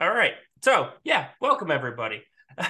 [0.00, 0.34] All right.
[0.62, 2.22] So yeah, welcome everybody.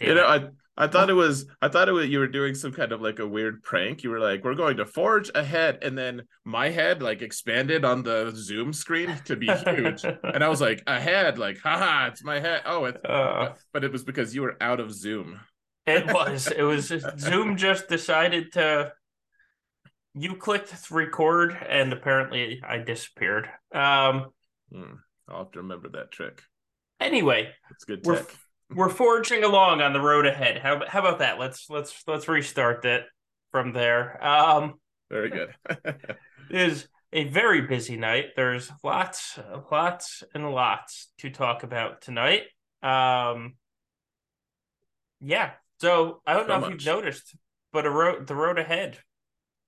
[0.00, 2.72] you know, I I thought it was I thought it was you were doing some
[2.72, 4.02] kind of like a weird prank.
[4.02, 8.02] You were like, we're going to forge ahead, and then my head like expanded on
[8.02, 12.38] the Zoom screen to be huge, and I was like, ahead, like, haha, it's my
[12.40, 12.62] head.
[12.64, 15.40] Oh, it's uh, but it was because you were out of Zoom.
[15.86, 16.46] It was.
[16.46, 18.92] It was just, Zoom just decided to.
[20.14, 23.48] You clicked record, and apparently I disappeared.
[23.72, 24.26] Um,
[24.72, 24.94] hmm,
[25.30, 26.42] I'll have to remember that trick.
[26.98, 28.26] Anyway, it's good tech.
[28.70, 30.58] We're, we're forging along on the road ahead.
[30.58, 31.38] How how about that?
[31.38, 33.04] Let's let's let's restart that
[33.50, 34.24] from there.
[34.24, 34.74] Um,
[35.10, 35.54] very good.
[35.84, 36.16] it
[36.50, 38.26] is a very busy night.
[38.36, 39.38] There's lots,
[39.70, 42.42] lots, and lots to talk about tonight.
[42.82, 43.54] Um,
[45.20, 45.52] yeah.
[45.80, 46.74] So I don't so know much.
[46.74, 47.34] if you've noticed,
[47.72, 48.98] but a road the road ahead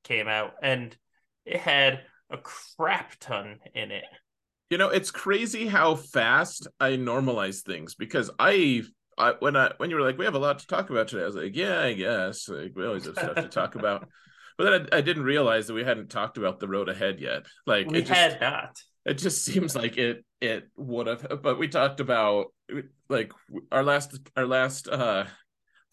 [0.04, 0.96] came out and
[1.44, 4.04] it had a crap ton in it.
[4.72, 8.84] You know, it's crazy how fast I normalize things because I,
[9.18, 11.24] I when I when you were like, we have a lot to talk about today,
[11.24, 14.08] I was like, yeah, I guess like, we always have stuff to talk about.
[14.58, 17.46] But then I, I, didn't realize that we hadn't talked about the road ahead yet.
[17.66, 18.78] Like we it just, had not.
[19.06, 21.42] It just seems like it it would have.
[21.42, 22.48] But we talked about
[23.08, 23.32] like
[23.72, 25.24] our last our last uh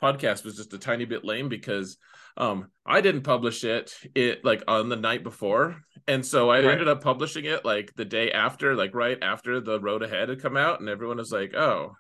[0.04, 1.98] podcast was just a tiny bit lame because
[2.38, 5.82] um I didn't publish it it like on the night before.
[6.08, 6.72] And so I right.
[6.72, 10.42] ended up publishing it like the day after, like right after the road ahead had
[10.42, 11.96] come out, and everyone was like, Oh,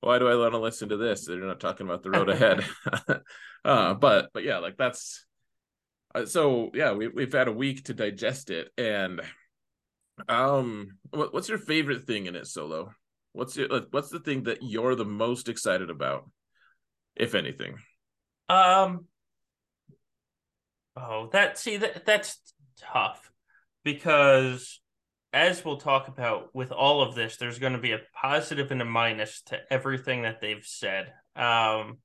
[0.00, 1.26] why do I want to listen to this?
[1.26, 2.64] They're not talking about the road ahead.
[3.64, 5.24] uh but but yeah, like that's
[6.14, 9.20] uh, so yeah, we we've had a week to digest it and
[10.28, 12.92] um what, what's your favorite thing in it solo?
[13.32, 16.28] What's your what's the thing that you're the most excited about?
[17.16, 17.76] if anything?
[18.48, 19.06] Um.
[20.96, 22.38] Oh, that see that that's
[22.78, 23.30] tough
[23.84, 24.80] because
[25.32, 28.82] as we'll talk about with all of this, there's going to be a positive and
[28.82, 31.12] a minus to everything that they've said.
[31.36, 31.98] Um.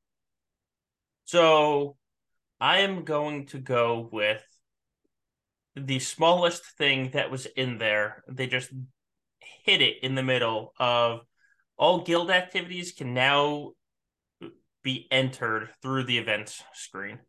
[1.25, 1.97] So,
[2.61, 4.41] I am going to go with
[5.75, 8.23] the smallest thing that was in there.
[8.29, 8.71] They just
[9.63, 11.21] hit it in the middle of
[11.77, 13.71] all guild activities can now
[14.83, 17.19] be entered through the events screen.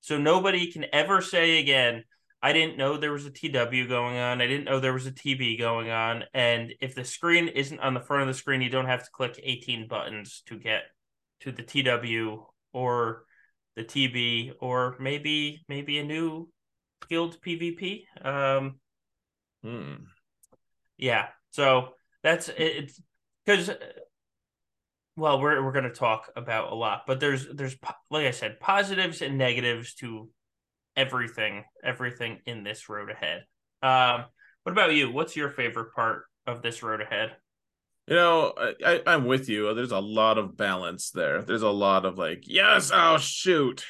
[0.00, 2.04] So nobody can ever say again,
[2.42, 4.40] I didn't know there was a TW going on.
[4.40, 6.24] I didn't know there was a TB going on.
[6.32, 9.10] And if the screen isn't on the front of the screen, you don't have to
[9.10, 10.84] click 18 buttons to get
[11.40, 13.24] to the TW or
[13.76, 16.48] the TB or maybe maybe a new
[17.08, 18.04] guild PvP.
[18.22, 18.80] Um,
[19.62, 19.94] hmm.
[20.96, 21.28] Yeah.
[21.50, 21.90] So
[22.22, 23.00] that's it, it's
[23.44, 23.70] because
[25.16, 27.76] well we're we're going to talk about a lot but there's there's
[28.10, 30.28] like i said positives and negatives to
[30.96, 33.44] everything everything in this road ahead.
[33.82, 34.24] Um
[34.62, 35.10] what about you?
[35.10, 37.36] What's your favorite part of this road ahead?
[38.06, 39.72] You know I, I am with you.
[39.74, 41.42] There's a lot of balance there.
[41.42, 43.84] There's a lot of like yes i'll shoot.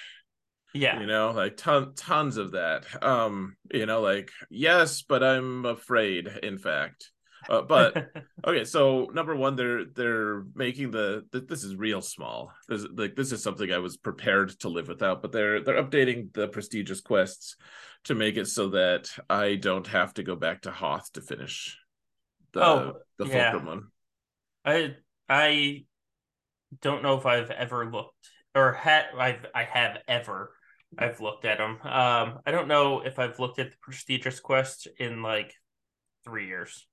[0.73, 1.01] Yeah.
[1.01, 2.85] You know like ton, tons of that.
[3.03, 7.11] Um you know like yes but i'm afraid in fact
[7.51, 8.11] uh, but
[8.47, 12.53] okay, so number one, they're they're making the, the this is real small.
[12.69, 16.33] This like this is something I was prepared to live without, but they're they're updating
[16.33, 17.57] the prestigious quests
[18.05, 21.77] to make it so that I don't have to go back to Hoth to finish
[22.53, 23.51] the oh, the yeah.
[23.51, 23.83] Fulcrum one.
[24.65, 24.95] I
[25.29, 25.85] I
[26.81, 30.53] don't know if I've ever looked or had I've I have ever
[30.97, 31.79] I've looked at them.
[31.83, 35.53] Um, I don't know if I've looked at the prestigious quests in like
[36.25, 36.87] three years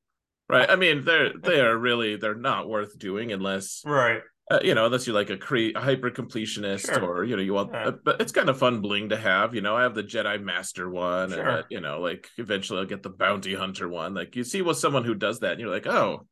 [0.49, 4.73] right i mean they're they are really they're not worth doing unless right uh, you
[4.73, 7.03] know unless you're like a, cre- a hyper completionist sure.
[7.03, 7.87] or you know you want yeah.
[7.87, 10.41] uh, but it's kind of fun bling to have you know i have the jedi
[10.41, 11.39] master one sure.
[11.39, 14.61] and uh, you know like eventually i'll get the bounty hunter one like you see
[14.61, 16.25] with someone who does that and you're like oh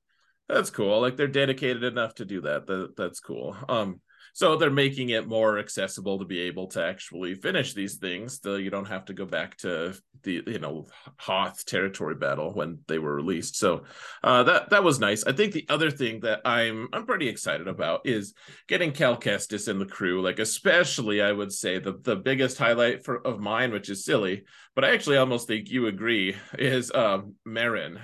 [0.47, 3.99] that's cool like they're dedicated enough to do that, that that's cool um
[4.35, 8.41] so they're making it more accessible to be able to actually finish these things.
[8.43, 10.87] So you don't have to go back to the you know
[11.17, 13.55] hoth territory battle when they were released.
[13.55, 13.85] So
[14.25, 15.23] uh, that that was nice.
[15.23, 18.33] I think the other thing that i'm i'm pretty excited about is
[18.67, 20.21] getting cal kestis in the crew.
[20.21, 24.43] Like especially i would say the the biggest highlight for of mine which is silly
[24.75, 28.01] but i actually almost think you agree is um Merrin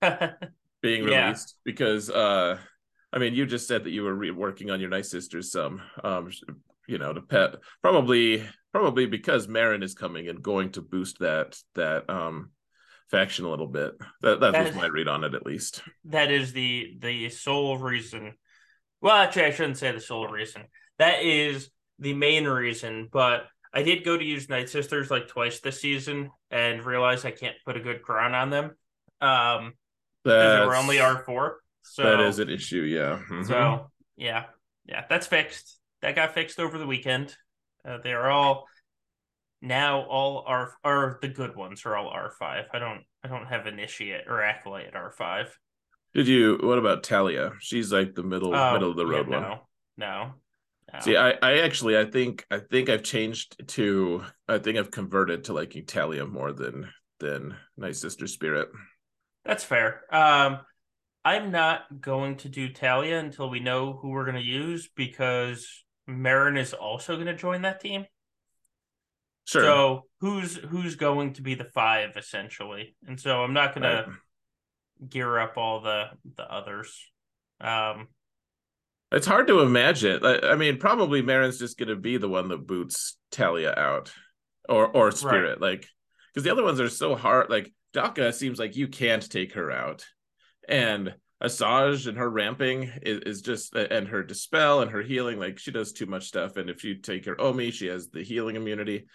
[0.82, 1.62] being released yeah.
[1.64, 2.58] because uh
[3.12, 5.82] I mean, you just said that you were re- working on your Night Sisters some,
[6.02, 6.30] um,
[6.88, 11.56] you know, to pet probably probably because Merrin is coming and going to boost that
[11.74, 12.50] that um
[13.10, 13.92] faction a little bit.
[14.22, 15.82] That that, that was is, my read on it, at least.
[16.06, 18.34] That is the the sole reason.
[19.00, 20.62] Well, actually, I shouldn't say the sole reason.
[20.98, 23.44] That is the main reason, but
[23.74, 27.56] I did go to use Night Sisters like twice this season and realized I can't
[27.64, 28.76] put a good crown on them.
[29.20, 29.74] Um,
[30.24, 31.58] because we're only R four.
[31.82, 33.18] So that is an issue, yeah.
[33.30, 33.44] Mm-hmm.
[33.44, 34.44] So yeah,
[34.86, 35.78] yeah, that's fixed.
[36.00, 37.36] That got fixed over the weekend.
[37.86, 38.66] Uh, they are all
[39.60, 42.66] now all R are the good ones are all R five.
[42.72, 45.56] I don't I don't have initiate or acolyte R five.
[46.14, 46.58] Did you?
[46.62, 47.52] What about Talia?
[47.60, 49.42] She's like the middle oh, middle of the road yeah, one.
[49.42, 49.60] No,
[49.96, 50.30] no,
[50.92, 51.00] no.
[51.00, 55.44] See, I, I actually, I think, I think I've changed to, I think I've converted
[55.44, 58.68] to liking Talia more than than Night Sister Spirit.
[59.44, 60.02] That's fair.
[60.12, 60.58] Um,
[61.24, 65.84] I'm not going to do Talia until we know who we're going to use because
[66.08, 68.06] Merrin is also going to join that team.
[69.44, 69.62] Sure.
[69.62, 74.04] So who's who's going to be the five essentially, and so I'm not going right.
[74.04, 74.12] to
[75.08, 76.96] gear up all the the others.
[77.60, 78.08] Um,
[79.10, 80.24] it's hard to imagine.
[80.24, 84.12] I mean, probably Merrin's just going to be the one that boots Talia out,
[84.68, 85.72] or or Spirit, right.
[85.72, 85.88] like
[86.32, 87.50] because the other ones are so hard.
[87.50, 90.06] Like Daka seems like you can't take her out,
[90.68, 95.38] and Asajj and her ramping is, is just and her dispel and her healing.
[95.38, 98.22] Like she does too much stuff, and if you take her Omi, she has the
[98.22, 99.06] healing immunity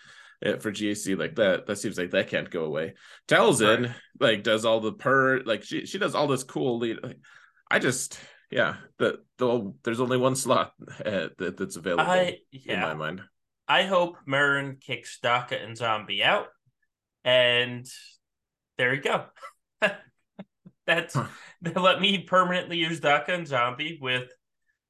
[0.43, 1.67] eh, for GAC like that.
[1.67, 2.95] That seems like that can't go away.
[3.27, 3.95] Talzin right.
[4.19, 6.97] like does all the per like she she does all this cool lead.
[7.71, 8.19] I just
[8.51, 10.73] yeah the, the there's only one slot
[11.05, 12.73] uh, that, that's available I, yeah.
[12.73, 13.21] in my mind.
[13.69, 16.47] I hope Merrin kicks Daka and Zombie out,
[17.23, 17.85] and
[18.77, 19.25] there you go.
[20.87, 21.27] That's huh.
[21.61, 24.31] they let me permanently use Daka and Zombie with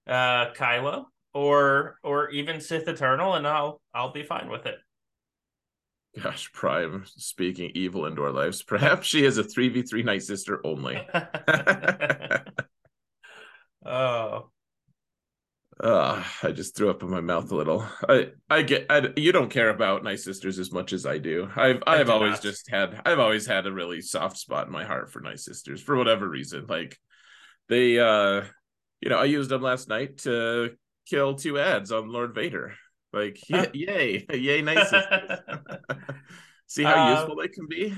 [0.07, 4.75] uh Kylo or or even Sith Eternal, and I'll I'll be fine with it.
[6.21, 8.63] Gosh, Prime speaking evil into our lives.
[8.63, 10.95] Perhaps she is a 3v3 night sister only.
[13.85, 14.49] oh.
[15.79, 17.85] Uh, I just threw up in my mouth a little.
[18.09, 21.49] I I get I, you don't care about Night Sisters as much as I do.
[21.55, 22.41] I've I've always not.
[22.41, 25.81] just had I've always had a really soft spot in my heart for Night Sisters
[25.81, 26.65] for whatever reason.
[26.67, 26.97] Like
[27.69, 28.43] they uh
[29.01, 30.71] you know, I used them last night to
[31.07, 32.73] kill two ads on Lord Vader.
[33.13, 35.39] Like yay, yay, yay Night Sisters.
[36.65, 37.95] See how uh, useful they can be?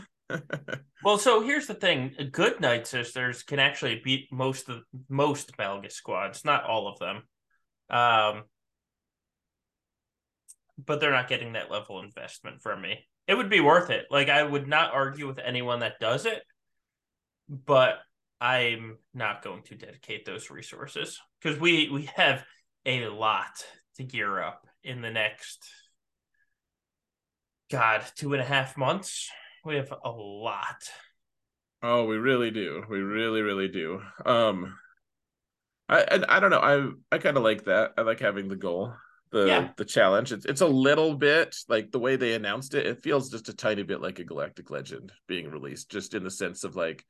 [1.03, 5.93] well, so here's the thing: good Night Sisters can actually beat most of most Malgus
[5.93, 7.23] squads, not all of them.
[7.89, 8.43] Um,
[10.85, 13.07] but they're not getting that level of investment from me.
[13.27, 14.05] It would be worth it.
[14.09, 16.41] Like I would not argue with anyone that does it,
[17.47, 17.99] but
[18.41, 22.43] I'm not going to dedicate those resources because we we have
[22.85, 23.63] a lot
[23.97, 25.69] to gear up in the next
[27.69, 29.29] God two and a half months.
[29.65, 30.89] We have a lot.
[31.83, 32.83] Oh, we really do.
[32.89, 34.01] We really, really do.
[34.25, 34.75] Um,
[35.89, 36.59] I I, I don't know.
[37.11, 37.93] I I kind of like that.
[37.97, 38.93] I like having the goal,
[39.31, 39.69] the yeah.
[39.75, 40.31] the challenge.
[40.31, 42.85] It's it's a little bit like the way they announced it.
[42.85, 46.31] It feels just a tiny bit like a Galactic Legend being released, just in the
[46.31, 47.03] sense of like,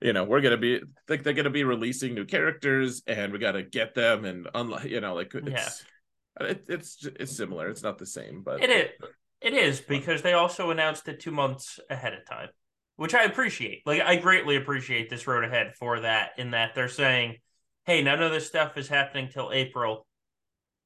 [0.00, 3.52] you know, we're gonna be like they're gonna be releasing new characters, and we got
[3.52, 5.84] to get them and unlike you know like it's
[6.40, 6.46] yeah.
[6.46, 7.68] it, it's it's similar.
[7.68, 8.90] It's not the same, but it is.
[9.42, 12.48] It is because they also announced it two months ahead of time,
[12.96, 13.82] which I appreciate.
[13.84, 16.30] Like I greatly appreciate this road ahead for that.
[16.38, 17.36] In that they're saying
[17.86, 20.06] hey, none of this stuff is happening till April,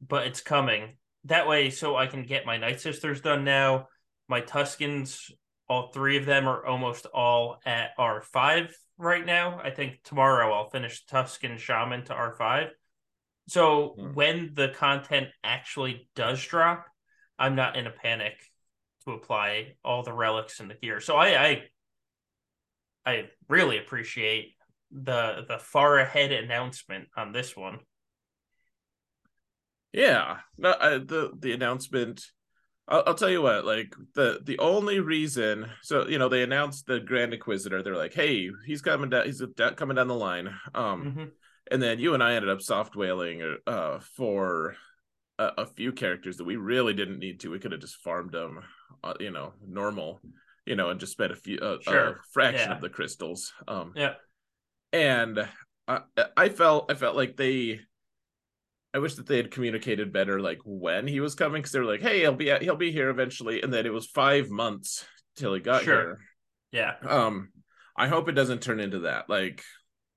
[0.06, 0.96] but it's coming.
[1.24, 3.88] That way, so I can get my Night Sisters done now.
[4.28, 5.30] My Tuskens,
[5.68, 9.60] all three of them are almost all at R5 right now.
[9.62, 12.68] I think tomorrow I'll finish Tusken Shaman to R5.
[13.48, 14.14] So hmm.
[14.14, 16.86] when the content actually does drop,
[17.38, 18.34] I'm not in a panic
[19.04, 21.00] to apply all the relics and the gear.
[21.00, 21.62] So I I,
[23.06, 24.54] I really appreciate
[24.90, 27.78] the the far ahead announcement on this one.
[29.92, 32.24] Yeah, no, I, the the announcement.
[32.88, 33.64] I'll, I'll, tell you what.
[33.64, 37.82] Like the the only reason, so you know, they announced the Grand Inquisitor.
[37.82, 39.26] They're like, "Hey, he's coming down.
[39.26, 39.42] He's
[39.76, 41.24] coming down the line." Um, mm-hmm.
[41.70, 44.76] and then you and I ended up soft whaling uh for
[45.38, 47.50] a, a, few characters that we really didn't need to.
[47.50, 48.60] We could have just farmed them,
[49.02, 50.20] uh, you know, normal,
[50.66, 52.08] you know, and just spent a few uh, sure.
[52.08, 52.76] a fraction yeah.
[52.76, 53.52] of the crystals.
[53.66, 54.14] Um, yeah
[54.92, 55.48] and
[55.88, 56.00] I,
[56.36, 57.80] I felt I felt like they
[58.92, 61.84] I wish that they had communicated better, like when he was coming, because they were
[61.84, 65.04] like, "Hey, he'll be at, he'll be here eventually," and then it was five months
[65.36, 65.94] till he got sure.
[65.94, 66.18] here.
[66.72, 66.94] Yeah.
[67.08, 67.50] Um,
[67.96, 69.28] I hope it doesn't turn into that.
[69.28, 69.62] Like,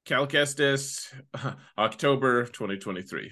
[0.05, 1.13] Cal Kestis,
[1.77, 3.31] October 2023.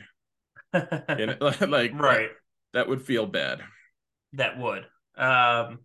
[0.73, 0.79] you
[1.67, 2.29] like, right.
[2.73, 3.61] That would feel bad.
[4.33, 4.85] That would.
[5.17, 5.79] Um,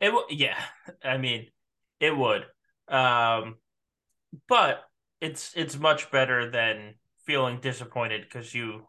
[0.00, 0.58] it w- yeah.
[1.02, 1.46] I mean,
[2.00, 2.44] it would.
[2.88, 3.56] Um,
[4.48, 4.82] but
[5.20, 6.94] it's it's much better than
[7.26, 8.86] feeling disappointed because you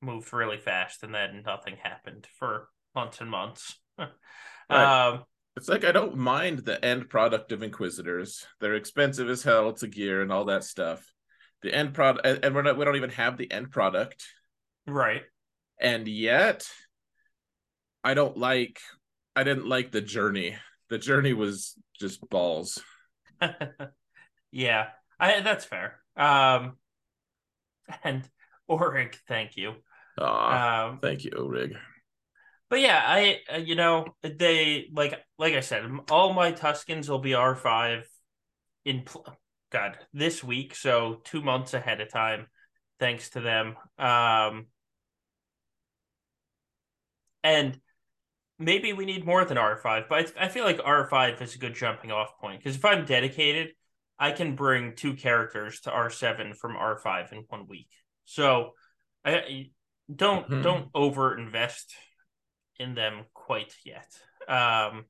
[0.00, 3.78] moved really fast and then nothing happened for months and months.
[3.98, 5.08] right.
[5.08, 5.24] um,
[5.56, 8.46] it's like I don't mind the end product of Inquisitors.
[8.60, 11.04] They're expensive as hell to gear and all that stuff.
[11.62, 14.24] The end product, and we're not, we don't even have the end product,
[14.86, 15.22] right?
[15.80, 16.66] And yet,
[18.02, 18.80] I don't like.
[19.36, 20.56] I didn't like the journey.
[20.90, 22.82] The journey was just balls.
[24.52, 25.98] yeah, I that's fair.
[26.16, 26.76] Um,
[28.04, 28.22] and
[28.68, 29.74] Orig, thank you.
[30.18, 31.74] Um, thank you, Orig
[32.72, 37.18] but yeah, I uh, you know they like like I said, all my Tuskens will
[37.18, 38.08] be R five
[38.86, 39.26] in pl-
[39.70, 42.46] God this week, so two months ahead of time,
[42.98, 43.76] thanks to them.
[43.98, 44.68] Um,
[47.44, 47.78] and
[48.58, 51.54] maybe we need more than R five, but I, I feel like R five is
[51.54, 53.72] a good jumping off point because if I'm dedicated,
[54.22, 57.88] I can bring two characters to R seven from R five in one week.
[58.24, 58.70] So
[59.24, 59.70] I
[60.14, 60.62] don't mm-hmm.
[60.62, 61.92] don't over invest
[62.78, 64.06] in them quite yet.
[64.46, 65.06] Um,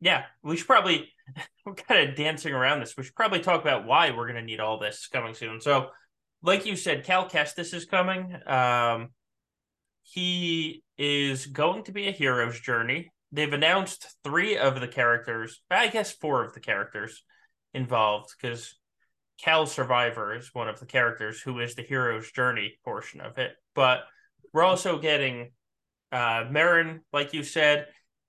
[0.00, 1.12] yeah, we should probably
[1.66, 2.96] we're kind of dancing around this.
[2.96, 5.60] We should probably talk about why we're going to need all this coming soon.
[5.60, 5.90] So,
[6.42, 8.34] like you said, Cal Kestis is coming.
[8.46, 9.10] Um,
[10.04, 13.10] he is going to be a hero's journey.
[13.34, 17.24] They've announced three of the characters, I guess four of the characters
[17.72, 18.78] involved, because
[19.42, 23.52] Cal Survivor is one of the characters who is the hero's journey portion of it.
[23.74, 24.04] But
[24.52, 25.50] we're also getting
[26.12, 27.88] uh Merrin, like you said,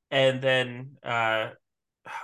[0.10, 1.50] and then uh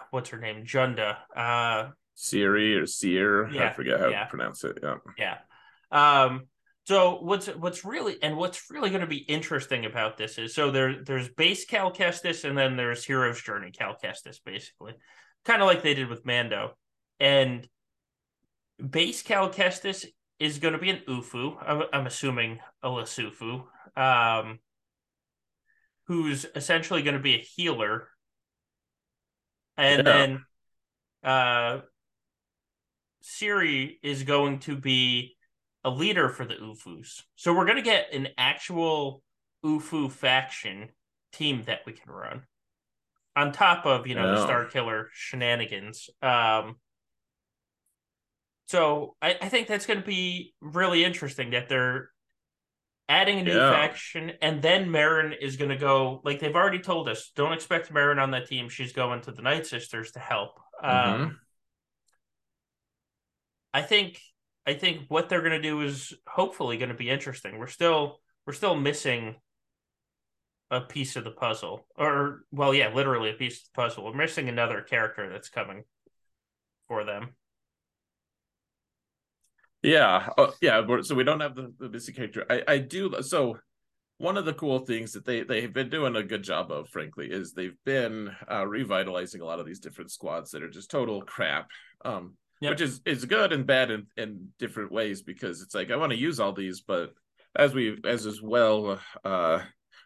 [0.09, 0.65] what's her name?
[0.65, 1.17] Junda.
[1.35, 3.47] Uh Siri or Seer.
[3.49, 4.23] Yeah, I forget how yeah.
[4.23, 4.79] to pronounce it.
[4.81, 4.95] Yeah.
[5.19, 5.37] Yeah.
[5.91, 6.47] Um
[6.91, 10.71] so what's what's really and what's really going to be interesting about this is so
[10.71, 14.95] there there's base Cal Kestis and then there's Hero's Journey Cal Kestis basically,
[15.45, 16.71] kind of like they did with Mando,
[17.17, 17.65] and
[18.89, 20.05] base Cal Kestis
[20.37, 21.55] is going to be an Ufu.
[21.65, 23.63] I'm, I'm assuming a Lasufu
[23.95, 24.59] um,
[26.07, 28.09] who's essentially going to be a healer,
[29.77, 30.13] and yeah.
[30.13, 30.45] then
[31.23, 31.79] uh,
[33.21, 35.37] Cere is going to be
[35.83, 37.23] a leader for the Ufus.
[37.35, 39.23] So we're going to get an actual
[39.65, 40.89] Ufu faction
[41.33, 42.43] team that we can run
[43.35, 46.09] on top of you know the Star Killer shenanigans.
[46.21, 46.77] Um,
[48.67, 52.09] so I, I think that's going to be really interesting that they're
[53.09, 53.71] adding a new yeah.
[53.71, 56.21] faction, and then Merrin is going to go.
[56.23, 58.69] Like they've already told us, don't expect Merrin on that team.
[58.69, 60.59] She's going to the Night Sisters to help.
[60.83, 61.23] Mm-hmm.
[61.23, 61.39] Um,
[63.73, 64.19] I think
[64.65, 67.57] I think what they're going to do is hopefully going to be interesting.
[67.57, 69.35] We're still we're still missing
[70.69, 74.05] a piece of the puzzle, or well, yeah, literally a piece of the puzzle.
[74.05, 75.83] We're missing another character that's coming
[76.87, 77.35] for them.
[79.83, 80.85] Yeah, uh, yeah.
[81.01, 82.45] So we don't have the, the missing character.
[82.49, 83.15] I, I do.
[83.21, 83.57] So
[84.17, 87.31] one of the cool things that they they've been doing a good job of, frankly,
[87.31, 91.21] is they've been uh, revitalizing a lot of these different squads that are just total
[91.23, 91.67] crap.
[92.05, 92.71] Um, yep.
[92.71, 96.11] which is is good and bad in, in different ways because it's like I want
[96.13, 97.13] to use all these, but
[97.55, 99.59] as we as is well uh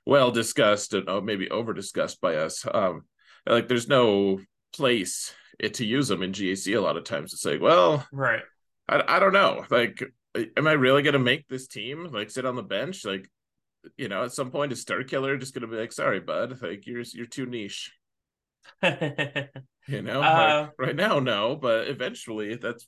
[0.06, 3.04] well discussed and oh, maybe over discussed by us, um,
[3.46, 4.40] like there's no
[4.74, 7.34] place it to use them in GAC a lot of times.
[7.34, 8.42] It's like, well, right
[8.88, 9.66] I, I don't know.
[9.70, 10.04] Like,
[10.58, 12.10] am I really gonna make this team?
[12.12, 13.06] Like, sit on the bench?
[13.06, 13.30] Like,
[13.98, 16.62] you know, at some point, is Star Killer just gonna be like, "Sorry, bud.
[16.62, 17.92] Like, you're you're too niche."
[19.88, 22.88] you know, uh, like, right now, no, but eventually, that's.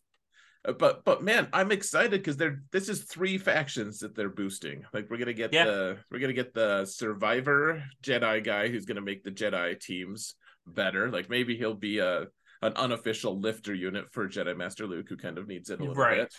[0.66, 4.84] Uh, but but man, I'm excited because they're this is three factions that they're boosting.
[4.94, 5.66] Like we're gonna get yeah.
[5.66, 10.36] the we're gonna get the Survivor Jedi guy who's gonna make the Jedi teams
[10.66, 11.10] better.
[11.12, 12.28] Like maybe he'll be a
[12.62, 15.96] an unofficial lifter unit for Jedi Master Luke, who kind of needs it a little
[15.96, 16.18] right.
[16.18, 16.36] bit.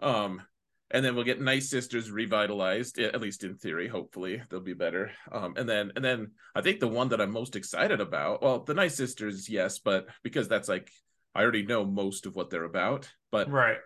[0.00, 0.42] Um,
[0.90, 3.88] and then we'll get Night Sisters revitalized, at least in theory.
[3.88, 5.10] Hopefully, they'll be better.
[5.30, 8.60] Um, and then and then I think the one that I'm most excited about, well,
[8.60, 10.90] the Night Sisters, yes, but because that's like
[11.34, 13.10] I already know most of what they're about.
[13.30, 13.78] But right,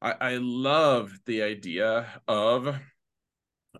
[0.00, 2.66] I, I love the idea of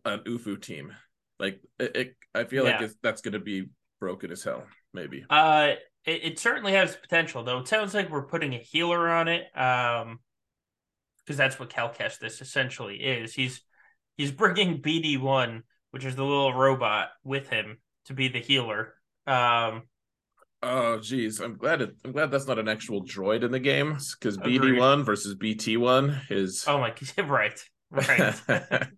[0.04, 0.92] an UFU team.
[1.38, 2.80] Like it, it I feel yeah.
[2.80, 3.66] like that's going to be
[4.00, 4.64] broken as hell.
[4.92, 5.24] Maybe.
[5.28, 5.72] Uh,
[6.04, 7.58] it, it certainly has potential, though.
[7.58, 10.20] It sounds like we're putting a healer on it, um,
[11.24, 13.34] because that's what Cal Kestis essentially is.
[13.34, 13.62] He's
[14.16, 18.94] he's bringing BD one, which is the little robot, with him to be the healer.
[19.26, 19.82] Um,
[20.62, 23.96] oh, geez, I'm glad it, I'm glad that's not an actual droid in the game
[24.18, 26.64] because BD one versus BT one is.
[26.66, 28.34] Oh my, right, right.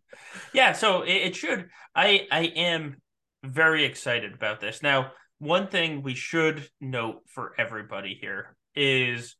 [0.52, 1.68] yeah, so it, it should.
[1.94, 2.96] I I am
[3.44, 9.36] very excited about this now one thing we should note for everybody here is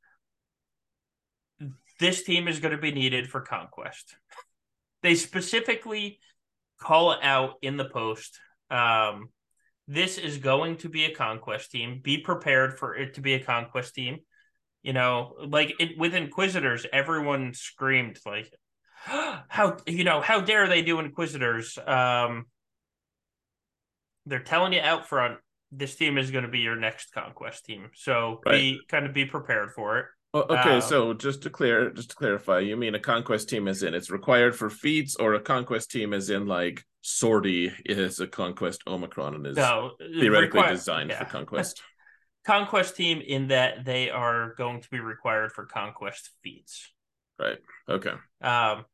[1.98, 4.16] this team is going to be needed for conquest.
[5.02, 6.20] They specifically
[6.80, 8.38] call it out in the post.
[8.70, 9.30] Um,
[9.88, 12.00] this is going to be a conquest team.
[12.02, 14.18] Be prepared for it to be a conquest team.
[14.82, 18.52] You know, like it, with Inquisitors, everyone screamed like,
[19.04, 20.20] "How you know?
[20.20, 22.46] How dare they do Inquisitors?" Um,
[24.26, 25.38] they're telling you out front,
[25.72, 27.90] this team is going to be your next conquest team.
[27.94, 28.52] So right.
[28.52, 30.06] be kind of be prepared for it.
[30.42, 33.82] Okay, um, so just to clear, just to clarify, you mean a conquest team is
[33.82, 38.26] in it's required for feats, or a conquest team is in like Sortie is a
[38.26, 41.18] conquest Omicron and is no, theoretically designed yeah.
[41.18, 41.82] for conquest.
[42.46, 46.92] conquest team in that they are going to be required for conquest feats.
[47.38, 47.58] Right.
[47.88, 48.12] Okay.
[48.40, 48.84] Um,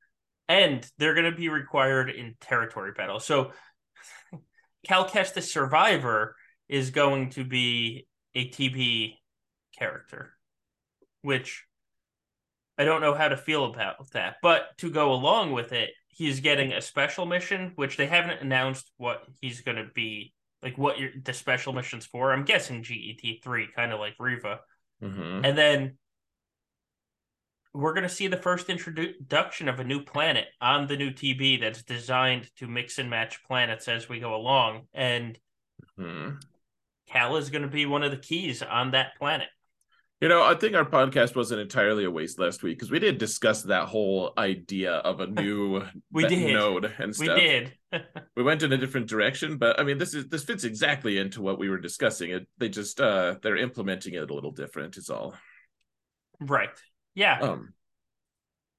[0.48, 3.20] and they're going to be required in territory battle.
[3.20, 3.52] So
[4.86, 6.34] Cal Kestis Survivor
[6.68, 9.14] is going to be a TB
[9.78, 10.32] character,
[11.22, 11.64] which
[12.78, 14.36] I don't know how to feel about that.
[14.42, 18.90] But to go along with it, he's getting a special mission, which they haven't announced
[18.96, 20.78] what he's going to be like.
[20.78, 22.32] What the special missions for?
[22.32, 24.60] I'm guessing GET three, kind of like Reva,
[25.02, 25.44] mm-hmm.
[25.44, 25.98] and then
[27.74, 31.60] we're going to see the first introduction of a new planet on the new TB
[31.60, 35.38] that's designed to mix and match planets as we go along, and
[35.98, 36.36] mm-hmm.
[37.08, 39.48] Cal is going to be one of the keys on that planet.
[40.22, 43.18] You know, I think our podcast wasn't entirely a waste last week because we did
[43.18, 46.54] discuss that whole idea of a new we did.
[46.54, 47.34] node and stuff.
[47.36, 47.72] We did.
[48.36, 51.42] we went in a different direction, but I mean, this is this fits exactly into
[51.42, 52.30] what we were discussing.
[52.30, 54.96] It they just uh they're implementing it a little different.
[54.96, 55.34] Is all.
[56.38, 56.70] Right.
[57.16, 57.40] Yeah.
[57.40, 57.74] Um.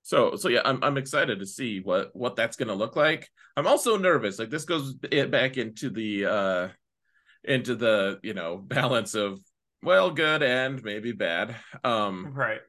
[0.03, 3.29] So so yeah, I'm I'm excited to see what what that's going to look like.
[3.57, 4.39] I'm also nervous.
[4.39, 6.67] Like this goes back into the uh
[7.43, 9.41] into the you know balance of
[9.83, 11.55] well good and maybe bad.
[11.83, 12.61] Um right.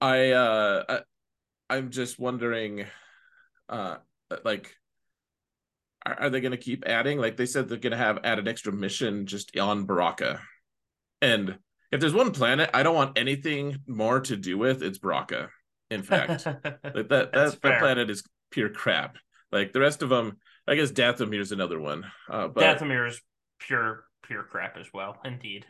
[0.00, 1.00] I uh I,
[1.70, 2.86] i'm just wondering
[3.68, 3.96] uh
[4.44, 4.74] like
[6.06, 7.18] are, are they going to keep adding?
[7.18, 10.38] Like they said they're going to have add an extra mission just on Bracca.
[11.20, 11.58] And
[11.90, 15.48] if there's one planet i don't want anything more to do with it's Bracca
[15.90, 16.46] in fact.
[16.94, 19.16] Like that that, that planet is pure crap.
[19.52, 23.20] Like the rest of them i guess dathomir is another one uh but dathomir is
[23.58, 25.16] pure pure crap as well.
[25.24, 25.66] Indeed.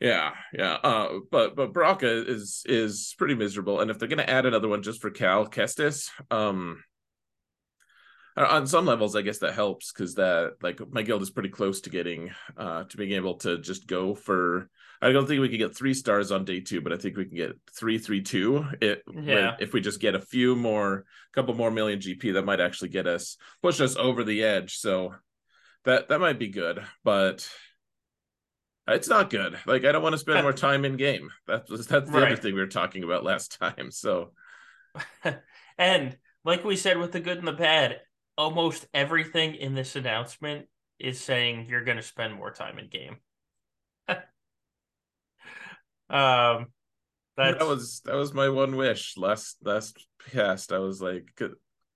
[0.00, 0.74] Yeah, yeah.
[0.74, 4.82] Uh, but but Bracca is is pretty miserable, and if they're gonna add another one
[4.82, 6.82] just for Cal Kestis, um,
[8.36, 11.80] on some levels, I guess that helps because that like my guild is pretty close
[11.82, 14.68] to getting uh to being able to just go for.
[15.00, 17.26] I don't think we can get three stars on day two, but I think we
[17.26, 18.66] can get three, three, two.
[18.80, 19.56] It yeah.
[19.60, 22.88] If we just get a few more, a couple more million GP, that might actually
[22.88, 24.76] get us push us over the edge.
[24.76, 25.14] So
[25.86, 27.48] that that might be good, but
[28.88, 29.58] it's not good.
[29.66, 31.30] Like I don't want to spend more time in game.
[31.46, 32.32] That's that's the right.
[32.32, 33.90] other thing we were talking about last time.
[33.90, 34.32] So,
[35.78, 38.00] and like we said with the good and the bad,
[38.36, 40.66] almost everything in this announcement
[40.98, 43.16] is saying you're going to spend more time in game.
[46.10, 46.66] um,
[47.36, 47.58] that's...
[47.58, 50.72] that was that was my one wish last last cast.
[50.72, 51.40] I was like,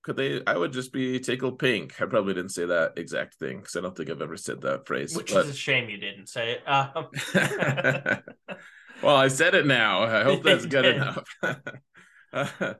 [0.03, 2.01] could they i would just be tickled pink.
[2.01, 4.87] I probably didn't say that exact thing because i don't think i've ever said that
[4.87, 5.45] phrase which but...
[5.45, 7.07] is a shame you didn't say it um...
[9.03, 10.03] well i said it now.
[10.03, 11.27] I hope that's good enough.
[11.41, 11.55] Uh,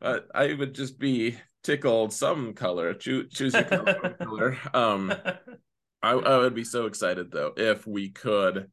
[0.00, 4.58] but i would just be tickled some color choose, choose a color, color.
[4.74, 5.12] um
[6.02, 8.70] I, I would be so excited though if we could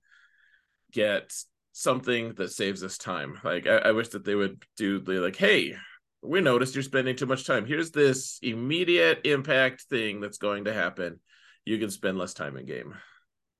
[0.91, 1.33] get
[1.73, 3.39] something that saves us time.
[3.43, 5.75] Like I, I wish that they would do the like hey
[6.23, 7.65] we noticed you're spending too much time.
[7.65, 11.19] Here's this immediate impact thing that's going to happen.
[11.65, 12.95] You can spend less time in game.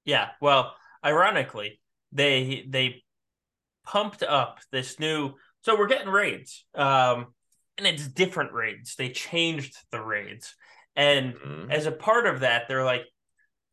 [0.06, 0.30] Yeah.
[0.42, 0.74] Well,
[1.04, 1.80] ironically,
[2.12, 3.04] they they
[3.86, 6.66] pumped up this new so we're getting raids.
[6.76, 7.28] Um
[7.78, 8.96] and it's different raids.
[8.96, 10.56] They changed the raids.
[10.96, 11.72] And mm-hmm.
[11.72, 13.04] as a part of that, they're like,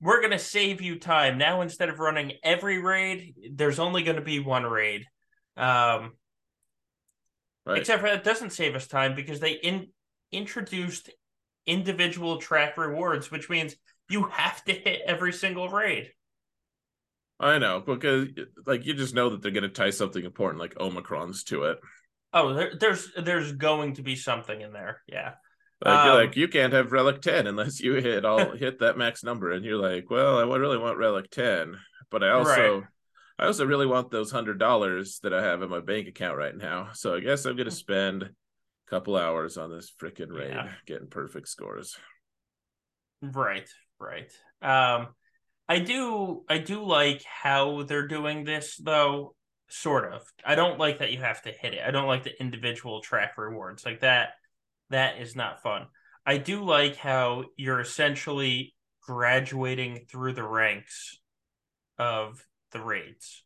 [0.00, 1.36] we're going to save you time.
[1.36, 5.04] Now, instead of running every raid, there's only going to be one raid.
[5.56, 6.12] Um,
[7.70, 7.78] Right.
[7.78, 9.88] Except for that doesn't save us time because they in,
[10.32, 11.10] introduced
[11.66, 13.76] individual track rewards, which means
[14.08, 16.10] you have to hit every single raid.
[17.38, 18.28] I know because
[18.66, 21.78] like you just know that they're going to tie something important like Omicrons to it.
[22.32, 25.02] Oh, there, there's there's going to be something in there.
[25.06, 25.34] Yeah.
[25.82, 28.98] Like um, you're like you can't have relic 10 unless you hit all hit that
[28.98, 31.76] max number and you're like, well, I really want relic 10,
[32.10, 32.88] but I also right.
[33.40, 36.54] I also really want those hundred dollars that I have in my bank account right
[36.54, 36.90] now.
[36.92, 38.30] So I guess I'm gonna spend a
[38.86, 40.72] couple hours on this freaking raid yeah.
[40.86, 41.96] getting perfect scores.
[43.22, 43.66] Right,
[43.98, 44.30] right.
[44.60, 45.08] Um
[45.70, 49.34] I do I do like how they're doing this though,
[49.70, 50.22] sort of.
[50.44, 51.80] I don't like that you have to hit it.
[51.84, 53.86] I don't like the individual track rewards.
[53.86, 54.32] Like that
[54.90, 55.86] that is not fun.
[56.26, 61.18] I do like how you're essentially graduating through the ranks
[61.98, 63.44] of the raids.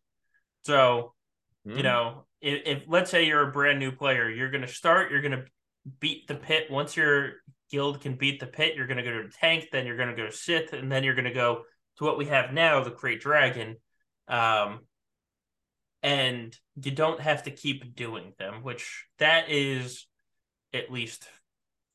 [0.64, 1.14] So,
[1.66, 1.72] mm.
[1.72, 1.82] you hmm.
[1.82, 5.22] know, if, if let's say you're a brand new player, you're going to start, you're
[5.22, 5.44] going to
[6.00, 6.70] beat the pit.
[6.70, 7.32] Once your
[7.70, 10.10] guild can beat the pit, you're going to go to the tank, then you're going
[10.10, 11.62] to go to Sith, and then you're going to go
[11.98, 13.76] to what we have now, the Krayt Dragon.
[14.28, 14.80] Um,
[16.02, 20.06] and you don't have to keep doing them, which that is
[20.72, 21.26] at least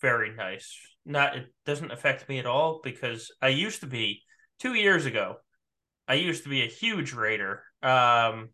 [0.02, 0.76] very nice.
[1.06, 4.24] Not it doesn't affect me at all because I used to be
[4.60, 5.38] two years ago.
[6.10, 7.62] I used to be a huge raider.
[7.84, 8.50] Um,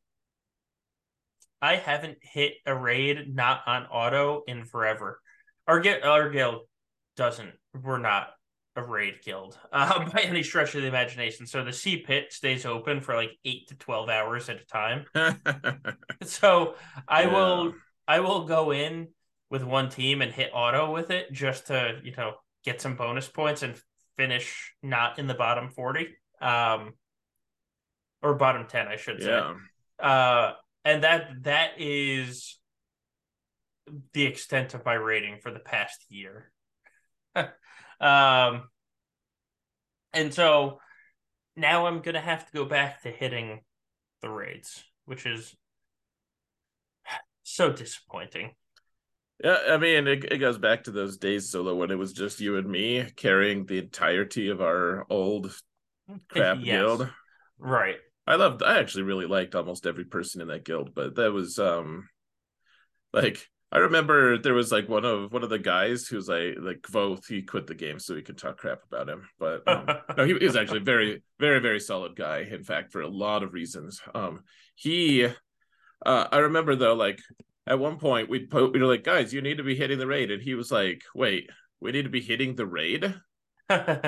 [1.61, 5.19] I haven't hit a raid not on auto in forever.
[5.65, 6.67] Our, our guild
[7.15, 7.53] doesn't.
[7.81, 8.27] We're not
[8.75, 11.47] a raid guild uh, by any stretch of the imagination.
[11.47, 15.05] So the sea pit stays open for like eight to twelve hours at a time.
[16.23, 16.75] so
[17.07, 17.33] I yeah.
[17.33, 17.73] will
[18.07, 19.07] I will go in
[19.49, 23.27] with one team and hit auto with it just to you know get some bonus
[23.27, 23.79] points and
[24.17, 26.09] finish not in the bottom forty,
[26.41, 26.93] um,
[28.25, 29.53] or bottom ten, I should yeah.
[29.53, 30.07] say.
[30.07, 30.51] Uh,
[30.83, 32.57] and that that is
[34.13, 36.51] the extent of my rating for the past year.
[37.97, 38.63] Um,
[40.11, 40.81] and so
[41.55, 43.61] now I'm gonna have to go back to hitting
[44.21, 45.55] the raids, which is
[47.43, 48.51] so disappointing.
[49.41, 52.41] Yeah, I mean, it, it goes back to those days, Solo, when it was just
[52.41, 55.57] you and me carrying the entirety of our old
[56.27, 56.65] crap yes.
[56.65, 57.09] guild.
[57.57, 57.95] Right.
[58.27, 58.63] I loved.
[58.63, 62.09] I actually really liked almost every person in that guild, but that was um,
[63.13, 66.81] like I remember there was like one of one of the guys who's like like
[66.83, 67.27] Voth.
[67.27, 69.27] He quit the game so we could talk crap about him.
[69.37, 69.85] But um,
[70.17, 72.47] no, he, he was actually very very very solid guy.
[72.49, 74.01] In fact, for a lot of reasons.
[74.13, 74.43] Um,
[74.75, 77.19] he, uh, I remember though, like
[77.67, 80.07] at one point we'd po- we were like, guys, you need to be hitting the
[80.07, 83.03] raid, and he was like, wait, we need to be hitting the raid.
[83.69, 84.01] and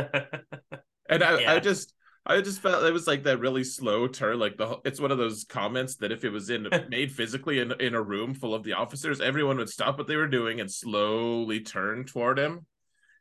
[1.09, 1.53] I, yeah.
[1.53, 1.93] I just
[2.29, 4.37] I just felt it was like that really slow turn.
[4.37, 7.71] Like the it's one of those comments that if it was in made physically in
[7.79, 10.69] in a room full of the officers, everyone would stop what they were doing and
[10.69, 12.65] slowly turn toward him.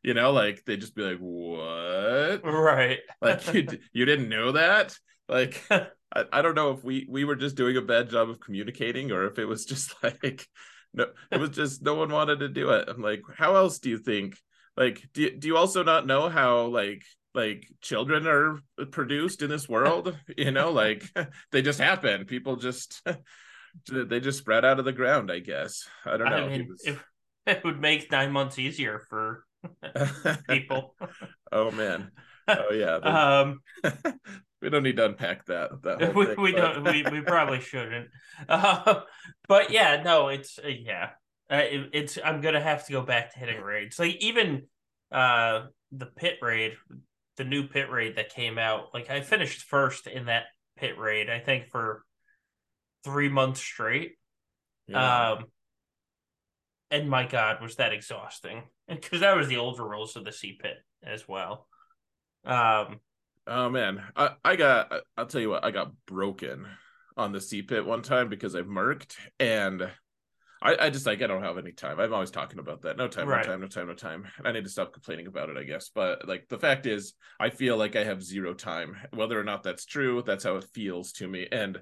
[0.03, 2.99] You know, like they'd just be like, "What?" Right?
[3.21, 4.97] like you you didn't know that?
[5.29, 5.87] Like I,
[6.33, 9.27] I don't know if we we were just doing a bad job of communicating or
[9.27, 10.49] if it was just like
[10.93, 12.89] no, it was just no one wanted to do it.
[12.89, 14.37] I'm like, how else do you think?
[14.77, 17.03] Like, do do you also not know how like
[17.37, 18.59] like children are
[18.91, 21.05] produced in this world you know like
[21.53, 22.25] they just happen.
[22.25, 23.07] People just
[23.93, 25.87] they just spread out of the ground i guess.
[26.05, 26.37] I don't know.
[26.37, 26.83] I mean, was...
[26.85, 26.99] it,
[27.47, 29.45] it would make nine months easier for
[30.49, 30.97] people.
[31.53, 32.11] Oh man.
[32.49, 32.97] Oh yeah.
[32.97, 33.61] Um
[34.63, 36.83] we don't need to unpack that that we, thing, we but...
[36.83, 38.09] don't we, we probably shouldn't.
[38.49, 39.01] Uh,
[39.47, 41.11] but yeah no it's uh, yeah.
[41.49, 43.99] Uh, it, it's i'm gonna have to go back to hitting raids.
[43.99, 44.63] Like even
[45.13, 46.77] uh the pit raid
[47.37, 48.95] the new pit raid that came out.
[48.95, 50.45] Like I finished first in that
[50.77, 52.05] pit raid, I think for
[53.05, 54.13] three months straight.
[54.87, 55.33] Yeah.
[55.33, 55.45] Um,
[56.91, 58.63] and my God, was that exhausting?
[58.89, 61.67] Because that was the older rules of the sea pit as well.
[62.45, 63.01] Um,
[63.49, 66.67] oh man, I I got I'll tell you what I got broken
[67.17, 69.91] on the sea pit one time because I merked and
[70.63, 72.01] I, I just like I don't have any time.
[72.01, 72.97] I'm always talking about that.
[72.97, 73.45] No time, right.
[73.45, 74.27] no time, no time, no time.
[74.45, 75.91] I need to stop complaining about it, I guess.
[75.95, 78.97] But like the fact is, I feel like I have zero time.
[79.13, 81.47] Whether or not that's true, that's how it feels to me.
[81.53, 81.79] And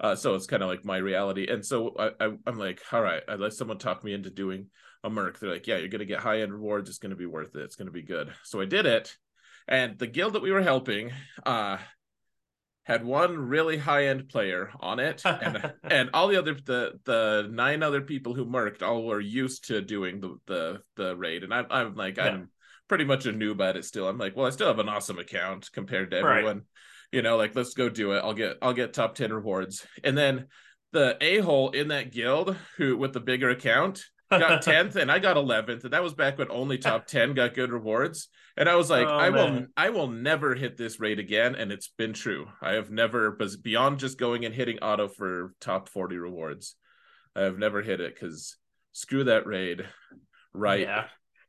[0.00, 1.46] uh, so it's kind of like my reality.
[1.50, 4.66] And so I, I am like, all right, I let someone talk me into doing
[5.02, 5.38] a merc.
[5.38, 6.88] They're like, yeah, you're gonna get high end rewards.
[6.88, 7.62] It's gonna be worth it.
[7.62, 8.32] It's gonna be good.
[8.44, 9.14] So I did it.
[9.68, 11.12] And the guild that we were helping,
[11.46, 11.78] uh,
[12.84, 17.48] had one really high end player on it, and and all the other the the
[17.50, 21.52] nine other people who merked all were used to doing the the the raid, and
[21.52, 22.24] I'm I'm like yeah.
[22.24, 22.50] I'm
[22.88, 24.08] pretty much a noob at it still.
[24.08, 26.56] I'm like, well, I still have an awesome account compared to everyone.
[26.56, 26.64] Right.
[27.12, 28.18] You know, like let's go do it.
[28.18, 30.46] I'll get I'll get top ten rewards, and then
[30.92, 35.18] the a hole in that guild who with the bigger account got 10th and I
[35.18, 38.28] got 11th and that was back when only top 10 got good rewards.
[38.56, 39.54] And I was like oh, I man.
[39.54, 42.46] will I will never hit this rate again and it's been true.
[42.62, 46.76] I have never beyond just going and hitting auto for top 40 rewards
[47.34, 48.56] I have never hit it cuz
[48.92, 49.86] screw that raid.
[50.52, 51.06] Right yeah.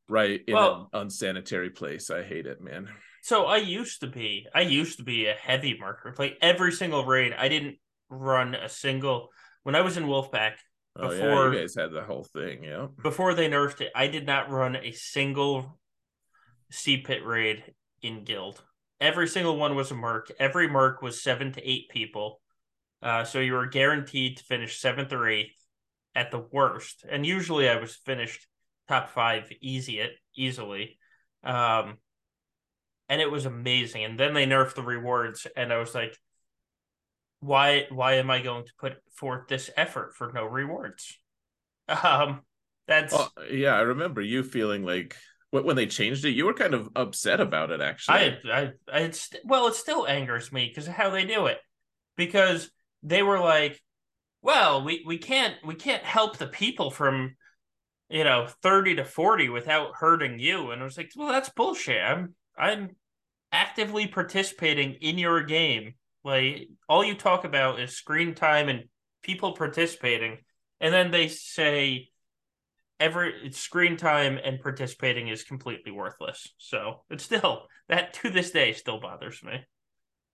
[0.08, 2.10] right in well, an unsanitary place.
[2.10, 2.90] I hate it man.
[3.24, 6.16] So I used to be I used to be a heavy marker.
[6.18, 7.78] Like every single raid I didn't
[8.10, 9.30] run a single
[9.64, 10.54] when I was in Wolfpack
[10.96, 12.88] Oh before, yeah, you guys had the whole thing, yeah.
[13.02, 15.80] Before they nerfed it, I did not run a single
[16.70, 17.64] sea pit raid
[18.02, 18.62] in guild.
[19.00, 20.32] Every single one was a merc.
[20.40, 22.42] Every merc was seven to eight people.
[23.02, 25.56] Uh, so you were guaranteed to finish seventh or eighth
[26.14, 27.04] at the worst.
[27.10, 28.46] And usually I was finished
[28.88, 31.00] top five easy it easily.
[31.44, 31.98] Um,
[33.10, 34.04] and it was amazing.
[34.04, 36.18] And then they nerfed the rewards, and I was like,
[37.42, 41.18] why why am I going to put forth this effort for no rewards?
[42.04, 42.44] Um,
[42.88, 43.76] that's well, yeah.
[43.76, 45.18] I remember you feeling like
[45.50, 47.82] when they changed it, you were kind of upset about it.
[47.82, 51.48] Actually, I I, I it's well, it still angers me because of how they do
[51.48, 51.58] it.
[52.16, 52.72] Because
[53.04, 53.82] they were like,
[54.42, 57.36] well, we we can't we can't help the people from
[58.10, 62.02] you know 30 to 40 without hurting you and i was like well that's bullshit
[62.04, 62.90] i'm i'm
[63.54, 68.84] actively participating in your game like all you talk about is screen time and
[69.24, 70.38] people participating
[70.80, 72.10] and then they say
[73.00, 78.74] every screen time and participating is completely worthless so it's still that to this day
[78.74, 79.66] still bothers me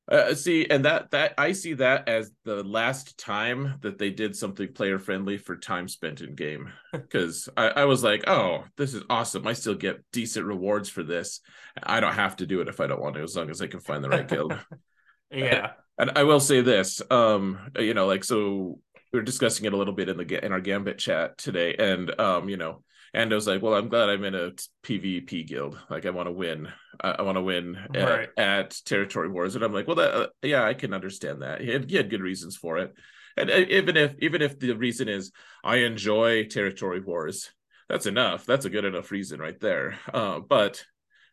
[0.09, 4.37] uh, see, and that that I see that as the last time that they did
[4.37, 6.71] something player friendly for time spent in game.
[6.93, 9.45] Because I, I was like, oh, this is awesome.
[9.45, 11.41] I still get decent rewards for this.
[11.83, 13.67] I don't have to do it if I don't want to, as long as I
[13.67, 14.57] can find the right guild.
[15.31, 15.71] yeah.
[15.97, 18.79] And, and I will say this, um, you know, like so
[19.11, 22.19] we were discussing it a little bit in the in our Gambit chat today, and
[22.19, 24.51] um, you know, and I was like, well, I'm glad I'm in a
[24.83, 25.79] PvP guild.
[25.89, 26.67] Like, I want to win.
[27.01, 28.29] I, I want to win right.
[28.37, 29.55] at, at, Territory Wars.
[29.55, 31.61] And I'm like, well, that, uh, yeah, I can understand that.
[31.61, 32.93] He had, he had good reasons for it.
[33.37, 35.31] And uh, even if even if the reason is
[35.63, 37.51] I enjoy Territory Wars,
[37.87, 38.45] that's enough.
[38.45, 39.97] That's a good enough reason right there.
[40.11, 40.83] Uh, but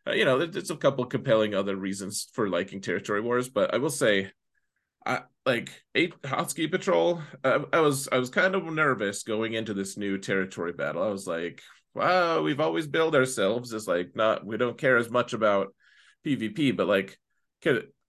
[0.07, 3.49] uh, you know, there's a couple compelling other reasons for liking Territory Wars.
[3.49, 4.31] But I will say,
[5.05, 7.21] I like eight hot ski patrol.
[7.43, 11.03] I, I, was I was kind of nervous going into this new territory battle.
[11.03, 11.61] I was like,
[11.93, 15.73] wow, we've always billed ourselves as like not we don't care as much about
[16.25, 17.17] PvP, but like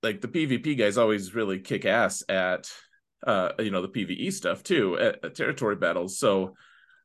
[0.02, 2.70] like the PvP guys always really kick ass at
[3.26, 6.18] uh you know the PvE stuff too at, at territory battles.
[6.18, 6.54] So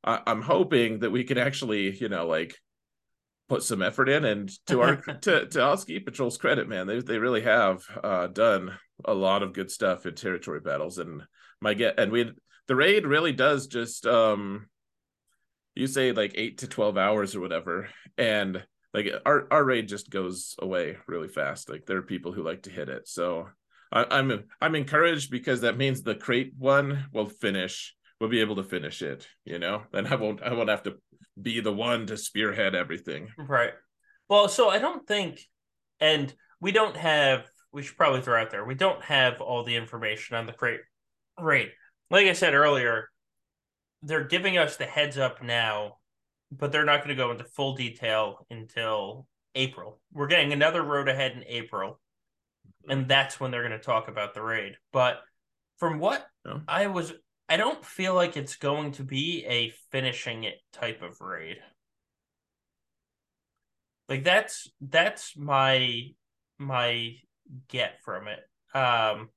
[0.03, 2.55] I, I'm hoping that we can actually you know like
[3.51, 7.01] put some effort in and to our to to all ski patrol's credit man they
[7.01, 8.71] they really have uh done
[9.03, 11.21] a lot of good stuff in territory battles and
[11.59, 12.31] my get and we
[12.69, 14.67] the raid really does just um
[15.75, 20.09] you say like 8 to 12 hours or whatever and like our our raid just
[20.09, 23.49] goes away really fast like there are people who like to hit it so
[23.91, 28.55] I, i'm i'm encouraged because that means the Krayt one will finish we'll be able
[28.55, 29.83] to finish it you know?
[29.91, 30.95] Then i won't i won't have to
[31.39, 33.29] be the one to spearhead everything.
[33.37, 33.73] Right.
[34.29, 35.41] Well, so I don't think,
[35.99, 37.45] and we don't have.
[37.73, 38.65] We should probably throw out there.
[38.65, 40.79] We don't have all the information on the Krayt
[41.39, 41.71] rate.
[42.09, 43.09] Like I said earlier,
[44.03, 45.97] they're giving us the heads up now,
[46.51, 50.01] but they're not going to go into full detail until April.
[50.11, 51.99] We're getting another road ahead in April,
[52.89, 54.73] and that's when they're going to talk about the raid.
[54.91, 55.21] But
[55.77, 56.25] from what
[56.67, 57.13] I was
[57.51, 61.57] I don't feel like it's going to be a finishing it type of raid.
[64.07, 66.11] Like that's that's my
[66.57, 67.15] my
[67.67, 68.39] get from it.
[68.73, 69.31] Um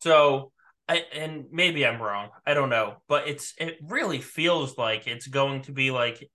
[0.00, 0.50] so
[0.88, 2.30] I and maybe I'm wrong.
[2.44, 6.28] I don't know, but it's it really feels like it's going to be like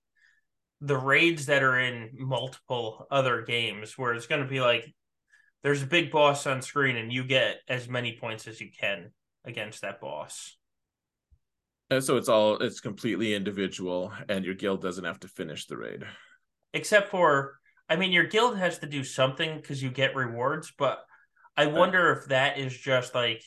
[0.80, 4.94] the raids that are in multiple other games where it's going to be like
[5.66, 9.10] there's a big boss on screen and you get as many points as you can
[9.44, 10.56] against that boss.
[11.90, 15.76] And so it's all it's completely individual and your guild doesn't have to finish the
[15.76, 16.04] raid.
[16.72, 21.04] Except for I mean your guild has to do something because you get rewards, but
[21.56, 23.42] I wonder if that is just like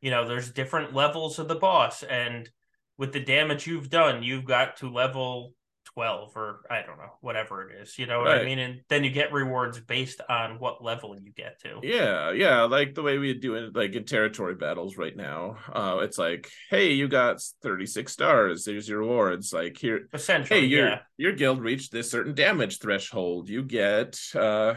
[0.00, 2.50] you know, there's different levels of the boss and
[2.98, 5.54] with the damage you've done, you've got to level
[5.94, 7.98] 12 or I don't know, whatever it is.
[7.98, 8.42] You know what right.
[8.42, 8.58] I mean?
[8.58, 11.80] And then you get rewards based on what level you get to.
[11.82, 12.62] Yeah, yeah.
[12.62, 15.56] Like the way we do it like in territory battles right now.
[15.72, 18.64] Uh it's like, hey, you got 36 stars.
[18.64, 19.52] There's your rewards.
[19.52, 20.98] Like here essentially hey, your yeah.
[21.16, 23.48] your guild reached this certain damage threshold.
[23.48, 24.74] You get uh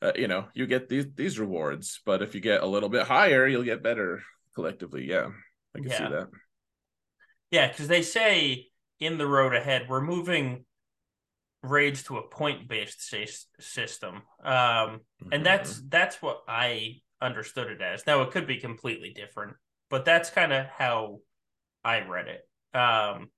[0.00, 3.06] uh, you know, you get these these rewards, but if you get a little bit
[3.06, 4.20] higher, you'll get better
[4.54, 5.08] collectively.
[5.08, 5.28] Yeah,
[5.76, 5.98] I can yeah.
[5.98, 6.28] see that.
[7.52, 8.71] Yeah, because they say
[9.02, 10.64] in the road ahead, we're moving
[11.62, 13.14] raids to a point based
[13.60, 15.32] system, um, mm-hmm.
[15.32, 18.06] and that's that's what I understood it as.
[18.06, 19.54] Now it could be completely different,
[19.90, 21.18] but that's kind of how
[21.84, 22.48] I read it.
[22.76, 23.30] Um,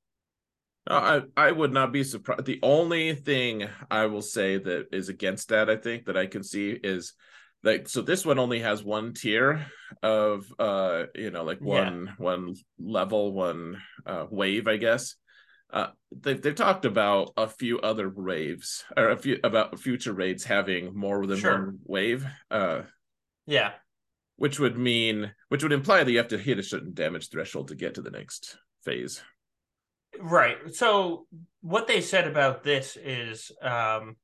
[0.87, 2.45] I I would not be surprised.
[2.45, 6.43] The only thing I will say that is against that, I think that I can
[6.43, 7.15] see is
[7.63, 9.67] like so this one only has one tier
[10.03, 12.13] of uh you know like one yeah.
[12.19, 15.15] one level one uh wave i guess
[15.75, 20.45] uh, they've they've talked about a few other waves or a few about future raids
[20.45, 21.65] having more than sure.
[21.65, 22.25] one wave.
[22.49, 22.83] Uh,
[23.47, 23.73] yeah,
[24.37, 27.69] which would mean which would imply that you have to hit a certain damage threshold
[27.69, 29.21] to get to the next phase.
[30.21, 30.57] Right.
[30.73, 31.27] So
[31.61, 34.15] what they said about this is um,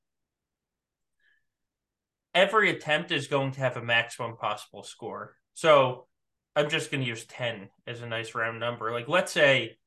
[2.33, 5.35] every attempt is going to have a maximum possible score.
[5.55, 6.07] So
[6.55, 8.93] I'm just going to use 10 as a nice round number.
[8.93, 9.79] Like, let's say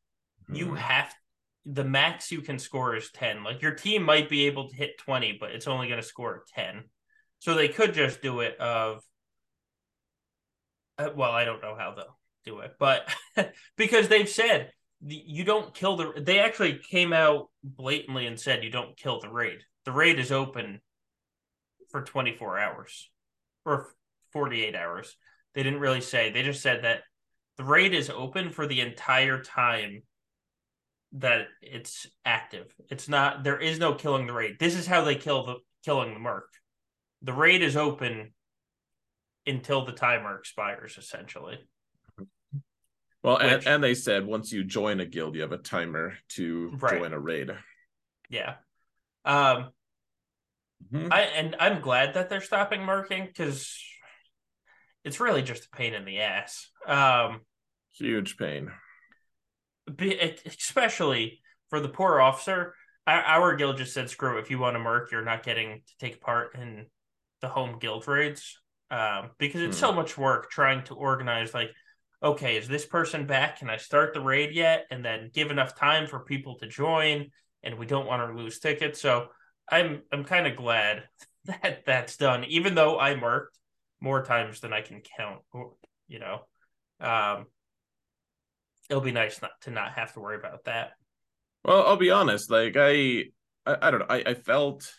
[0.52, 0.76] you hmm.
[0.76, 1.14] have
[1.66, 3.44] the max you can score is 10.
[3.44, 6.44] Like, your team might be able to hit 20, but it's only going to score
[6.56, 6.84] 10.
[7.40, 9.02] So they could just do it of,
[10.98, 13.14] uh, well, I don't know how they'll do it, but
[13.78, 14.72] because they've said
[15.06, 19.30] you don't kill the, they actually came out blatantly and said you don't kill the
[19.30, 19.60] raid.
[19.86, 20.80] The raid is open
[21.92, 23.10] for 24 hours
[23.66, 23.94] or
[24.32, 25.16] 48 hours.
[25.54, 26.32] They didn't really say.
[26.32, 27.02] They just said that
[27.58, 30.04] the raid is open for the entire time
[31.14, 32.74] that it's active.
[32.90, 34.58] It's not there is no killing the raid.
[34.60, 36.50] This is how they kill the killing the merc.
[37.22, 38.34] The raid is open
[39.46, 41.58] until the timer expires essentially.
[43.22, 46.16] Well, Which, and, and they said once you join a guild, you have a timer
[46.30, 47.00] to right.
[47.00, 47.52] join a raid.
[48.30, 48.56] Yeah.
[49.26, 49.70] Um
[50.92, 51.14] Mm-hmm.
[51.14, 53.80] I and I'm glad that they're stopping mercing because
[55.04, 56.70] it's really just a pain in the ass.
[56.88, 57.42] Um,
[57.94, 58.72] Huge pain.
[60.46, 62.76] Especially for the poor officer.
[63.06, 64.38] Our, our guild just said, "Screw!
[64.38, 66.86] If you want to merc, you're not getting to take part in
[67.42, 69.82] the home guild raids um, because it's mm.
[69.82, 71.54] so much work trying to organize.
[71.54, 71.72] Like,
[72.22, 73.60] okay, is this person back?
[73.60, 74.86] Can I start the raid yet?
[74.92, 77.30] And then give enough time for people to join.
[77.64, 79.28] And we don't want to lose tickets, so
[79.70, 81.04] I'm I'm kind of glad
[81.46, 83.58] that that's done, even though I marked
[84.00, 85.42] more times than I can count.
[86.08, 86.42] You know,
[87.00, 87.46] um,
[88.90, 90.94] it'll be nice not to not have to worry about that.
[91.64, 92.52] Well, I'll be honest.
[92.52, 93.26] Like I,
[93.66, 94.06] I, I don't know.
[94.10, 94.92] I, I felt,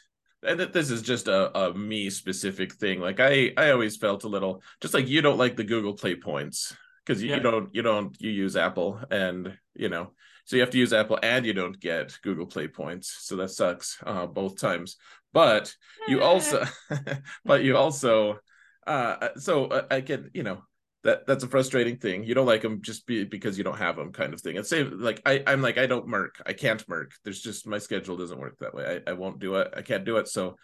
[0.42, 3.00] and this is just a, a me specific thing.
[3.00, 6.14] Like I, I always felt a little just like you don't like the Google Play
[6.14, 7.36] points because you, yeah.
[7.36, 10.10] you don't, you don't, you use Apple, and you know
[10.44, 13.16] so you have to use Apple and you don't get Google Play points.
[13.20, 14.96] So that sucks uh, both times.
[15.32, 15.74] But
[16.06, 16.64] you also,
[17.44, 18.38] but you also,
[18.86, 20.62] uh, so uh, I get, you know,
[21.04, 22.24] that that's a frustrating thing.
[22.24, 24.56] You don't like them just be, because you don't have them, kind of thing.
[24.56, 26.40] And say like I I'm like I don't merc.
[26.44, 27.12] I can't merc.
[27.22, 29.02] There's just my schedule doesn't work that way.
[29.06, 29.72] I, I won't do it.
[29.76, 30.28] I can't do it.
[30.28, 30.56] So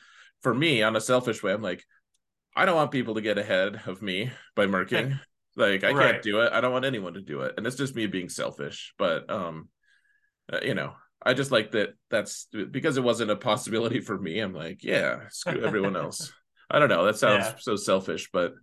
[0.42, 1.84] for me, on a selfish way, I'm like,
[2.56, 5.18] I don't want people to get ahead of me by merking.
[5.56, 6.12] Like I right.
[6.12, 6.52] can't do it.
[6.52, 7.54] I don't want anyone to do it.
[7.56, 8.94] And it's just me being selfish.
[8.96, 9.68] But um
[10.50, 14.38] uh, you know, I just like that that's because it wasn't a possibility for me.
[14.38, 16.32] I'm like, yeah, screw everyone else.
[16.70, 17.04] I don't know.
[17.04, 17.54] That sounds yeah.
[17.58, 18.54] so selfish, but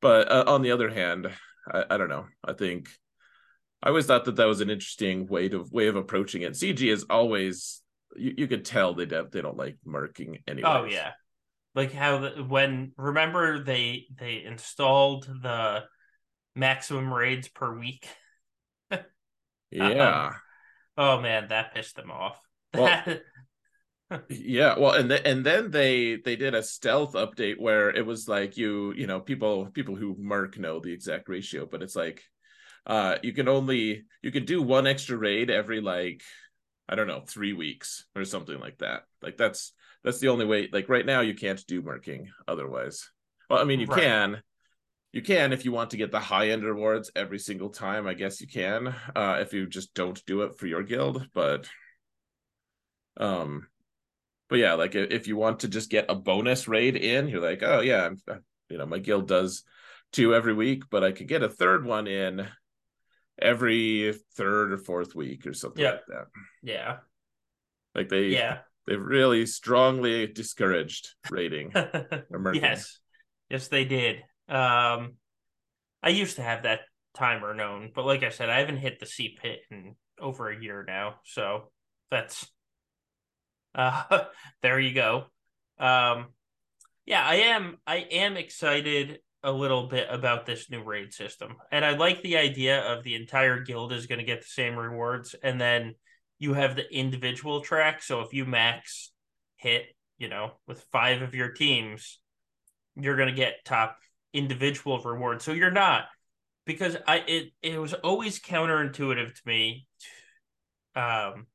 [0.00, 1.28] but uh, on the other hand,
[1.70, 2.26] I, I don't know.
[2.44, 2.88] I think
[3.82, 6.52] I always thought that that was an interesting way to way of approaching it.
[6.52, 7.82] CG is always
[8.16, 10.68] you, you could tell they don't they don't like mercing anyway.
[10.68, 11.12] Oh yeah,
[11.74, 15.84] like how the, when remember they they installed the
[16.54, 18.08] maximum raids per week.
[19.70, 20.26] yeah.
[20.26, 20.34] Um,
[20.96, 22.38] oh man, that pissed them off.
[22.74, 23.02] Well,
[24.28, 28.28] yeah, well, and th- and then they they did a stealth update where it was
[28.28, 32.22] like you you know people people who merc know the exact ratio, but it's like
[32.86, 36.22] uh you can only you can do one extra raid every like
[36.88, 39.02] I don't know three weeks or something like that.
[39.20, 40.68] Like that's that's the only way.
[40.72, 43.10] Like right now, you can't do mercing otherwise.
[43.50, 44.02] Well, I mean, you right.
[44.02, 44.42] can,
[45.12, 48.12] you can if you want to get the high end rewards every single time i
[48.14, 51.66] guess you can uh if you just don't do it for your guild but
[53.16, 53.66] um
[54.48, 57.62] but yeah like if you want to just get a bonus raid in you're like
[57.62, 58.36] oh yeah I'm, uh,
[58.68, 59.64] you know my guild does
[60.12, 62.48] two every week but i could get a third one in
[63.40, 66.26] every third or fourth week or something like that.
[66.62, 66.96] Yeah.
[67.94, 68.58] Like they yeah.
[68.86, 71.72] they've really strongly discouraged raiding
[72.54, 72.98] yes.
[73.50, 74.16] Yes they did.
[74.48, 75.14] Um,
[76.02, 76.80] I used to have that
[77.14, 80.60] timer known, but like I said, I haven't hit the C pit in over a
[80.60, 81.70] year now, so
[82.10, 82.46] that's
[83.78, 84.24] uh
[84.62, 85.24] there you go.
[85.78, 86.26] Um,
[87.06, 91.56] yeah, I am I am excited a little bit about this new raid system.
[91.70, 94.76] And I like the idea of the entire guild is going to get the same
[94.76, 95.94] rewards and then
[96.40, 98.02] you have the individual track.
[98.02, 99.12] So if you max
[99.56, 99.86] hit,
[100.18, 102.18] you know, with five of your teams,
[102.96, 103.96] you're going to get top
[104.32, 105.44] individual rewards.
[105.44, 106.04] So you're not
[106.66, 109.86] because I it it was always counterintuitive to me
[110.94, 111.46] um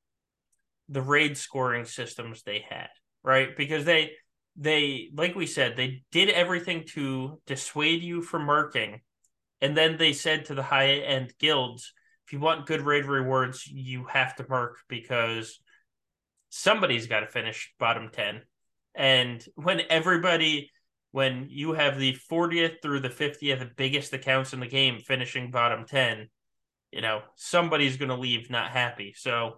[0.93, 2.89] the raid scoring systems they had,
[3.23, 3.55] right?
[3.55, 4.11] Because they
[4.55, 9.01] they like we said, they did everything to dissuade you from mercing.
[9.61, 11.93] And then they said to the high end guilds,
[12.27, 15.59] if you want good raid rewards, you have to merc because
[16.49, 18.41] somebody's got to finish bottom 10.
[18.95, 20.71] And when everybody
[21.11, 25.85] when you have the 40th through the 50th biggest accounts in the game finishing bottom
[25.85, 26.27] 10
[26.93, 29.15] you know, somebody's going to leave not happy.
[29.17, 29.57] So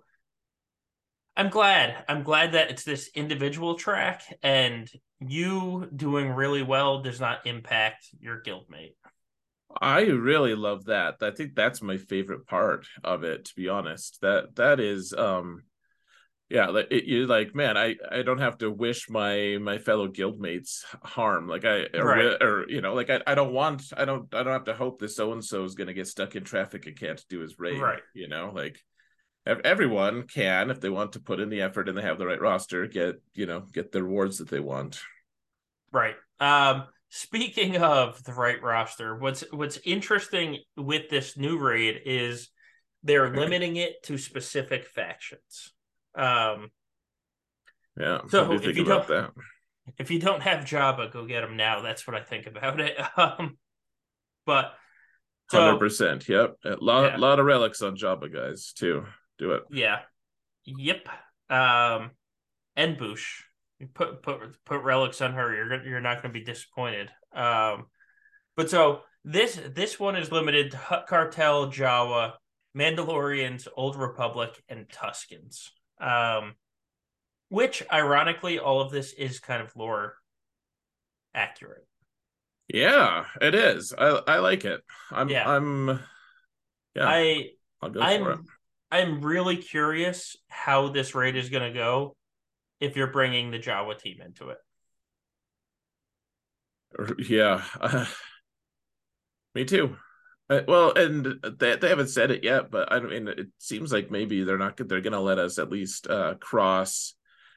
[1.38, 2.06] I'm glad.
[2.08, 8.08] I'm glad that it's this individual track and you doing really well does not impact
[8.20, 8.96] your guildmate.
[9.82, 11.16] I really love that.
[11.22, 14.20] I think that's my favorite part of it, to be honest.
[14.22, 15.64] That that is um
[16.48, 20.08] yeah, like it, you're like, man, I I don't have to wish my my fellow
[20.08, 21.48] guildmates harm.
[21.48, 22.42] Like I or, right.
[22.42, 25.00] or you know, like I, I don't want I don't I don't have to hope
[25.00, 27.82] this so and so is gonna get stuck in traffic and can't do his raid.
[27.82, 28.04] Right.
[28.14, 28.80] You know, like
[29.46, 32.42] everyone can if they want to put in the effort and they have the right
[32.42, 35.00] roster get you know get the rewards that they want
[35.92, 42.50] right um speaking of the right roster what's what's interesting with this new raid is
[43.04, 45.74] they're limiting it to specific factions
[46.16, 46.70] um
[48.00, 49.32] yeah so you if you don't that?
[50.00, 52.98] if you don't have Jawa go get them now that's what i think about it
[53.18, 53.58] um
[54.46, 54.74] but
[55.52, 56.28] Hundred percent.
[56.28, 56.56] Yep.
[56.66, 57.18] A lot, yeah.
[57.18, 59.06] lot of relics on Jawa guys too.
[59.38, 59.64] Do it.
[59.72, 60.00] Yeah.
[60.66, 61.08] Yep.
[61.50, 62.12] Um,
[62.76, 63.42] and Boushh.
[63.80, 65.54] You put put put relics on her.
[65.54, 67.12] You're you're not going to be disappointed.
[67.34, 67.88] Um,
[68.56, 72.34] but so this this one is limited to Hutt Cartel, Jawa,
[72.78, 75.70] Mandalorians, Old Republic, and Tuskens.
[76.00, 76.54] Um,
[77.50, 80.16] which ironically, all of this is kind of lore
[81.34, 81.86] accurate.
[82.68, 83.94] Yeah, it is.
[83.98, 84.82] I I like it.
[85.12, 85.50] I'm yeah.
[85.50, 86.00] I'm
[86.96, 87.08] yeah.
[87.08, 87.50] I
[87.82, 88.40] I'll go I'm, for it.
[88.96, 92.16] I'm really curious how this raid is going to go
[92.80, 94.58] if you're bringing the Jawa team into it.
[97.28, 98.06] Yeah, uh,
[99.56, 99.98] me too.
[100.50, 104.12] Uh, well, and they they haven't said it yet, but I mean, it seems like
[104.12, 107.16] maybe they're not they're going to let us at least uh, cross.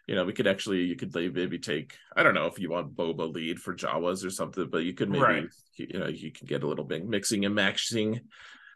[0.09, 2.97] You know, we could actually you could maybe take I don't know if you want
[2.97, 5.47] Boba lead for Jawas or something, but you could maybe right.
[5.77, 8.23] you know you can get a little bit mixing and matching,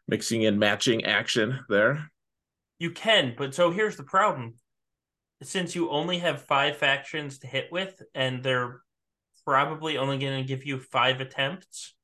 [0.07, 2.09] mixing and matching action there.
[2.83, 4.55] You can, but so here's the problem.
[5.41, 8.83] Since you only have five factions to hit with, and they're
[9.47, 11.95] probably only going to give you five attempts,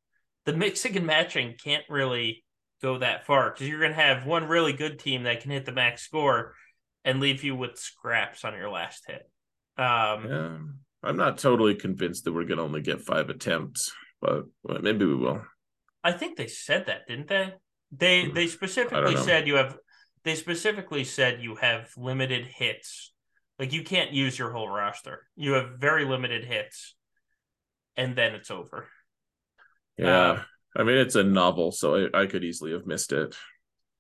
[0.45, 2.45] the mixing and matching can't really
[2.81, 5.67] go that far because you're going to have one really good team that can hit
[5.67, 6.55] the max score
[7.05, 9.29] and leave you with scraps on your last hit.
[9.85, 10.59] Um, yeah,
[11.03, 15.05] I'm not totally convinced that we're going to only get five attempts, but well, maybe
[15.05, 15.43] we will.
[16.05, 17.55] I think they said that, didn't they?
[17.91, 18.35] They hmm.
[18.35, 19.77] they specifically said you have
[20.25, 23.13] they specifically said you have limited hits.
[23.59, 25.27] Like you can't use your whole roster.
[25.37, 26.95] You have very limited hits,
[27.97, 28.89] and then it's over.
[29.97, 30.41] Yeah, um,
[30.77, 33.37] I mean it's a novel, so I, I could easily have missed it.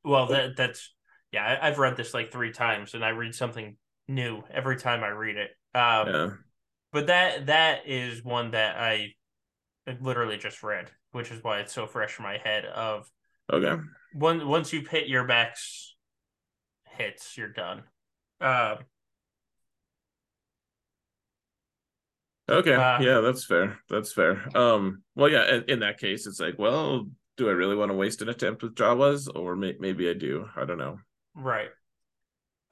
[0.05, 0.95] Well, that that's
[1.33, 1.59] yeah.
[1.61, 5.09] I, have read this like three times, and I read something new every time I
[5.09, 5.51] read it.
[5.75, 6.31] Um, yeah.
[6.93, 9.15] But that that is one that I
[10.01, 12.65] literally just read, which is why it's so fresh in my head.
[12.65, 13.11] Of
[13.53, 13.83] okay,
[14.15, 15.97] one once you've hit your max
[16.99, 17.85] hits, you're done.
[18.41, 18.77] Uh,
[22.49, 23.79] okay, uh, yeah, that's fair.
[23.89, 24.47] That's fair.
[24.57, 27.97] Um, well, yeah, in, in, that case, it's like, well, do I really want to
[27.97, 30.47] waste an attempt with Jawas, or may- maybe I do?
[30.57, 30.99] I don't know.
[31.35, 31.71] Right.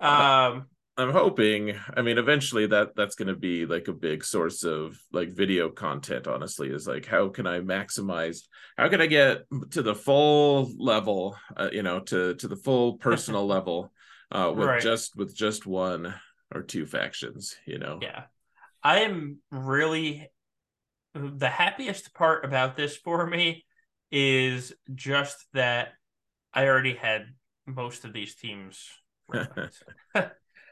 [0.01, 0.67] Um,
[0.99, 1.75] I'm hoping.
[1.95, 5.71] I mean, eventually that that's going to be like a big source of like video
[5.71, 6.27] content.
[6.27, 8.41] Honestly, is like how can I maximize?
[8.79, 11.37] How can I get to the full level?
[11.57, 13.93] Uh, you know, to to the full personal level
[14.31, 14.83] uh, with right.
[14.83, 16.15] just with just one
[16.55, 17.57] or two factions.
[17.67, 17.99] You know.
[18.03, 18.25] Yeah,
[18.83, 20.31] I am really
[21.15, 23.65] the happiest part about this for me
[24.11, 25.93] is just that
[26.53, 27.27] I already had
[27.67, 28.89] most of these teams.
[29.35, 30.31] um,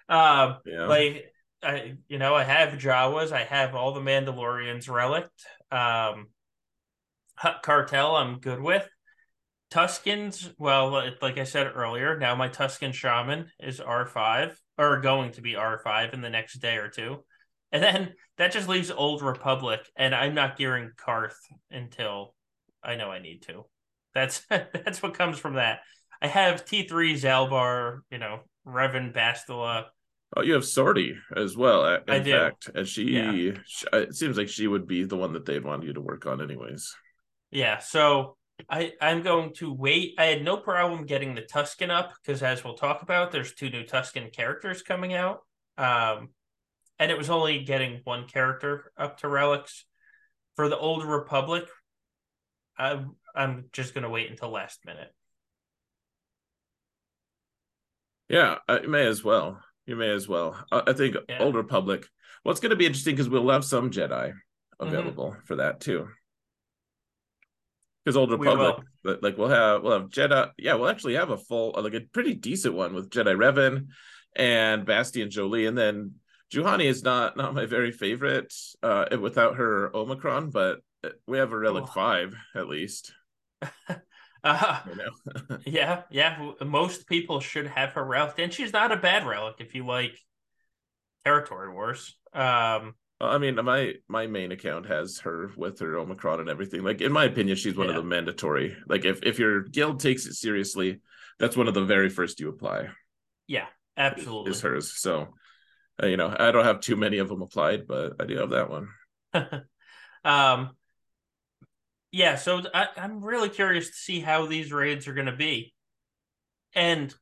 [0.08, 0.86] yeah.
[0.86, 1.32] like
[1.62, 5.46] I, you know, I have Jawas, I have all the Mandalorians relict.
[5.70, 6.28] Um,
[7.62, 8.88] Cartel, I'm good with.
[9.70, 10.90] Tuskens, well,
[11.20, 16.14] like I said earlier, now my Tusken Shaman is R5 or going to be R5
[16.14, 17.24] in the next day or two.
[17.72, 21.38] And then that just leaves Old Republic, and I'm not gearing Carth
[21.70, 22.34] until
[22.84, 23.64] I know I need to.
[24.14, 25.80] That's that's what comes from that.
[26.22, 29.86] I have T3 Zaalbar, you know, Revan Bastila.
[30.36, 31.84] Oh, you have Sortie as well.
[31.84, 32.78] In I fact, do.
[32.78, 33.32] and she, yeah.
[33.66, 36.26] she, it seems like she would be the one that they'd want you to work
[36.26, 36.94] on, anyways.
[37.50, 37.78] Yeah.
[37.78, 38.36] So
[38.68, 40.14] I I'm going to wait.
[40.18, 43.70] I had no problem getting the Tusken up because, as we'll talk about, there's two
[43.70, 45.40] new Tusken characters coming out.
[45.76, 46.30] Um,
[46.98, 49.84] and it was only getting one character up to relics.
[50.56, 51.64] For the Old Republic,
[52.78, 55.12] I I'm just gonna wait until last minute.
[58.28, 59.60] Yeah, you may as well.
[59.86, 60.64] You may as well.
[60.72, 61.42] I think yeah.
[61.42, 62.06] Old Republic.
[62.44, 64.86] Well, it's going to be interesting because we'll have some Jedi mm-hmm.
[64.86, 65.44] available mm-hmm.
[65.44, 66.08] for that too.
[68.04, 70.50] Because Old Republic, we like we'll have we'll have Jedi.
[70.58, 73.88] Yeah, we'll actually have a full like a pretty decent one with Jedi Revan
[74.36, 76.14] and Bastila Jolie, and then
[76.52, 78.52] Juhani is not not my very favorite
[78.82, 80.80] uh without her Omicron, but
[81.26, 81.86] we have a Relic oh.
[81.86, 83.12] Five at least.
[84.44, 84.80] uh,
[85.64, 86.50] yeah, yeah.
[86.64, 90.18] Most people should have her relic, and she's not a bad relic if you like
[91.24, 92.16] territory wars.
[92.34, 96.82] Um, I mean, my my main account has her with her Omicron and everything.
[96.82, 97.96] Like, in my opinion, she's one yeah.
[97.96, 98.76] of the mandatory.
[98.88, 101.00] Like, if if your guild takes it seriously,
[101.38, 102.88] that's one of the very first you apply.
[103.46, 104.98] Yeah, absolutely, is hers.
[104.98, 105.28] So,
[106.02, 108.50] uh, you know, I don't have too many of them applied, but I do have
[108.50, 108.88] that one.
[110.24, 110.70] um,
[112.10, 112.36] yeah.
[112.36, 115.72] So I, I'm really curious to see how these raids are going to be,
[116.74, 117.14] and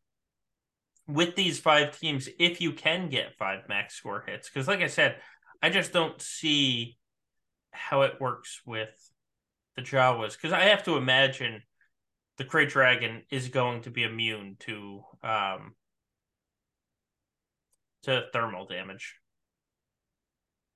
[1.06, 4.86] with these five teams, if you can get five max score hits, because like I
[4.86, 5.16] said
[5.62, 6.98] I just don't see
[7.70, 8.90] how it works with
[9.76, 11.62] the Jawas because I have to imagine
[12.36, 15.74] the Krayt Dragon is going to be immune to um
[18.02, 19.14] to thermal damage.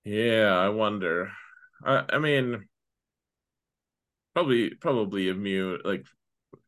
[0.04, 1.32] Yeah, I wonder.
[1.84, 2.64] I, I mean,
[4.34, 5.80] probably probably immune.
[5.84, 6.06] Like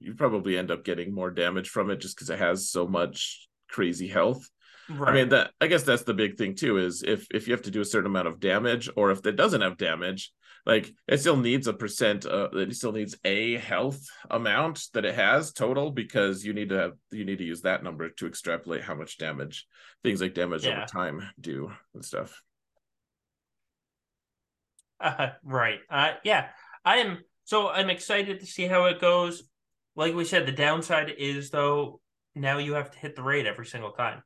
[0.01, 3.49] you probably end up getting more damage from it just because it has so much
[3.69, 4.49] crazy health.
[4.91, 5.11] Right.
[5.11, 7.63] I mean that I guess that's the big thing too is if if you have
[7.63, 10.33] to do a certain amount of damage or if it doesn't have damage,
[10.65, 15.15] like it still needs a percent uh, it still needs a health amount that it
[15.15, 18.83] has total because you need to have you need to use that number to extrapolate
[18.83, 19.67] how much damage
[20.03, 20.79] things like damage yeah.
[20.79, 22.43] over time do and stuff.
[25.01, 25.81] Uh, right.
[25.91, 26.49] Uh yeah.
[26.85, 29.43] I am so I'm excited to see how it goes.
[29.97, 32.01] Like we said, the downside is though
[32.35, 34.23] now you have to hit the raid every single time.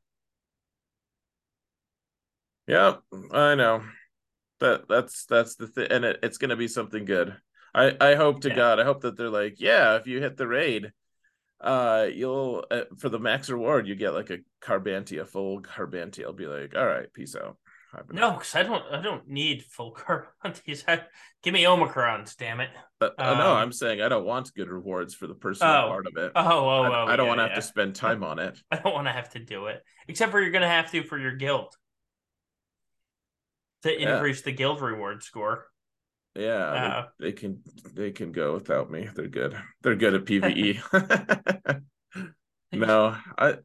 [2.73, 3.03] Yep,
[3.33, 3.83] I know.
[4.61, 7.37] That that's that's the thing, and it, it's gonna be something good.
[7.75, 8.57] I I hope to yeah.
[8.57, 10.91] God, I hope that they're like, yeah, if you hit the raid,
[11.61, 16.25] uh, you'll uh, for the max reward, you get like a Carbanti, full Carbanti.
[16.25, 17.59] I'll be like, all right, peace out.
[18.11, 18.83] No, because I don't.
[18.91, 19.95] I don't need full
[20.45, 20.83] Carbantis.
[21.43, 22.71] Give me Omicrons, damn it.
[23.03, 26.07] Uh, um, no, I'm saying I don't want good rewards for the personal oh, part
[26.07, 26.33] of it.
[26.35, 27.49] Oh, oh, I, oh, I don't yeah, want to yeah.
[27.49, 28.59] have to spend time on it.
[28.71, 31.19] I don't want to have to do it, except for you're gonna have to for
[31.19, 31.75] your guild
[33.83, 34.45] to increase yeah.
[34.45, 35.67] the guild reward score.
[36.35, 37.63] Yeah, uh, they, they, can
[37.95, 39.09] they can go without me.
[39.15, 39.57] They're good.
[39.83, 41.83] They're good at PVE.
[42.73, 43.57] no, I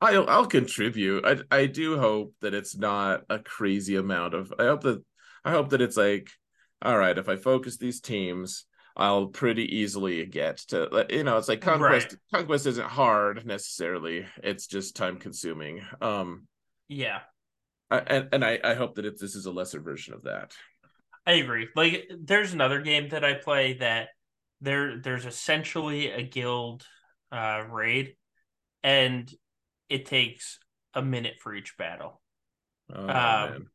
[0.00, 1.24] I'll, I'll contribute.
[1.24, 4.52] I I do hope that it's not a crazy amount of.
[4.58, 5.04] I hope that
[5.44, 6.28] I hope that it's like,
[6.82, 8.64] all right, if I focus these teams,
[8.96, 11.06] I'll pretty easily get to.
[11.08, 12.08] You know, it's like conquest.
[12.12, 12.20] Right.
[12.34, 14.26] Conquest isn't hard necessarily.
[14.42, 15.82] It's just time consuming.
[16.00, 16.48] Um,
[16.88, 17.20] yeah,
[17.90, 20.52] I, and and I, I hope that it, this is a lesser version of that.
[21.26, 21.68] I agree.
[21.74, 24.08] Like there's another game that I play that
[24.60, 26.86] there there's essentially a guild
[27.32, 28.16] uh raid
[28.82, 29.30] and
[29.88, 30.58] it takes
[30.94, 32.20] a minute for each battle.
[32.94, 33.66] Oh um, man.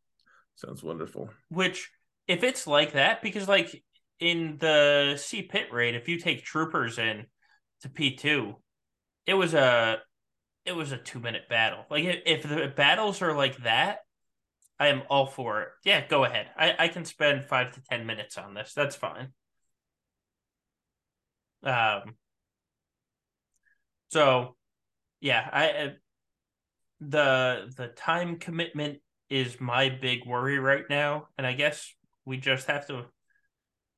[0.55, 1.29] Sounds wonderful.
[1.49, 1.91] Which
[2.27, 3.83] if it's like that, because like
[4.19, 7.25] in the C pit raid, if you take troopers in
[7.81, 8.55] to P two,
[9.25, 9.97] it was a
[10.65, 11.85] it was a two minute battle.
[11.89, 13.99] Like if the battles are like that,
[14.79, 15.69] I am all for it.
[15.83, 16.47] Yeah, go ahead.
[16.57, 18.73] I, I can spend five to ten minutes on this.
[18.73, 19.29] That's fine.
[21.63, 22.15] Um.
[24.09, 24.55] So,
[25.21, 25.93] yeah, I
[26.99, 28.99] the the time commitment
[29.29, 31.93] is my big worry right now, and I guess
[32.25, 33.05] we just have to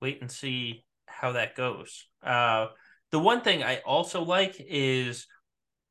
[0.01, 2.05] wait and see how that goes.
[2.21, 2.67] Uh,
[3.11, 5.27] the one thing I also like is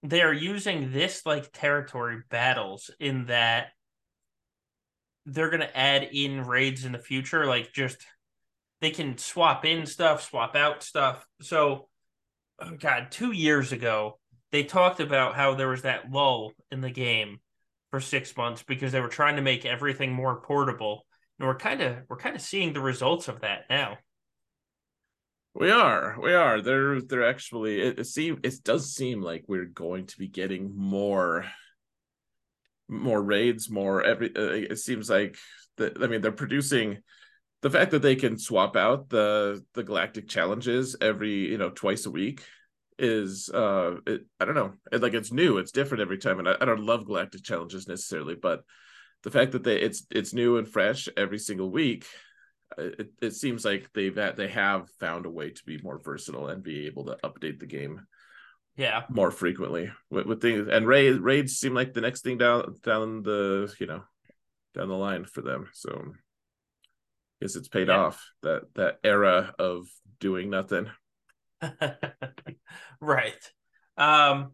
[0.03, 3.68] they are using this like territory battles in that
[5.26, 8.05] they're going to add in raids in the future like just
[8.80, 11.26] they can swap in stuff swap out stuff.
[11.40, 11.88] So
[12.59, 14.18] oh god 2 years ago
[14.50, 17.38] they talked about how there was that lull in the game
[17.90, 21.07] for 6 months because they were trying to make everything more portable.
[21.38, 23.98] And we're kind of we're kind of seeing the results of that now
[25.55, 26.61] we are, we are.
[26.61, 27.80] They're they're actually.
[27.80, 31.44] It, it seem it does seem like we're going to be getting more,
[32.88, 34.34] more raids, more every.
[34.34, 35.36] Uh, it seems like
[35.76, 36.03] that.
[36.03, 36.98] I mean, they're producing.
[37.61, 42.07] The fact that they can swap out the the galactic challenges every you know twice
[42.07, 42.42] a week
[42.98, 46.48] is uh it, I don't know it, like it's new it's different every time and
[46.48, 48.61] I, I don't love galactic challenges necessarily but
[49.22, 52.07] the fact that they it's it's new and fresh every single week
[52.78, 56.62] it, it seems like they've they have found a way to be more versatile and
[56.62, 58.06] be able to update the game
[58.76, 62.74] yeah more frequently with, with things and raid raids seem like the next thing down
[62.82, 64.02] down the you know
[64.74, 67.96] down the line for them so I guess it's paid yeah.
[67.96, 69.86] off that that era of
[70.20, 70.88] doing nothing
[73.00, 73.52] right.
[73.96, 74.52] Um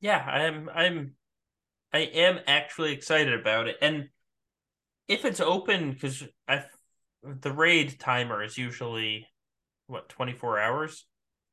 [0.00, 1.14] yeah, I'm I'm
[1.92, 3.76] I am actually excited about it.
[3.80, 4.08] And
[5.08, 6.64] if it's open because I
[7.22, 9.26] the raid timer is usually
[9.86, 11.06] what 24 hours?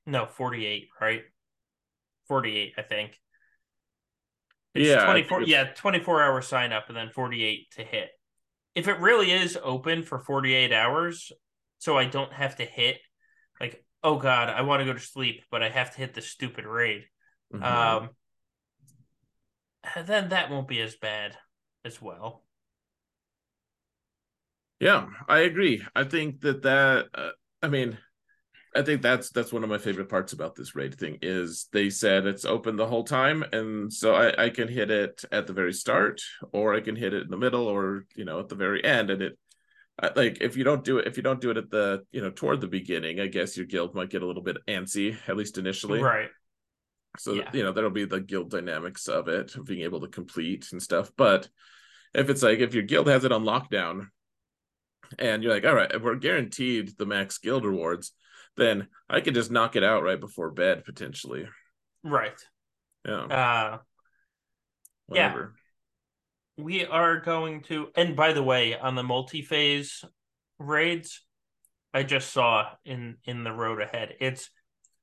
[0.06, 1.24] No, 48, right?
[2.28, 3.20] 48, I think.
[4.74, 8.10] It's yeah, 24 yeah, 24 hour sign up and then 48 to hit.
[8.76, 11.32] If it really is open for 48 hours,
[11.80, 12.98] so I don't have to hit
[13.60, 16.22] like oh god, I want to go to sleep, but I have to hit the
[16.22, 17.06] stupid raid.
[17.54, 17.64] Mm-hmm.
[17.64, 18.10] Um
[20.06, 21.38] then that won't be as bad
[21.86, 22.45] as well.
[24.86, 25.84] Yeah, I agree.
[25.96, 27.32] I think that that uh,
[27.64, 27.98] I mean,
[28.76, 31.90] I think that's that's one of my favorite parts about this raid thing is they
[31.90, 35.54] said it's open the whole time, and so I, I can hit it at the
[35.54, 36.22] very start,
[36.52, 39.10] or I can hit it in the middle, or you know at the very end,
[39.10, 39.40] and it
[40.16, 42.30] like if you don't do it if you don't do it at the you know
[42.30, 45.58] toward the beginning, I guess your guild might get a little bit antsy at least
[45.58, 46.30] initially, right?
[47.18, 47.50] So yeah.
[47.54, 50.84] you know that'll be the guild dynamics of it, of being able to complete and
[50.84, 51.12] stuff.
[51.18, 51.50] But
[52.14, 54.10] if it's like if your guild has it on lockdown,
[55.20, 58.12] and you're like, all right, if we're guaranteed the max guild rewards
[58.58, 61.48] then I could just knock it out right before bed potentially.
[62.04, 62.40] Right.
[63.06, 63.24] Yeah.
[63.24, 63.78] Uh
[65.08, 65.54] Whatever.
[66.58, 66.64] Yeah.
[66.64, 70.04] We are going to and by the way, on the multi-phase
[70.58, 71.22] raids,
[71.94, 74.50] I just saw in in the road ahead, it's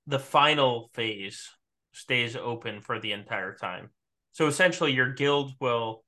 [0.06, 1.48] the final phase
[1.92, 3.90] stays open for the entire time.
[4.32, 6.04] So essentially your guild will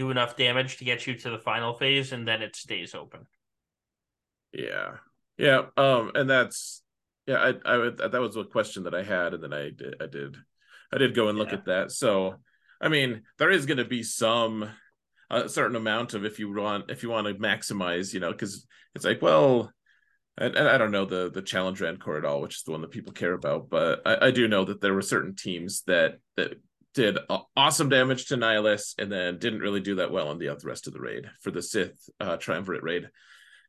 [0.00, 3.26] do enough damage to get you to the final phase and then it stays open.
[4.52, 4.96] Yeah.
[5.40, 6.82] Yeah, um, and that's
[7.26, 10.06] yeah, I, I that was a question that I had, and then I did, I
[10.06, 10.36] did,
[10.92, 11.58] I did go and look yeah.
[11.58, 11.92] at that.
[11.92, 12.34] So,
[12.78, 14.68] I mean, there is going to be some
[15.30, 18.66] a certain amount of if you want if you want to maximize, you know, because
[18.94, 19.72] it's like, well,
[20.36, 22.82] and, and I don't know the the challenge rancor at all, which is the one
[22.82, 26.18] that people care about, but I, I do know that there were certain teams that
[26.36, 26.60] that
[26.94, 27.18] did
[27.56, 30.92] awesome damage to Nihilus and then didn't really do that well on the rest of
[30.92, 33.08] the raid for the Sith uh, triumvirate raid,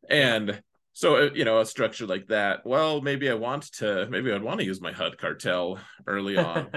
[0.09, 0.61] and
[0.93, 4.43] so uh, you know a structure like that well maybe i want to maybe i'd
[4.43, 6.69] want to use my Hutt Cartel early on.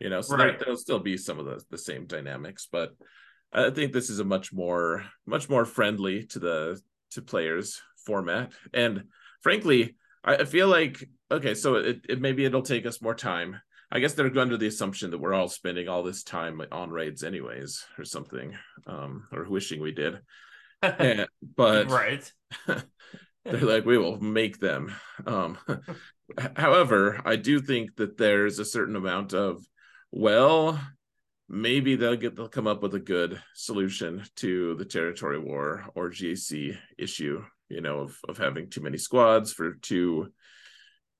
[0.00, 0.58] You know so right.
[0.58, 2.94] there, will still be some of the, the same dynamics but
[3.52, 6.80] i think this is a much more much more friendly to the
[7.12, 8.52] to players format.
[8.72, 9.04] And
[9.40, 13.60] frankly i feel like okay so it, it maybe it'll take us more time
[13.94, 17.24] i guess they're under the assumption that we're all spending all this time on raids
[17.24, 18.54] anyways or something
[18.86, 20.20] um or wishing we did.
[20.82, 21.26] And,
[21.56, 22.30] but right.
[22.66, 24.94] they're like we will make them.
[25.26, 25.56] Um
[26.56, 29.62] however i do think that there's a certain amount of
[30.10, 30.80] well
[31.48, 36.08] maybe they'll get they'll come up with a good solution to the territory war or
[36.08, 40.32] gac issue you know of, of having too many squads for too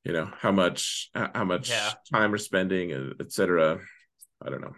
[0.04, 1.92] you know how much how much yeah.
[2.12, 3.78] time we're spending etc
[4.44, 4.74] i don't know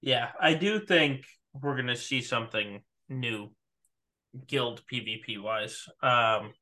[0.00, 1.24] yeah i do think
[1.60, 3.50] we're gonna see something new
[4.46, 6.52] guild pvp wise um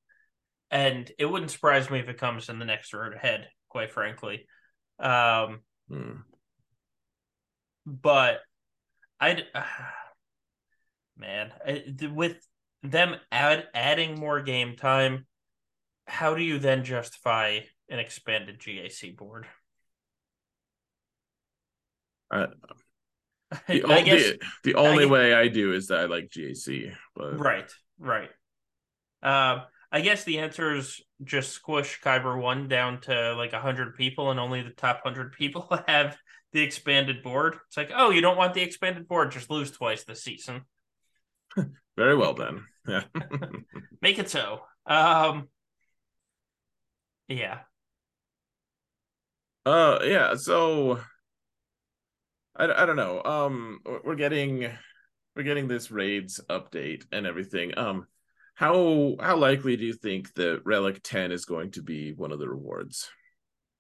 [0.72, 3.46] and it wouldn't surprise me if it comes in the next road ahead.
[3.68, 4.46] Quite frankly,
[4.98, 6.16] um, hmm.
[7.86, 8.40] but
[9.20, 9.62] I, uh,
[11.16, 12.36] man, I, with
[12.82, 15.26] them add adding more game time,
[16.06, 17.60] how do you then justify
[17.92, 19.46] an expanded GAC board?
[22.30, 22.46] Uh,
[23.68, 26.94] the, I guess, the, the only I, way I do is that I like GAC,
[27.14, 28.30] but right, right.
[29.22, 29.62] Um,
[29.92, 34.40] I guess the answer is just squish Kyber one down to like hundred people, and
[34.40, 36.16] only the top hundred people have
[36.52, 37.56] the expanded board.
[37.68, 40.62] It's like, oh, you don't want the expanded board, just lose twice this season.
[41.96, 42.64] Very well then.
[42.88, 43.02] Yeah.
[44.00, 44.62] Make it so.
[44.86, 45.48] Um
[47.28, 47.60] yeah.
[49.64, 51.00] Uh yeah, so
[52.56, 53.22] I, I don't know.
[53.22, 54.70] Um we're getting
[55.36, 57.76] we're getting this raids update and everything.
[57.78, 58.06] Um
[58.54, 62.38] how how likely do you think that Relic 10 is going to be one of
[62.38, 63.08] the rewards?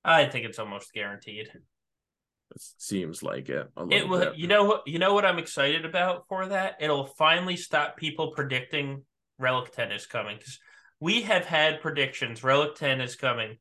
[0.04, 1.48] I think it's almost guaranteed.
[1.48, 3.68] It seems like it.
[3.90, 4.34] It will.
[4.34, 4.82] You know what?
[4.86, 6.76] You know what I'm excited about for that.
[6.80, 9.04] It'll finally stop people predicting
[9.38, 10.58] Relic 10 is coming because
[11.00, 13.58] we have had predictions Relic 10 is coming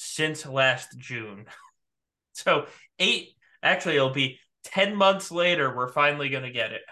[0.00, 1.46] since last June.
[2.32, 2.66] so
[2.98, 3.30] eight.
[3.62, 5.74] Actually, it'll be ten months later.
[5.74, 6.82] We're finally going to get it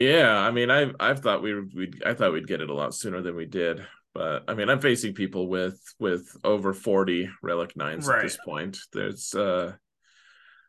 [0.00, 2.94] yeah, I mean, I've I've thought we we I thought we'd get it a lot
[2.94, 7.76] sooner than we did, but I mean, I'm facing people with with over 40 relic
[7.76, 8.18] nines right.
[8.18, 8.78] at this point.
[8.92, 9.72] There's uh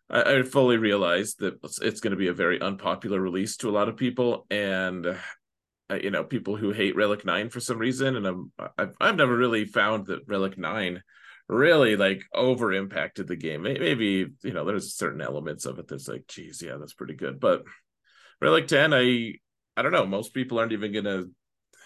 [0.09, 3.69] I, I fully realize that it's, it's going to be a very unpopular release to
[3.69, 5.17] a lot of people, and
[5.91, 9.15] uh, you know, people who hate relic nine for some reason, and I'm I've, I've
[9.15, 11.03] never really found that relic nine
[11.49, 13.63] really like over impacted the game.
[13.63, 17.39] Maybe you know there's certain elements of it that's like, geez, yeah, that's pretty good.
[17.39, 17.63] But
[18.39, 19.33] Relic Ten, I
[19.75, 20.05] I don't know.
[20.05, 21.25] Most people aren't even gonna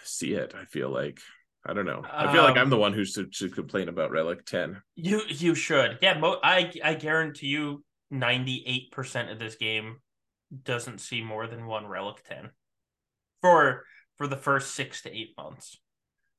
[0.03, 0.53] see it.
[0.55, 1.19] I feel like
[1.65, 2.03] I don't know.
[2.09, 4.81] I feel um, like I'm the um, one who should, should complain about Relic Ten.
[4.95, 5.97] You you should.
[6.01, 9.97] Yeah, mo- I I guarantee you, ninety eight percent of this game
[10.63, 12.51] doesn't see more than one Relic Ten
[13.41, 13.83] for
[14.17, 15.77] for the first six to eight months.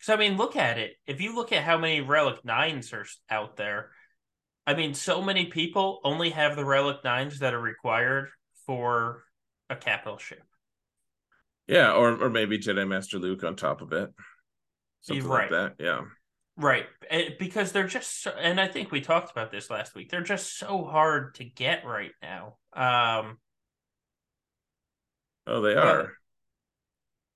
[0.00, 0.92] So I mean, look at it.
[1.06, 3.90] If you look at how many Relic Nines are out there,
[4.66, 8.28] I mean, so many people only have the Relic Nines that are required
[8.66, 9.24] for
[9.70, 10.42] a capital ship.
[11.66, 14.10] Yeah, or or maybe Jedi Master Luke on top of it,
[15.00, 15.50] something right.
[15.50, 15.84] like that.
[15.84, 16.02] Yeah,
[16.56, 16.86] right.
[17.10, 20.10] Eh, because they're just, so, and I think we talked about this last week.
[20.10, 22.56] They're just so hard to get right now.
[22.72, 23.38] Um,
[25.46, 26.12] oh, they are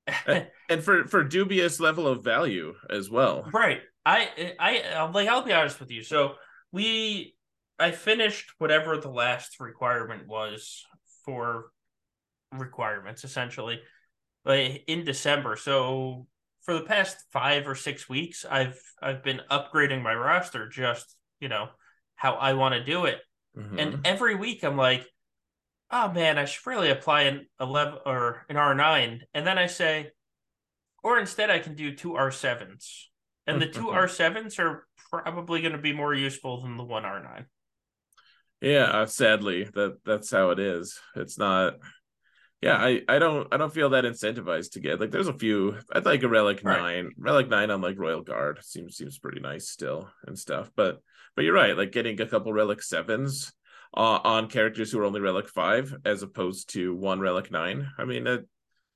[0.68, 3.48] and for for dubious level of value as well.
[3.52, 3.80] Right.
[4.04, 6.02] I I I'm like I'll be honest with you.
[6.02, 6.34] So
[6.72, 7.34] we
[7.78, 10.84] I finished whatever the last requirement was
[11.24, 11.70] for
[12.52, 13.80] requirements essentially
[14.44, 15.56] like in December.
[15.56, 16.26] So
[16.62, 21.48] for the past 5 or 6 weeks I've I've been upgrading my roster just, you
[21.48, 21.68] know,
[22.16, 23.20] how I want to do it.
[23.56, 23.78] Mm-hmm.
[23.78, 25.06] And every week I'm like
[25.90, 29.66] oh man, I should really apply an eleven or an R nine, and then I
[29.66, 30.10] say,
[31.02, 33.10] or instead I can do two R sevens,
[33.46, 37.04] and the two R sevens are probably going to be more useful than the one
[37.04, 37.46] R nine.
[38.60, 40.98] Yeah, uh, sadly, that that's how it is.
[41.16, 41.74] It's not.
[42.60, 45.78] Yeah, I, I don't I don't feel that incentivized to get like there's a few
[45.92, 46.78] I'd like a relic right.
[46.78, 51.00] nine relic nine on like royal guard seems seems pretty nice still and stuff but
[51.34, 53.50] but you're right like getting a couple relic sevens
[53.94, 57.88] uh, on characters who are only relic five as opposed to one relic nine.
[57.98, 58.38] I mean, uh,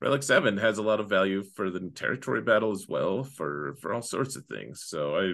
[0.01, 3.93] relic seven has a lot of value for the territory battle as well for for
[3.93, 4.83] all sorts of things.
[4.85, 5.33] So I,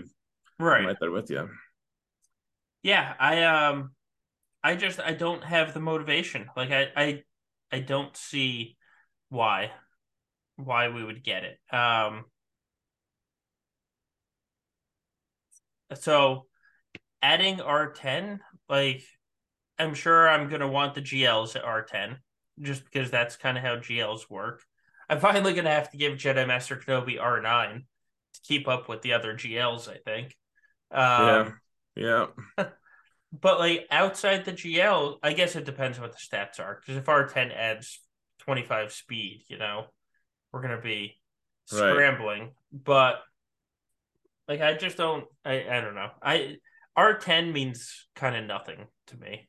[0.64, 1.50] right, I'm right there with you.
[2.84, 3.92] Yeah, I um,
[4.64, 6.50] I just I don't have the motivation.
[6.56, 7.24] Like I I
[7.72, 8.78] I don't see
[9.30, 9.72] why
[10.56, 11.60] why we would get it.
[11.76, 12.26] Um,
[15.96, 16.46] so
[17.22, 18.40] adding R10
[18.70, 19.04] like
[19.82, 22.18] I'm sure I'm gonna want the GLs at R10
[22.60, 24.64] just because that's kind of how GLs work.
[25.10, 29.14] I'm finally gonna have to give Jedi Master Kenobi R9 to keep up with the
[29.14, 29.90] other GLs.
[29.90, 30.38] I think.
[30.92, 31.58] Um,
[31.96, 32.26] yeah.
[32.58, 32.66] Yeah.
[33.34, 36.80] but like outside the GL, I guess it depends what the stats are.
[36.80, 38.02] Because if R10 adds
[38.42, 39.86] 25 speed, you know,
[40.54, 41.20] we're gonna be
[41.66, 42.42] scrambling.
[42.42, 42.52] Right.
[42.72, 43.22] But
[44.48, 45.26] like, I just don't.
[45.44, 46.12] I I don't know.
[46.22, 46.58] I
[46.96, 49.48] R10 means kind of nothing to me.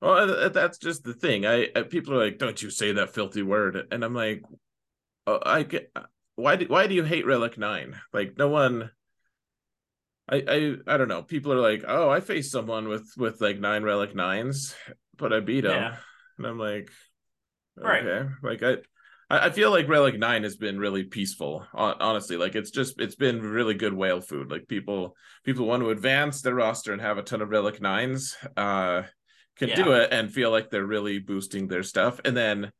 [0.00, 1.46] Well, uh, that's just the thing.
[1.46, 4.42] I, I, people are like, "Don't you say that filthy word?" And I'm like,
[5.26, 6.02] oh, "I get uh,
[6.34, 7.98] why do why do you hate Relic Nine?
[8.12, 8.90] Like, no one."
[10.28, 11.22] I, I I don't know.
[11.22, 14.74] People are like, "Oh, I faced someone with with like nine Relic Nines,
[15.16, 15.96] but I beat him," yeah.
[16.36, 16.90] and I'm like,
[17.78, 18.26] "Okay." Right.
[18.42, 18.76] Like I.
[19.28, 21.66] I feel like Relic Nine has been really peaceful.
[21.74, 24.52] Honestly, like it's just it's been really good whale food.
[24.52, 28.36] Like people people want to advance their roster and have a ton of Relic Nines.
[28.56, 29.02] Uh,
[29.58, 29.82] can yeah.
[29.82, 32.20] do it and feel like they're really boosting their stuff.
[32.24, 32.72] And then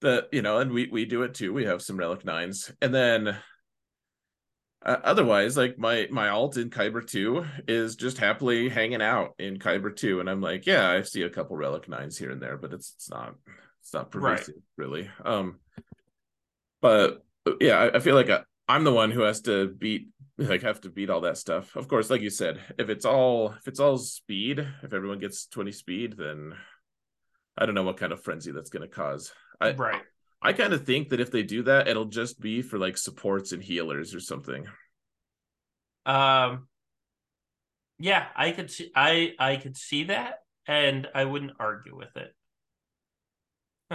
[0.00, 1.52] the you know, and we we do it too.
[1.52, 3.36] We have some relic nines, and then
[4.84, 9.58] uh, otherwise, like my my alt in Kyber two is just happily hanging out in
[9.58, 12.58] Kyber two, and I'm like, yeah, I see a couple relic nines here and there,
[12.58, 13.34] but it's it's not
[13.80, 14.84] it's not pervasive right.
[14.84, 15.10] really.
[15.24, 15.58] Um,
[16.82, 17.22] but
[17.60, 20.08] yeah, I, I feel like I, I'm the one who has to beat
[20.38, 21.74] like have to beat all that stuff.
[21.76, 25.46] Of course, like you said, if it's all if it's all speed, if everyone gets
[25.46, 26.54] 20 speed, then
[27.56, 29.32] I don't know what kind of frenzy that's going to cause.
[29.60, 30.02] I, right.
[30.42, 33.52] I kind of think that if they do that, it'll just be for like supports
[33.52, 34.66] and healers or something.
[36.04, 36.68] Um
[37.98, 42.34] yeah, I could see I I could see that and I wouldn't argue with it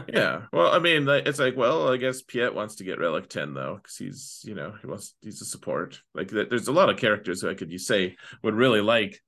[0.08, 0.44] yeah.
[0.54, 3.76] Well, I mean, it's like, well, I guess Piett wants to get Relic 10 though,
[3.76, 6.02] because he's, you know, he wants he's a support.
[6.14, 9.20] Like, there's a lot of characters who I could you say would really like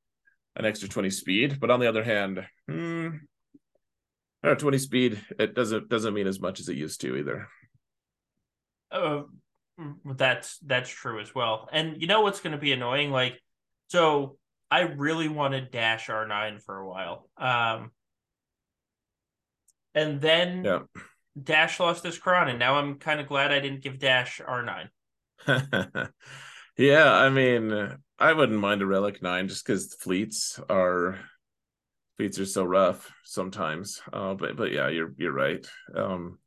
[0.55, 3.09] an extra 20 speed, but on the other hand, hmm,
[4.43, 7.47] know, 20 speed it doesn't doesn't mean as much as it used to either.
[8.91, 9.21] Uh,
[10.05, 11.69] that's that's true as well.
[11.71, 13.11] And you know what's going to be annoying?
[13.11, 13.39] Like,
[13.87, 14.37] so
[14.69, 17.29] I really wanted Dash R9 for a while.
[17.37, 17.91] Um,
[19.93, 20.79] and then yeah.
[21.41, 24.89] Dash lost his crown, and now I'm kind of glad I didn't give Dash R9.
[26.77, 31.19] yeah, I mean, I wouldn't mind a Relic 9 just because fleets are
[32.17, 34.01] fleets are so rough sometimes.
[34.11, 35.65] Uh, but but yeah, you're you're right.
[35.95, 36.37] Um,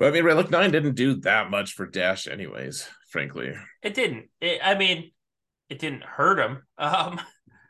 [0.00, 3.54] I mean, Relic 9 didn't do that much for Dash, anyways, frankly.
[3.82, 4.28] It didn't.
[4.40, 5.12] It, I mean,
[5.68, 6.62] it didn't hurt him.
[6.76, 7.20] Um,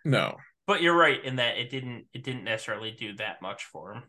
[0.06, 0.36] no,
[0.66, 4.02] but you're right in that it didn't it didn't necessarily do that much for him.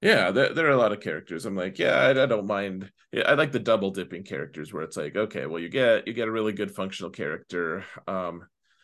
[0.00, 1.46] Yeah, there, there are a lot of characters.
[1.46, 2.90] I'm like, yeah, I, I don't mind.
[3.12, 6.12] Yeah, I like the double dipping characters where it's like, okay, well, you get you
[6.12, 7.84] get a really good functional character.
[8.08, 8.42] Um,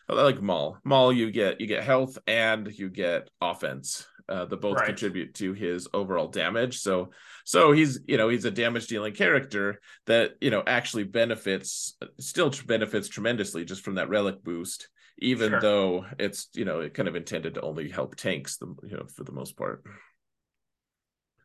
[0.09, 0.79] I like Maul.
[0.85, 4.07] Maul, you get you get health and you get offense.
[4.29, 4.87] Uh, the both right.
[4.87, 6.81] contribute to his overall damage.
[6.81, 7.11] So,
[7.45, 12.53] so he's you know he's a damage dealing character that you know actually benefits, still
[12.67, 14.89] benefits tremendously just from that relic boost,
[15.19, 15.61] even sure.
[15.61, 19.07] though it's you know it kind of intended to only help tanks, the you know
[19.15, 19.83] for the most part.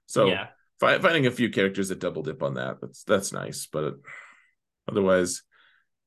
[0.05, 0.47] So yeah.
[0.79, 3.95] Fi- finding a few characters that double dip on that that's that's nice, but
[4.89, 5.43] otherwise,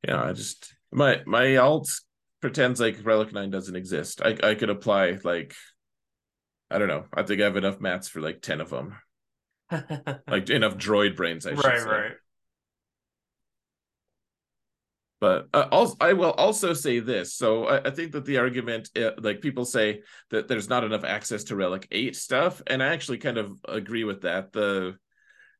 [0.06, 1.88] yeah, I just my my alt
[2.40, 4.20] pretends like Relic Nine doesn't exist.
[4.22, 5.54] I I could apply like
[6.70, 7.04] I don't know.
[7.14, 8.96] I think I have enough mats for like ten of them,
[10.28, 11.46] like enough droid brains.
[11.46, 11.88] I should right, say.
[11.88, 12.05] right.
[15.20, 17.34] But uh, also, I will also say this.
[17.34, 21.04] So I, I think that the argument, uh, like people say that there's not enough
[21.04, 24.52] access to Relic Eight stuff, and I actually kind of agree with that.
[24.52, 24.96] The,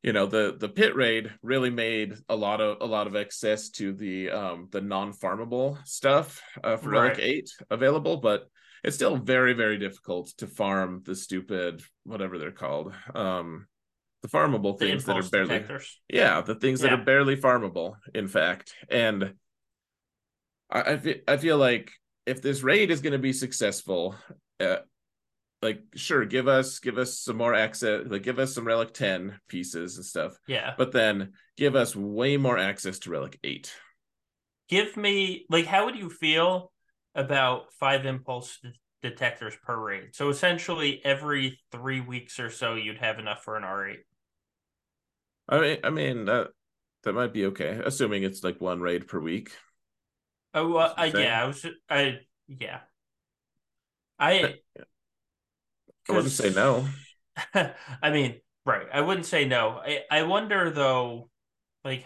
[0.03, 3.69] you know, the the pit raid really made a lot of a lot of access
[3.71, 7.01] to the um the non farmable stuff uh, for right.
[7.01, 8.47] Relic Eight available, but
[8.83, 13.67] it's still very very difficult to farm the stupid whatever they're called um
[14.21, 15.99] the farmable things the that are barely detectors.
[16.09, 16.89] yeah the things yeah.
[16.89, 19.33] that are barely farmable in fact and
[20.69, 21.91] I, I feel I feel like
[22.25, 24.15] if this raid is going to be successful,
[24.59, 24.77] uh,
[25.61, 29.39] like sure, give us give us some more access, like give us some relic ten
[29.47, 30.37] pieces and stuff.
[30.47, 33.73] Yeah, but then give us way more access to relic eight.
[34.69, 36.71] Give me like how would you feel
[37.15, 38.59] about five impulse
[39.01, 40.13] detectors per raid?
[40.13, 43.99] So essentially, every three weeks or so, you'd have enough for an R eight.
[45.49, 46.47] I mean, I mean that
[47.03, 49.51] that might be okay, assuming it's like one raid per week.
[50.57, 52.79] Oh, well, uh, yeah, I was, I, yeah,
[54.17, 54.55] I,
[56.09, 56.87] I wouldn't say no.
[58.01, 58.87] I mean, right.
[58.91, 59.79] I wouldn't say no.
[59.85, 61.29] I, I wonder though,
[61.85, 62.05] like,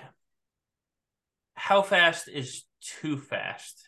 [1.53, 3.87] how fast is too fast?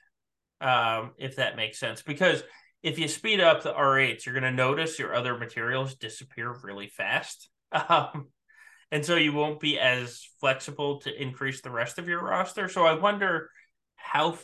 [0.61, 2.41] Um, if that makes sense, because
[2.83, 6.87] if you speed up the R8s, you're going to notice your other materials disappear really
[6.87, 7.49] fast.
[7.89, 8.27] Um,
[8.91, 12.69] and so you won't be as flexible to increase the rest of your roster.
[12.69, 13.49] So I wonder
[13.95, 14.37] how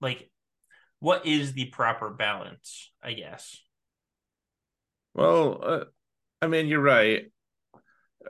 [0.00, 0.30] like
[1.00, 3.56] what is the proper balance i guess?
[5.14, 5.84] Well uh,
[6.40, 7.24] i mean you're right.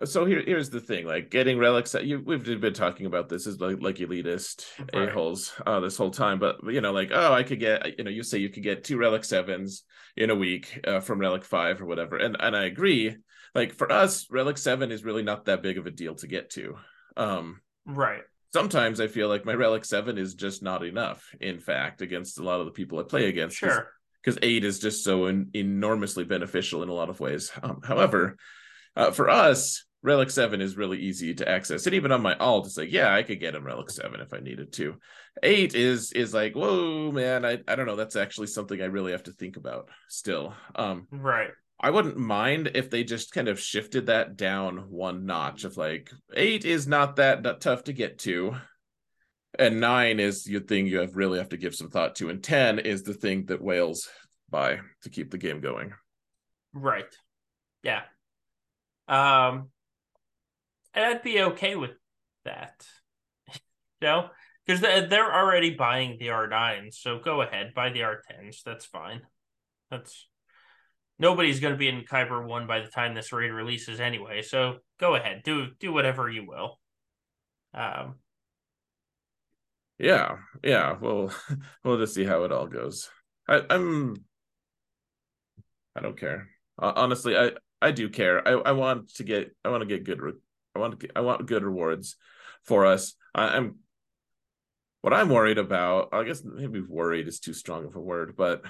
[0.05, 3.61] So here, here's the thing like getting relics you, we've been talking about this is
[3.61, 4.65] like, like elitist
[4.95, 5.09] right.
[5.09, 8.11] a-holes uh, this whole time but you know like oh i could get you know
[8.11, 9.83] you say you could get two relic sevens
[10.17, 13.17] in a week uh, from relic five or whatever and and i agree
[13.55, 16.51] like for us relic seven is really not that big of a deal to get
[16.51, 16.77] to
[17.17, 18.23] um right
[18.53, 22.43] sometimes I feel like my Relic 7 is just not enough, in fact, against a
[22.43, 23.57] lot of the people I play against.
[23.57, 23.91] Sure.
[24.23, 27.51] Because eight is just so in, enormously beneficial in a lot of ways.
[27.63, 28.37] Um, however,
[28.97, 31.87] uh, for us, Relic 7 is really easy to access.
[31.87, 34.33] And even on my alt, it's like, yeah, I could get a Relic 7 if
[34.33, 34.97] I needed to.
[35.43, 37.97] Eight is is like, whoa, man, I, I don't know.
[37.97, 40.55] That's actually something I really have to think about still.
[40.75, 41.51] Um right.
[41.83, 46.11] I wouldn't mind if they just kind of shifted that down one notch of like
[46.35, 48.55] eight is not that, that tough to get to.
[49.59, 52.29] And nine is the thing you have really have to give some thought to.
[52.29, 54.09] And 10 is the thing that whales
[54.51, 55.95] buy to keep the game going.
[56.75, 57.17] Right.
[57.83, 58.03] Yeah.
[59.09, 59.71] Um
[60.93, 61.93] and I'd be okay with
[62.45, 62.87] that.
[63.55, 63.59] you
[64.03, 64.29] know?
[64.67, 68.63] Because they're already buying the R9s, so go ahead, buy the R10s.
[68.65, 69.23] That's fine.
[69.91, 70.29] That's
[71.21, 74.43] nobody's going to be in Kyber one by the time this raid releases anyway.
[74.43, 76.81] So go ahead, do do whatever you will.
[77.73, 78.17] Um.
[79.99, 80.97] Yeah, yeah.
[80.99, 81.33] Well,
[81.85, 83.11] we'll just see how it all goes.
[83.47, 84.17] I, I'm.
[85.95, 86.49] I don't care.
[86.81, 88.47] Uh, honestly, I I do care.
[88.49, 89.55] I I want to get.
[89.65, 90.21] I want to get good.
[90.21, 90.33] Re-
[90.75, 91.07] I want to.
[91.07, 92.17] Get, I want good rewards
[92.65, 93.15] for us.
[93.35, 93.77] I, I'm.
[95.03, 98.63] What I'm worried about, I guess maybe worried is too strong of a word, but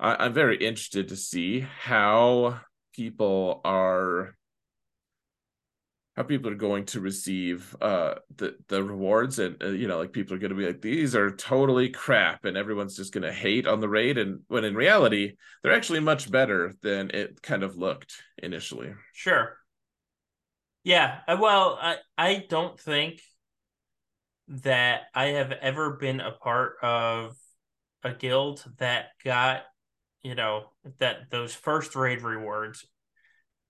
[0.00, 2.60] I, am very interested to see how
[2.94, 4.34] people are
[6.16, 10.12] how people are going to receive uh the the rewards and uh, you know like
[10.12, 13.32] people are going to be like these are totally crap and everyone's just going to
[13.32, 17.62] hate on the raid and when in reality they're actually much better than it kind
[17.62, 18.92] of looked initially.
[19.12, 19.56] Sure.
[20.84, 23.20] Yeah uh, well i i don't think
[24.48, 27.36] that i have ever been a part of
[28.02, 29.62] a guild that got
[30.22, 32.86] you know, that those first raid rewards.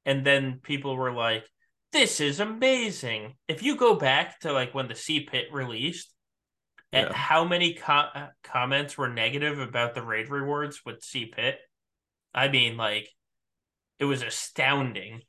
[0.05, 1.45] And then people were like,
[1.93, 3.35] this is amazing.
[3.47, 6.13] If you go back to like when the C Pit released,
[6.93, 7.13] yeah.
[7.13, 11.59] how many co- comments were negative about the raid rewards with C Pit.
[12.35, 13.09] I mean, like,
[13.99, 15.23] it was astounding.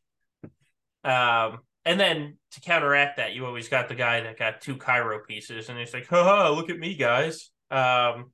[1.04, 5.26] Um, and then to counteract that, you always got the guy that got two Kyro
[5.26, 8.32] pieces, and he's like, "Haha, look at me, guys." Um,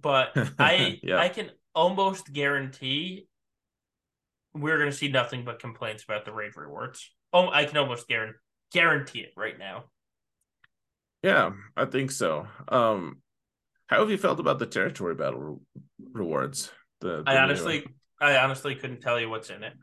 [0.00, 1.18] but I yeah.
[1.18, 3.28] I can almost guarantee
[4.54, 7.10] we're going to see nothing but complaints about the raid rewards.
[7.32, 8.38] Oh, I can almost guarantee
[8.72, 9.84] guarantee it right now.
[11.22, 12.46] Yeah, I think so.
[12.68, 13.22] Um,
[13.86, 15.82] how have you felt about the territory battle re-
[16.12, 16.70] rewards?
[17.00, 17.86] The, the I honestly,
[18.20, 19.72] I honestly couldn't tell you what's in it.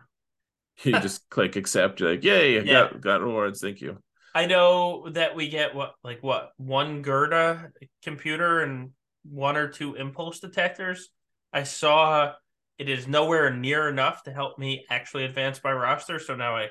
[0.84, 2.00] You just click accept.
[2.00, 2.64] You're like, yay, yeah.
[2.64, 3.62] got got rewards.
[3.62, 4.00] Thank you.
[4.34, 7.70] I know that we get what like what one Gyrda
[8.02, 8.90] computer and
[9.24, 11.10] one or two impulse detectors.
[11.54, 12.34] I saw
[12.78, 16.70] it is nowhere near enough to help me actually advance my roster, so now I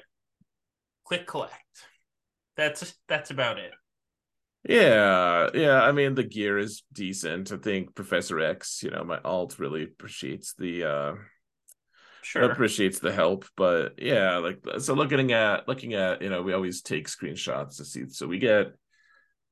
[1.04, 1.54] click collect.
[2.56, 3.72] That's that's about it.
[4.68, 5.82] Yeah, yeah.
[5.82, 7.50] I mean, the gear is decent.
[7.52, 11.14] I think Professor X, you know, my alt really appreciates the uh
[12.22, 13.46] sure appreciates the help.
[13.56, 17.84] But yeah, like so looking at looking at, you know, we always take screenshots to
[17.84, 18.08] see.
[18.08, 18.72] So we get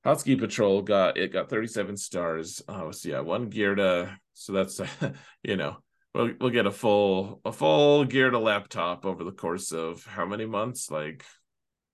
[0.04, 2.62] Hotski Patrol got it got 37 stars.
[2.68, 4.80] Oh, so yeah, one gear to so that's
[5.42, 5.78] you know,
[6.14, 10.26] we'll we'll get a full a full gear to laptop over the course of how
[10.26, 10.90] many months?
[10.90, 11.24] Like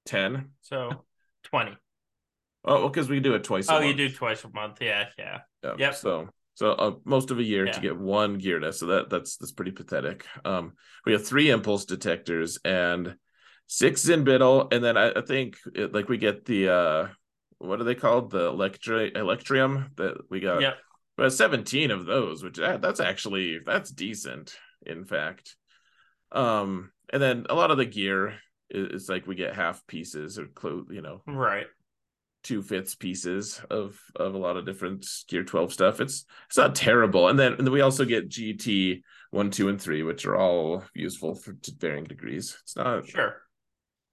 [0.06, 0.50] 10.
[0.62, 1.04] So
[1.44, 1.76] 20.
[2.66, 3.68] Oh, because we do it twice.
[3.68, 4.78] oh, you do twice a month.
[4.80, 5.40] Yeah, yeah.
[5.62, 5.74] Yeah.
[5.78, 5.94] Yep.
[5.96, 7.72] So so uh, most of a year yeah.
[7.72, 8.80] to get one gear test.
[8.80, 10.24] So that that's that's pretty pathetic.
[10.44, 10.74] Um,
[11.04, 13.16] we have three impulse detectors and
[13.66, 17.08] six Zinbiddle, and then I, I think it, like we get the uh,
[17.64, 18.30] what are they called?
[18.30, 20.62] The electri electrium that we got.
[20.62, 20.74] Yeah.
[21.16, 25.56] But 17 of those, which uh, that's actually that's decent, in fact.
[26.32, 28.34] Um, and then a lot of the gear
[28.68, 31.22] is, is like we get half pieces or clothes, you know.
[31.26, 31.66] Right
[32.44, 36.74] two fifths pieces of of a lot of different gear 12 stuff it's it's not
[36.74, 39.00] terrible and then and then we also get gt
[39.30, 43.42] one two and three which are all useful for to varying degrees it's not sure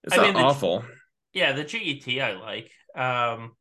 [0.04, 0.88] it's I not mean, awful the,
[1.34, 3.52] yeah the get i like um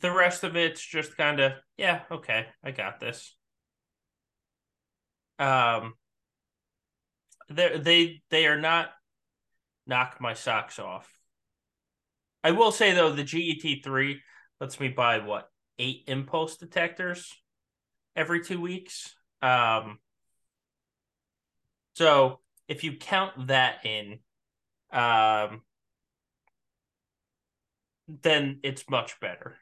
[0.00, 3.34] the rest of it's just kind of yeah okay i got this
[5.38, 5.94] um
[7.48, 8.90] they they they are not
[9.86, 11.18] knock my socks off
[12.44, 14.22] I will say though, the GET three
[14.60, 17.32] lets me buy what eight impulse detectors
[18.16, 19.14] every two weeks.
[19.42, 19.98] Um,
[21.94, 24.20] so if you count that in,
[24.92, 25.62] um,
[28.08, 29.56] then it's much better.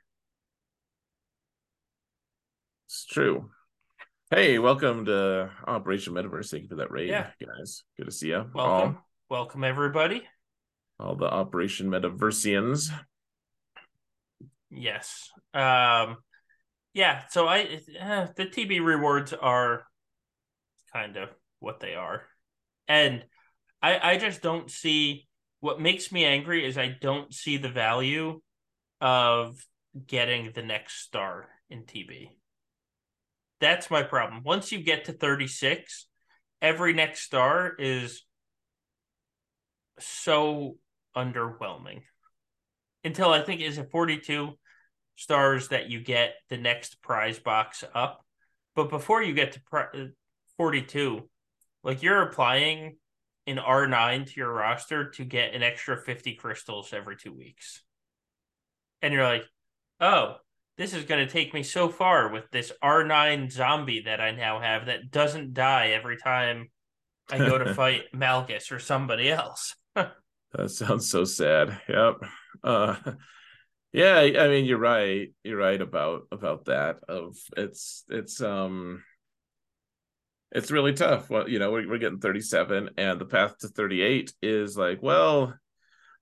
[2.86, 3.50] It's true.
[4.30, 6.50] Hey, welcome to Operation Metaverse.
[6.50, 7.30] Thank you for that raid, yeah.
[7.40, 7.84] guys.
[7.96, 8.44] Good to see you.
[8.54, 10.24] Welcome, welcome everybody
[10.98, 12.90] all the Operation Metaversians.
[14.70, 15.30] Yes.
[15.54, 16.16] Um,
[16.94, 17.24] yeah.
[17.30, 19.86] So I uh, the TB rewards are
[20.92, 21.28] kind of
[21.60, 22.22] what they are,
[22.88, 23.24] and
[23.82, 25.26] I I just don't see
[25.60, 28.40] what makes me angry is I don't see the value
[29.00, 29.64] of
[30.06, 32.28] getting the next star in TB.
[33.60, 34.42] That's my problem.
[34.44, 36.06] Once you get to 36,
[36.60, 38.22] every next star is
[39.98, 40.76] so
[41.16, 42.02] underwhelming
[43.02, 44.52] until I think is it 42
[45.16, 48.24] stars that you get the next prize box up.
[48.74, 50.10] But before you get to pri-
[50.58, 51.28] 42,
[51.82, 52.96] like you're applying
[53.46, 57.82] an R9 to your roster to get an extra 50 crystals every two weeks.
[59.02, 59.44] And you're like,
[60.00, 60.36] oh,
[60.78, 64.60] this is going to take me so far with this R9 zombie that I now
[64.60, 66.70] have that doesn't die every time
[67.30, 69.74] I go to fight Malgus or somebody else.
[70.52, 71.80] That sounds so sad.
[71.88, 72.14] Yep.
[72.64, 72.94] Uh,
[73.92, 75.28] yeah, I mean you're right.
[75.42, 77.00] You're right about about that.
[77.08, 79.02] Of it's it's um
[80.56, 81.28] it's really tough.
[81.28, 85.54] Well, you know, we're, we're getting 37 and the path to 38 is like, well,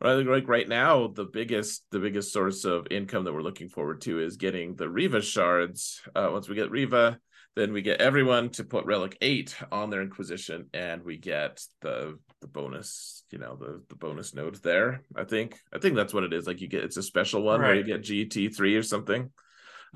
[0.01, 4.01] right like right now the biggest the biggest source of income that we're looking forward
[4.03, 6.03] to is getting the Reva shards.
[6.17, 7.19] Uh, once we get Reva,
[7.55, 12.19] then we get everyone to put relic 8 on their inquisition and we get the
[12.41, 16.25] the bonus you know the the bonus nodes there i think i think that's what
[16.25, 17.69] it is like you get it's a special one right.
[17.69, 19.31] where you get gt3 or something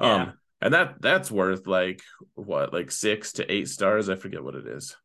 [0.00, 0.14] yeah.
[0.14, 2.02] um and that that's worth like
[2.34, 4.08] what like six to eight stars?
[4.08, 4.96] I forget what it is.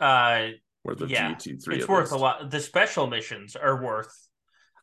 [0.00, 0.48] Uh
[0.84, 2.12] worth of yeah, gt3 it's worth least.
[2.12, 2.50] a lot.
[2.50, 4.12] The special missions are worth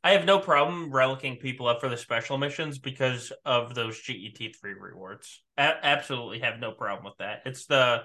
[0.04, 4.56] i have no problem relicking people up for the special missions because of those get3
[4.80, 5.42] rewards.
[5.58, 7.42] Absolutely have no problem with that.
[7.46, 8.04] It's the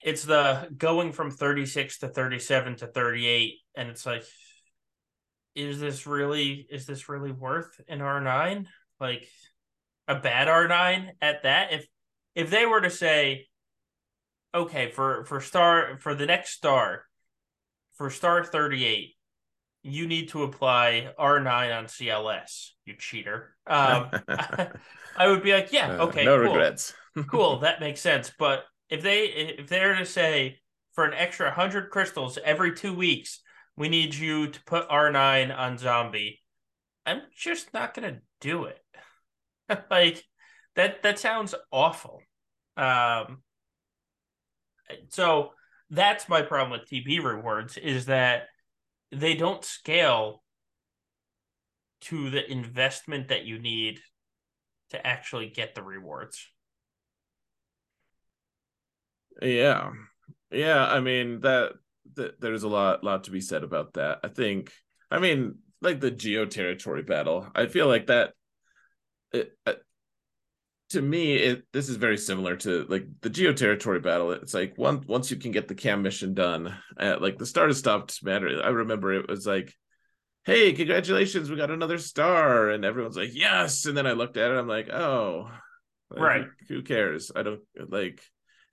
[0.00, 4.22] it's the going from 36 to 37 to 38 and it's like
[5.54, 8.66] is this really is this really worth an R9?
[9.00, 9.28] Like
[10.08, 11.72] a bad R9 at that?
[11.72, 11.86] If
[12.34, 13.48] if they were to say,
[14.54, 17.04] okay, for for star for the next star,
[17.94, 19.14] for star 38,
[19.82, 23.56] you need to apply R9 on CLS, you cheater.
[23.66, 24.10] Um,
[25.16, 26.52] I would be like, yeah, uh, okay, uh, no cool.
[26.52, 26.94] regrets.
[27.28, 28.32] cool, that makes sense.
[28.38, 30.58] But if they if they're to say
[30.92, 33.40] for an extra 100 crystals every 2 weeks,
[33.76, 36.42] we need you to put R9 on zombie.
[37.04, 38.80] I'm just not going to do it.
[39.90, 40.24] like
[40.74, 42.22] that that sounds awful.
[42.76, 43.42] Um
[45.08, 45.50] so
[45.90, 48.44] that's my problem with TB rewards is that
[49.12, 50.42] they don't scale
[52.02, 54.00] to the investment that you need
[54.90, 56.46] to actually get the rewards.
[59.40, 59.90] Yeah.
[60.50, 61.72] Yeah, I mean that,
[62.14, 64.20] that there's a lot lot to be said about that.
[64.22, 64.72] I think
[65.10, 67.46] I mean like the geo territory battle.
[67.54, 68.32] I feel like that
[69.32, 69.74] it, uh,
[70.90, 74.32] to me it this is very similar to like the geo territory battle.
[74.32, 77.72] It's like once once you can get the cam mission done at like the star
[77.72, 79.74] stopped matter i remember it was like
[80.44, 82.70] hey congratulations we got another star.
[82.70, 83.84] And everyone's like yes.
[83.86, 85.50] And then i looked at it i'm like oh
[86.10, 86.46] right.
[86.68, 87.30] who, who cares?
[87.34, 88.22] I don't like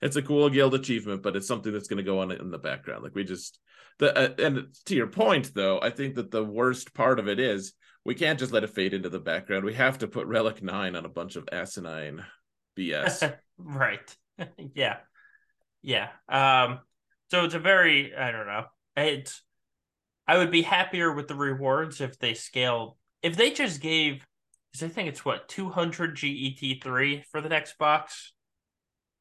[0.04, 2.58] it's a cool guild achievement but it's something that's going to go on in the
[2.58, 3.58] background like we just
[3.98, 7.40] the uh, and to your point though i think that the worst part of it
[7.40, 7.74] is
[8.04, 9.64] we can't just let it fade into the background.
[9.64, 12.24] We have to put Relic 9 on a bunch of asinine
[12.78, 13.34] BS.
[13.58, 14.16] right.
[14.74, 14.98] yeah.
[15.82, 16.08] Yeah.
[16.28, 16.80] Um
[17.30, 18.64] so it's a very I don't know.
[18.96, 19.42] It's
[20.26, 24.24] I would be happier with the rewards if they scaled if they just gave
[24.72, 28.33] because I think it's what 200 GET3 for the next box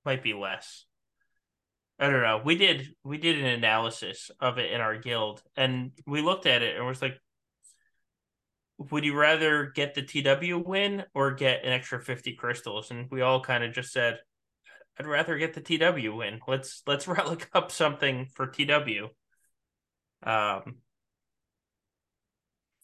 [0.06, 0.86] might be less.
[2.00, 2.42] I don't know.
[2.44, 6.62] We did we did an analysis of it in our guild and we looked at
[6.62, 7.20] it and was like
[8.78, 12.92] would you rather get the TW win or get an extra 50 crystals?
[12.92, 14.20] And we all kind of just said,
[15.00, 16.40] I'd rather get the TW win.
[16.48, 19.10] Let's let's relic up something for TW.
[20.24, 20.78] Um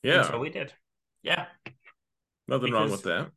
[0.04, 0.24] Yeah.
[0.24, 0.74] So we did.
[1.24, 1.48] Yeah.
[2.48, 3.32] Nothing because wrong with that.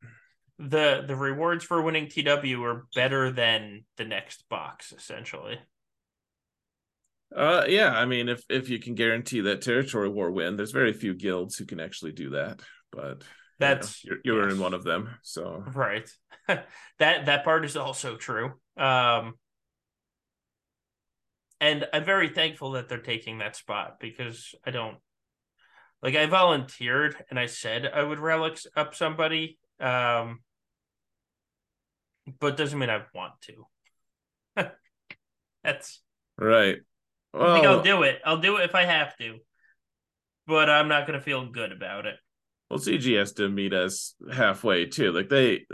[0.68, 5.58] The the rewards for winning TW are better than the next box, essentially.
[7.34, 10.92] Uh, yeah, I mean, if if you can guarantee that territory war win, there's very
[10.92, 12.60] few guilds who can actually do that.
[12.90, 13.24] But
[13.58, 14.54] that's you know, you're, you're yes.
[14.54, 16.08] in one of them, so right.
[16.48, 16.66] that
[16.98, 18.52] that part is also true.
[18.76, 19.34] Um,
[21.60, 24.98] and I'm very thankful that they're taking that spot because I don't
[26.02, 30.40] like I volunteered and I said I would relic up somebody, um,
[32.40, 34.70] but doesn't mean I want to.
[35.64, 36.00] That's
[36.38, 36.78] right.
[37.32, 38.20] Well, I think I'll do it.
[38.24, 39.38] I'll do it if I have to,
[40.46, 42.16] but I'm not going to feel good about it.
[42.68, 45.12] Well, CG has to meet us halfway too.
[45.12, 45.66] Like they,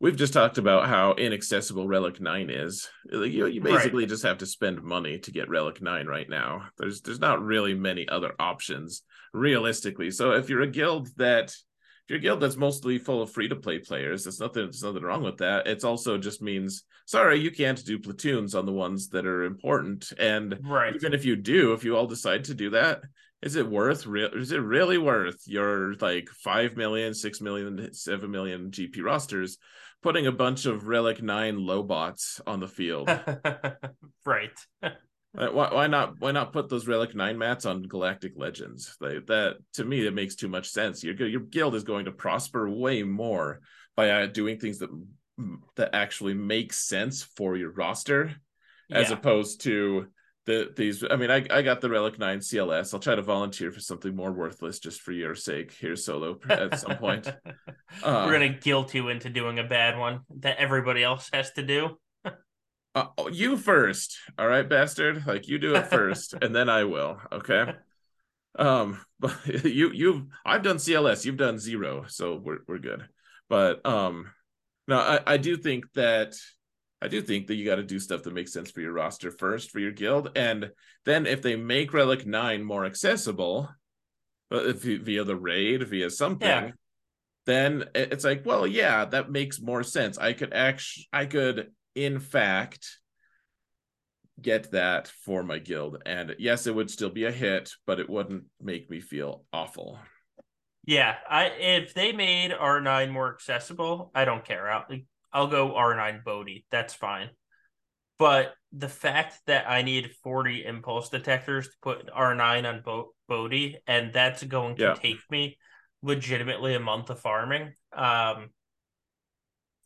[0.00, 2.88] we've just talked about how inaccessible Relic Nine is.
[3.10, 4.08] Like you, you basically right.
[4.08, 6.68] just have to spend money to get Relic Nine right now.
[6.78, 9.02] There's there's not really many other options
[9.32, 10.10] realistically.
[10.10, 11.54] So if you're a guild that
[12.04, 15.02] if you're guild that's mostly full of free to play players, there's nothing there's nothing
[15.02, 15.66] wrong with that.
[15.66, 20.12] It's also just means sorry, you can't do platoons on the ones that are important.
[20.18, 20.94] And right.
[20.94, 23.02] even if you do, if you all decide to do that,
[23.40, 28.30] is it worth real is it really worth your like 5 million, 6 million, 7
[28.30, 29.56] million GP rosters
[30.02, 33.08] putting a bunch of relic 9 low bots on the field?
[34.26, 34.58] right.
[35.36, 36.14] Uh, why, why not?
[36.20, 38.96] Why not put those relic nine mats on Galactic Legends?
[39.00, 41.02] Like that to me, it makes too much sense.
[41.02, 43.60] Your your guild is going to prosper way more
[43.96, 44.90] by uh, doing things that
[45.76, 48.34] that actually make sense for your roster,
[48.88, 48.98] yeah.
[48.98, 50.06] as opposed to
[50.46, 51.02] the these.
[51.10, 52.94] I mean, I I got the relic nine CLS.
[52.94, 56.78] I'll try to volunteer for something more worthless just for your sake here, solo at
[56.78, 57.26] some point.
[57.26, 57.32] uh,
[58.04, 61.98] We're gonna guilt you into doing a bad one that everybody else has to do.
[62.94, 65.26] Uh, oh, you first, all right, bastard.
[65.26, 67.20] Like you do it first, and then I will.
[67.32, 67.74] Okay.
[68.56, 73.06] Um, but you you've I've done CLS, you've done zero, so we're we're good.
[73.48, 74.30] But um,
[74.86, 76.34] no, I I do think that
[77.02, 79.32] I do think that you got to do stuff that makes sense for your roster
[79.32, 80.70] first for your guild, and
[81.04, 83.68] then if they make Relic Nine more accessible,
[84.52, 86.48] uh, if via the raid, via something.
[86.48, 86.70] Yeah.
[87.46, 90.16] Then it's like, well, yeah, that makes more sense.
[90.16, 92.98] I could actually, I could in fact
[94.40, 98.10] get that for my guild and yes it would still be a hit but it
[98.10, 99.98] wouldn't make me feel awful
[100.84, 104.86] yeah i if they made r9 more accessible i don't care i'll,
[105.32, 107.30] I'll go r9 bodhi that's fine
[108.18, 113.78] but the fact that I need 40 impulse detectors to put R9 on Bo- Bodhi,
[113.86, 114.94] and that's going to yeah.
[114.94, 115.58] take me
[116.02, 117.74] legitimately a month of farming.
[117.92, 118.50] Um,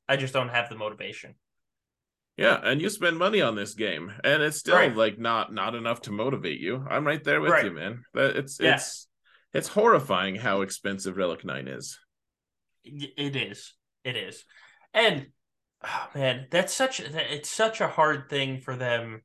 [0.09, 1.35] I just don't have the motivation.
[2.39, 4.94] Yeah, and you spend money on this game, and it's still right.
[4.94, 6.86] like not not enough to motivate you.
[6.89, 7.65] I'm right there with right.
[7.65, 8.05] you, man.
[8.15, 8.77] It's yeah.
[8.77, 9.09] it's
[9.52, 11.98] it's horrifying how expensive Relic Nine is.
[12.85, 13.74] It is.
[14.05, 14.44] It is,
[14.94, 15.27] and
[15.85, 19.23] oh man, that's such it's such a hard thing for them.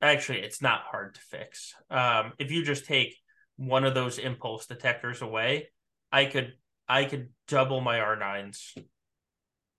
[0.00, 1.74] Actually, it's not hard to fix.
[1.90, 3.16] Um, if you just take
[3.56, 5.70] one of those impulse detectors away,
[6.12, 6.52] I could
[6.88, 8.76] I could double my R nines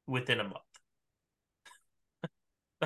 [0.06, 0.58] within a month.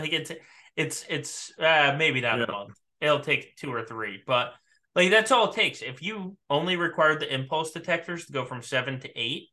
[0.02, 0.32] Like it's
[0.76, 2.46] it's it's uh, maybe not yeah.
[2.48, 2.74] a month.
[3.02, 4.54] It'll take two or three, but
[4.96, 5.82] like that's all it takes.
[5.82, 9.50] If you only required the impulse detectors to go from seven to eight,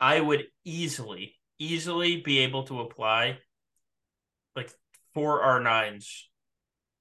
[0.00, 3.38] I would easily, easily be able to apply
[4.56, 4.70] like
[5.14, 6.06] four R9s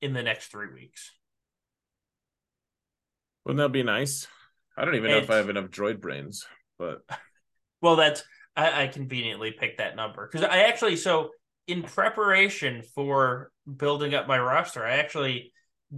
[0.02, 1.12] in the next three weeks.
[3.46, 4.28] Wouldn't that be nice?
[4.78, 6.46] I don't even know if I have enough droid brains,
[6.80, 7.02] but
[7.82, 8.24] well, that's
[8.56, 11.32] I, I conveniently picked that number because I actually so
[11.68, 15.54] in preparation for building up my roster, I actually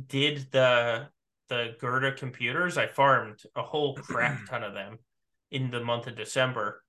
[0.08, 1.08] did the
[1.50, 2.78] the Gyrda computers.
[2.78, 4.98] I farmed a whole crap ton of them
[5.52, 6.82] in the month of December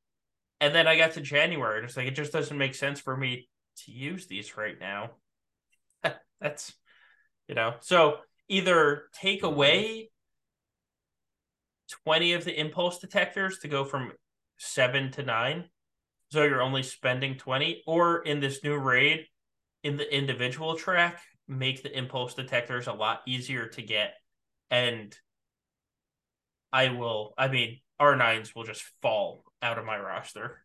[0.61, 3.17] and then I got to January, and it's like it just doesn't make sense for
[3.17, 3.49] me
[3.85, 5.11] to use these right now.
[6.41, 6.73] That's
[7.49, 10.11] you know, so either take away
[12.05, 14.13] 20 of the impulse detectors to go from
[14.59, 15.65] seven to nine.
[16.31, 19.27] So you're only spending 20, or in this new raid,
[19.83, 24.15] in the individual track, make the impulse detectors a lot easier to get.
[24.71, 25.17] And
[26.73, 30.63] I will, I mean, R9s will just fall out of my roster.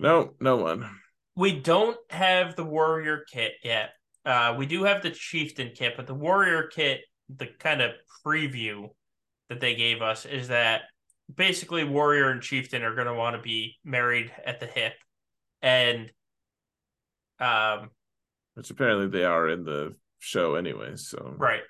[0.00, 0.90] no, no one.
[1.38, 3.90] We don't have the warrior kit yet.
[4.26, 7.02] Uh, we do have the chieftain kit, but the warrior kit,
[7.34, 7.92] the kind of
[8.26, 8.88] preview
[9.48, 10.82] that they gave us is that
[11.32, 14.94] basically warrior and chieftain are going to want to be married at the hip.
[15.62, 16.10] And
[17.38, 17.90] um
[18.54, 21.34] which apparently they are in the show anyway so.
[21.36, 21.62] Right.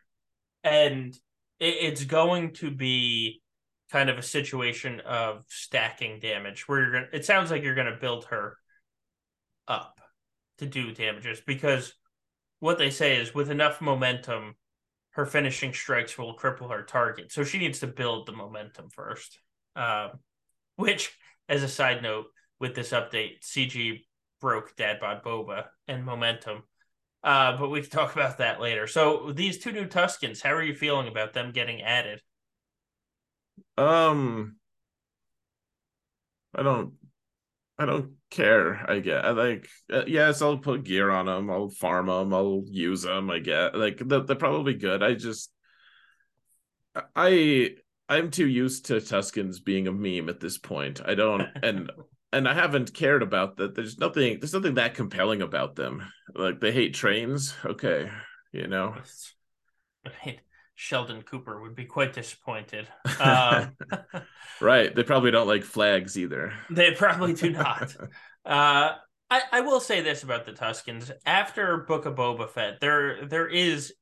[0.65, 1.15] And
[1.61, 3.43] it, it's going to be
[3.93, 7.75] kind of a situation of stacking damage where you're going to it sounds like you're
[7.75, 8.57] going to build her
[9.69, 10.01] up
[10.59, 11.95] to do damages because
[12.61, 14.55] what they say is with enough momentum
[15.11, 19.39] her finishing strikes will cripple her target so she needs to build the momentum first
[19.79, 20.11] um,
[20.77, 21.17] which,
[21.49, 22.27] as a side note,
[22.61, 24.05] with this update, CG
[24.41, 26.63] broke Dad Bod Boba and momentum.
[27.23, 28.87] Uh, but we can talk about that later.
[28.87, 32.21] So these two new Tuskens, how are you feeling about them getting added?
[33.77, 34.57] Um,
[36.55, 36.95] I don't,
[37.79, 38.85] I don't care.
[38.91, 39.25] I get.
[39.25, 39.69] I like.
[39.93, 41.51] Uh, yes, I'll put gear on them.
[41.51, 42.35] I'll farm them.
[42.35, 43.31] I'll use them.
[43.31, 43.77] I get.
[43.77, 45.03] Like they're, they're probably good.
[45.03, 45.53] I just,
[47.15, 47.71] I
[48.09, 51.01] I'm too used to Tuskens being a meme at this point.
[51.05, 51.91] I don't and
[52.33, 53.75] and I haven't cared about that.
[53.75, 56.03] There's nothing there's nothing that compelling about them.
[56.35, 57.55] like they hate trains.
[57.65, 58.11] Okay,
[58.53, 58.97] you know.
[60.81, 62.87] Sheldon Cooper would be quite disappointed.
[63.21, 63.77] Um,
[64.61, 64.95] right.
[64.95, 66.53] They probably don't like flags either.
[66.71, 67.97] They probably do not.
[68.47, 68.93] uh,
[69.29, 71.11] I, I will say this about the Tuskens.
[71.27, 73.93] After Book of Boba Fett, there there is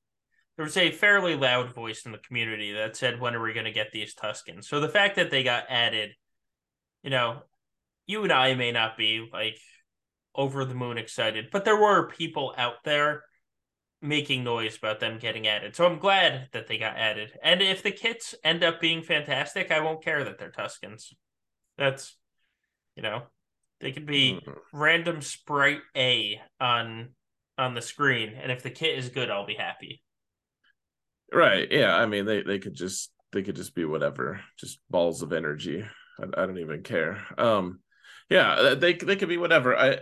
[0.57, 3.65] there was a fairly loud voice in the community that said, "When are we going
[3.65, 6.11] to get these Tuskens?" So the fact that they got added,
[7.03, 7.43] you know,
[8.07, 9.59] you and I may not be like
[10.35, 13.23] over the moon excited, but there were people out there
[14.03, 15.75] making noise about them getting added.
[15.75, 17.33] So I'm glad that they got added.
[17.43, 21.13] And if the kits end up being fantastic, I won't care that they're Tuskens.
[21.79, 22.17] That's
[22.97, 23.23] you know,
[23.81, 24.53] they could be mm-hmm.
[24.73, 27.11] random sprite A on
[27.59, 30.03] on the screen, and if the kit is good, I'll be happy.
[31.33, 31.71] Right.
[31.71, 31.95] Yeah.
[31.95, 35.85] I mean, they they could just they could just be whatever, just balls of energy.
[36.21, 37.23] I, I don't even care.
[37.37, 37.81] Um,
[38.31, 39.77] yeah, they they could be whatever.
[39.77, 40.01] I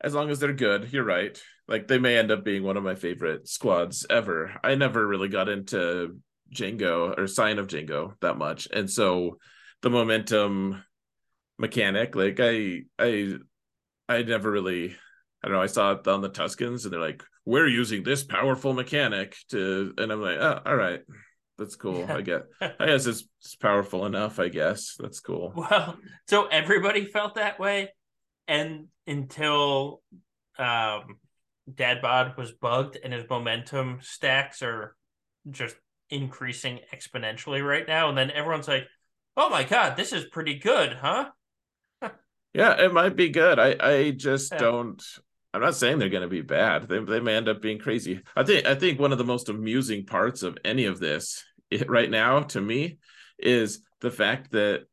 [0.00, 0.92] as long as they're good.
[0.92, 1.40] You're right.
[1.66, 4.54] Like they may end up being one of my favorite squads ever.
[4.62, 6.18] I never really got into
[6.54, 9.38] Jango or Scion of Jango that much, and so
[9.82, 10.82] the momentum
[11.58, 13.34] mechanic, like I I
[14.08, 14.96] I never really
[15.42, 15.62] I don't know.
[15.62, 19.94] I saw it on the Tuskens, and they're like, "We're using this powerful mechanic to,"
[19.96, 21.00] and I'm like, oh, "All right,
[21.56, 22.06] that's cool.
[22.10, 22.42] I get.
[22.60, 24.40] I guess it's, it's powerful enough.
[24.40, 25.96] I guess that's cool." Well,
[26.28, 27.90] so everybody felt that way,
[28.48, 30.02] and until
[30.58, 31.18] um,
[31.72, 34.96] Dad Bod was bugged and his momentum stacks are
[35.48, 35.76] just
[36.10, 38.88] increasing exponentially right now, and then everyone's like,
[39.36, 41.30] "Oh my god, this is pretty good, huh?"
[42.54, 43.58] yeah, it might be good.
[43.58, 44.58] I I just yeah.
[44.58, 45.02] don't.
[45.54, 46.88] I'm not saying they're going to be bad.
[46.88, 48.22] They they may end up being crazy.
[48.34, 51.88] I think I think one of the most amusing parts of any of this it,
[51.88, 52.98] right now to me
[53.38, 54.86] is the fact that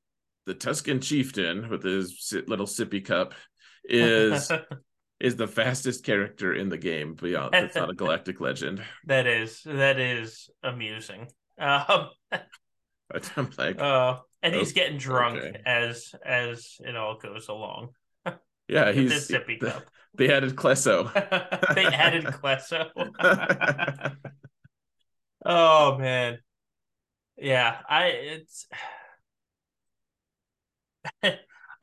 [0.46, 3.34] the Tusken chieftain with his little sippy cup
[3.84, 4.52] is
[5.20, 8.84] is the fastest character in the game beyond that's not a galactic legend.
[9.06, 11.28] That is that is amusing.
[11.58, 12.10] Um,
[13.38, 15.62] I'm like, uh, and he's getting drunk okay.
[15.66, 17.90] as as it all goes along.
[18.68, 19.86] Yeah, he's sippy cup.
[20.18, 21.14] They added Klesso.
[21.76, 22.90] they added Klesso.
[25.46, 26.40] oh man,
[27.38, 28.68] yeah, I it's.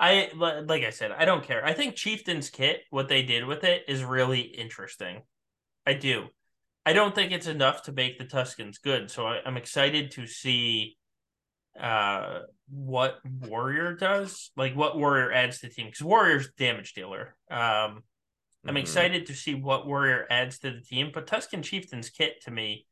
[0.02, 1.64] I like I said, I don't care.
[1.64, 5.22] I think Chieftain's kit, what they did with it, is really interesting.
[5.86, 6.26] I do.
[6.84, 10.26] I don't think it's enough to make the Tuskens good, so I, am excited to
[10.26, 10.96] see
[11.80, 17.36] uh what Warrior does, like what Warrior adds to the team, because Warrior's damage dealer.
[17.48, 18.02] Um, I'm
[18.66, 18.78] mm-hmm.
[18.78, 22.86] excited to see what Warrior adds to the team, but Tusken Chieftain's kit to me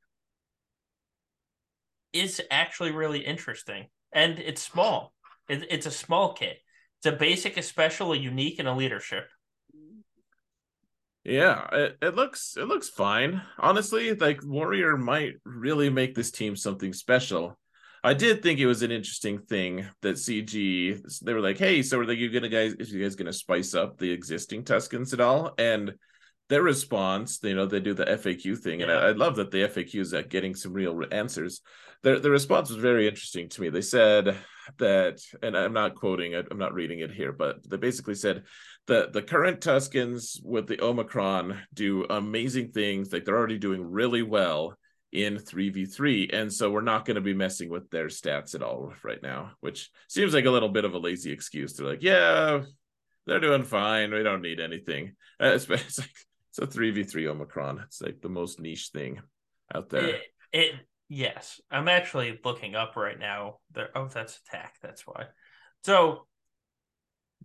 [2.13, 5.13] is actually really interesting, and it's small.
[5.49, 6.59] It, it's a small kit
[7.03, 9.27] it's a basic, a special, a unique, and a leadership.
[11.25, 13.41] Yeah, it, it looks it looks fine.
[13.59, 17.59] Honestly, like Warrior might really make this team something special.
[18.03, 21.99] I did think it was an interesting thing that CG they were like, "Hey, so
[21.99, 22.75] are you gonna guys?
[22.75, 25.95] Is you guys gonna spice up the existing Tuskens at all?" And
[26.51, 29.69] their response, you know, they do the FAQ thing, and I, I, love that the
[29.69, 31.61] FAQ is at getting some real answers.
[32.03, 33.71] Their the response was very interesting to me.
[33.71, 34.37] They said
[34.79, 38.45] that, and I'm not quoting it, I'm not reading it here, but they basically said
[38.87, 43.13] that the current Tuskens with the Omicron do amazing things.
[43.13, 44.77] Like they're already doing really well
[45.13, 46.33] in 3v3.
[46.33, 49.53] And so we're not going to be messing with their stats at all right now,
[49.61, 51.75] which seems like a little bit of a lazy excuse.
[51.75, 52.63] They're like, yeah,
[53.27, 54.13] they're doing fine.
[54.13, 55.17] We don't need anything.
[55.41, 56.11] Uh, it's, it's like
[56.51, 57.81] it's a 3v3 Omicron.
[57.87, 59.21] It's like the most niche thing
[59.75, 60.09] out there.
[60.09, 60.23] It,
[60.53, 60.75] it
[61.13, 63.57] Yes, I'm actually looking up right now.
[63.73, 64.77] There, oh, that's attack.
[64.81, 65.25] That's why.
[65.85, 66.29] So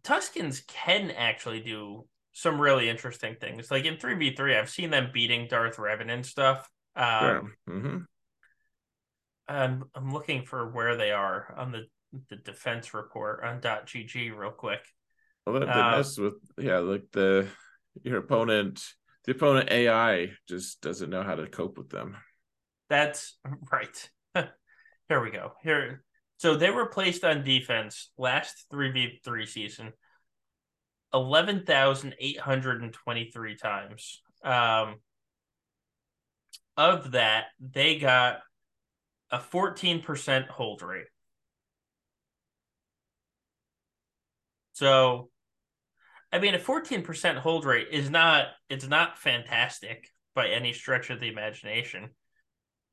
[0.03, 3.71] Tuskens can actually do some really interesting things.
[3.71, 6.69] Like in three v three, I've seen them beating Darth Revan and stuff.
[6.95, 7.51] Um, sure.
[7.67, 7.97] mm-hmm.
[9.47, 11.85] I'm I'm looking for where they are on the
[12.29, 14.81] the defense report on .gg real quick.
[15.47, 17.47] Well, they, they uh, mess with yeah, like the
[18.03, 18.83] your opponent,
[19.23, 22.15] the opponent AI just doesn't know how to cope with them.
[22.89, 23.37] That's
[23.71, 24.09] right.
[25.09, 25.53] Here we go.
[25.63, 26.03] Here.
[26.37, 29.93] So they were placed on defense last 3v3 season
[31.13, 34.21] 11,823 times.
[34.43, 34.95] Um,
[36.75, 38.39] of that, they got
[39.31, 41.05] a 14% hold rate.
[44.73, 45.29] So,
[46.33, 51.21] I mean, a 14% hold rate is not, it's not fantastic by any stretch of
[51.21, 52.09] the imagination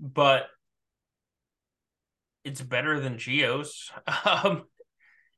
[0.02, 0.48] but
[2.44, 3.90] it's better than Geos.
[4.24, 4.64] Um,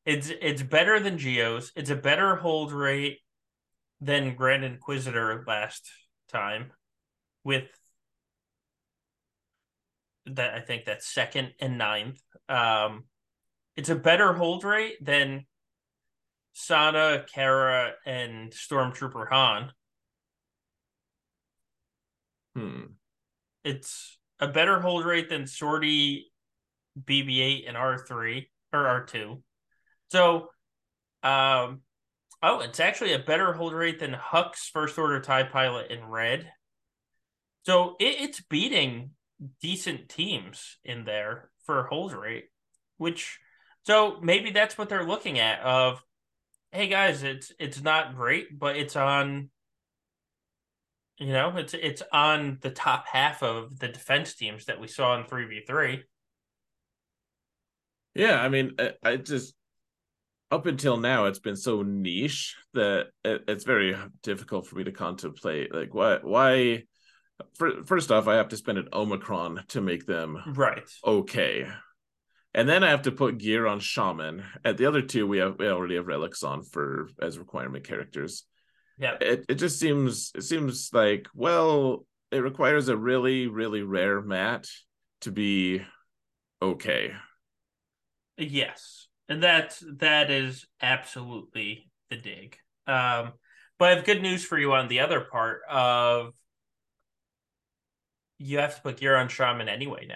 [0.07, 1.73] it's it's better than Geos.
[1.77, 3.21] It's a better hold rate.
[4.01, 5.91] than Grand Inquisitor last
[6.31, 6.73] time
[7.45, 7.65] with
[10.27, 12.21] that I think that's second and ninth.
[12.49, 13.05] Um,
[13.77, 15.47] it's a better hold rate than
[16.53, 19.73] Sana, Cara, and Stormtrooper Han.
[22.55, 22.83] Hmm.
[23.65, 26.31] It's a better hold rate than Sortie,
[27.03, 29.43] BB-8, and R3 or R2.
[30.11, 30.49] So,
[31.23, 31.81] um,
[32.43, 36.51] oh, it's actually a better hold rate than Hux First Order Tie Pilot in red.
[37.65, 39.11] So it, it's beating
[39.61, 42.45] decent teams in there for hold rate,
[42.99, 43.39] which
[43.85, 46.03] so maybe that's what they're looking at of
[46.73, 49.49] hey guys, it's it's not great, but it's on
[51.19, 55.17] you know, it's it's on the top half of the defense teams that we saw
[55.19, 56.03] in 3v3.
[58.15, 59.55] Yeah, I mean, I, I just
[60.51, 64.93] up until now it's been so niche that it, it's very difficult for me to
[64.93, 66.83] contemplate like why why
[67.55, 70.89] for, first off i have to spend an omicron to make them right.
[71.05, 71.67] okay.
[72.57, 74.45] And then i have to put gear on shaman.
[74.65, 78.45] At the other two we have we already have relics on for as requirement characters
[78.99, 79.17] yeah.
[79.21, 84.67] It, it just seems it seems like well it requires a really really rare mat
[85.23, 85.83] to be
[86.61, 87.13] okay.
[88.37, 89.09] Yes.
[89.29, 92.57] And that that is absolutely the dig.
[92.87, 93.33] Um
[93.79, 96.33] but i have good news for you on the other part of
[98.39, 100.09] you have to put gear on shaman anyway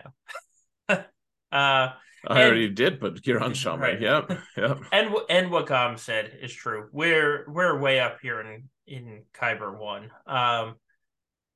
[0.89, 1.05] now.
[1.53, 1.93] uh,
[2.27, 3.81] I and, already did put gear on shaman.
[3.81, 4.01] Right.
[4.01, 4.79] Yep, yep.
[4.93, 6.89] And and what Gom said is true.
[6.93, 10.11] We're we're way up here in in Kyber one.
[10.27, 10.75] Um,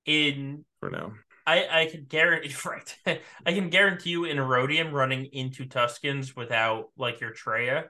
[0.06, 1.12] in for now,
[1.46, 2.96] I I can guarantee right.
[3.06, 7.86] I can guarantee you in Aurodium running into Tuskens without like your Traya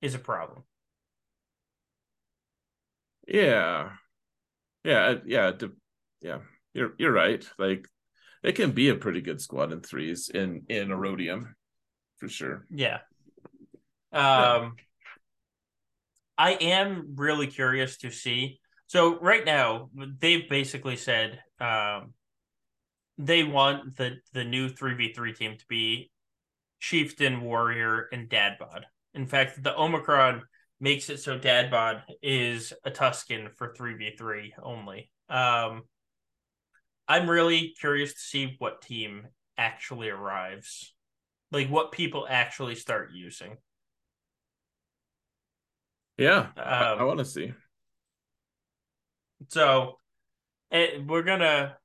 [0.00, 0.64] is a problem.
[3.28, 3.90] Yeah,
[4.84, 5.52] yeah, yeah,
[6.20, 6.38] yeah
[6.76, 7.46] you're you're right.
[7.58, 7.88] Like
[8.42, 11.54] it can be a pretty good squad in threes in in Aurodium
[12.18, 12.66] for sure.
[12.70, 12.98] Yeah.
[14.12, 14.76] Um
[16.38, 18.60] I am really curious to see.
[18.86, 22.14] So right now they've basically said um
[23.18, 26.10] they want the the new 3v3 team to be
[26.80, 28.82] chieftain, warrior, and dadbod.
[29.14, 30.42] In fact, the Omicron
[30.78, 35.10] makes it so dadbod is a Tusken for 3v3 only.
[35.28, 35.82] Um
[37.08, 40.92] I'm really curious to see what team actually arrives,
[41.52, 43.56] like what people actually start using.
[46.18, 47.52] Yeah, um, I, I want to see.
[49.48, 49.98] So,
[50.70, 51.76] it, eh, we're gonna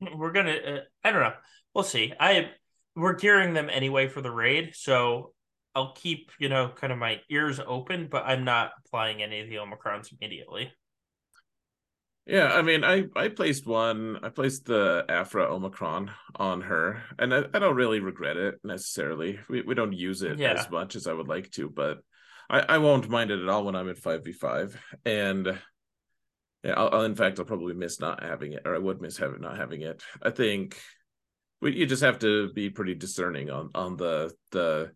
[0.16, 1.34] we're gonna uh, I don't know.
[1.74, 2.12] We'll see.
[2.18, 2.50] I
[2.94, 5.32] we're gearing them anyway for the raid, so
[5.74, 9.48] I'll keep you know kind of my ears open, but I'm not applying any of
[9.48, 10.72] the omicrons immediately.
[12.28, 14.18] Yeah, I mean, I I placed one.
[14.22, 19.40] I placed the Aphra Omicron on her, and I, I don't really regret it necessarily.
[19.48, 20.52] We we don't use it yeah.
[20.52, 22.00] as much as I would like to, but
[22.50, 24.78] I I won't mind it at all when I'm at five v five.
[25.06, 25.58] And
[26.62, 29.16] yeah, I'll, I'll, in fact I'll probably miss not having it, or I would miss
[29.16, 30.02] having not having it.
[30.22, 30.78] I think
[31.62, 34.92] we, you just have to be pretty discerning on on the the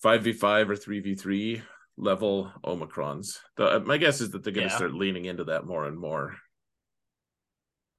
[0.00, 1.60] five v five or three v three
[1.96, 3.38] level Omicrons.
[3.56, 4.76] The, my guess is that they're going to yeah.
[4.76, 6.36] start leaning into that more and more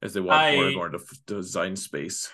[0.02, 2.30] as they walk I, more and more to design space.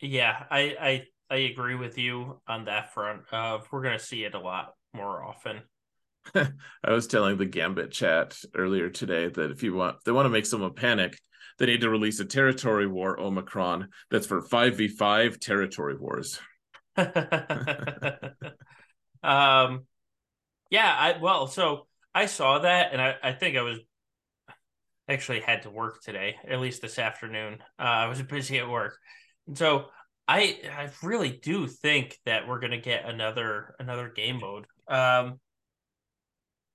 [0.00, 3.22] Yeah, I, I I agree with you on that front.
[3.32, 5.62] Uh, we're going to see it a lot more often.
[6.34, 10.26] I was telling the Gambit chat earlier today that if you want, if they want
[10.26, 11.18] to make someone panic,
[11.58, 16.38] they need to release a territory war Omicron that's for five v five territory wars.
[16.96, 17.06] um,
[20.70, 23.78] yeah, I well, so I saw that, and I, I think I was
[25.12, 27.58] actually had to work today, at least this afternoon.
[27.78, 28.96] Uh, I was busy at work,
[29.46, 29.86] and so
[30.26, 34.66] I I really do think that we're gonna get another another game mode.
[34.88, 35.40] Um,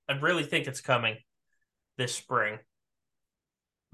[0.10, 1.18] I really think it's coming
[1.98, 2.60] this spring.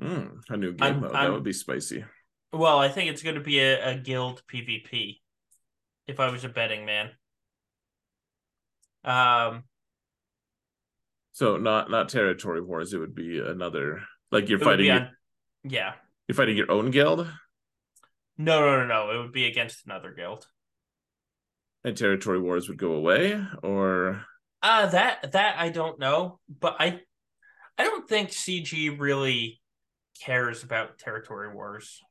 [0.01, 2.03] Mm, a new game I'm, mode I'm, that would be spicy.
[2.51, 5.19] Well, I think it's going to be a, a guild PvP.
[6.05, 7.11] If I was a betting man.
[9.03, 9.63] Um.
[11.31, 12.93] So not not territory wars.
[12.93, 14.03] It would be another
[14.33, 14.91] like you're fighting.
[14.91, 15.09] On,
[15.63, 15.93] yeah.
[16.27, 17.27] You're fighting your own guild.
[18.37, 19.11] No, no, no, no.
[19.11, 20.47] It would be against another guild.
[21.83, 24.25] And territory wars would go away, or
[24.61, 27.01] uh that that I don't know, but I
[27.77, 29.61] I don't think CG really
[30.21, 32.01] cares about territory wars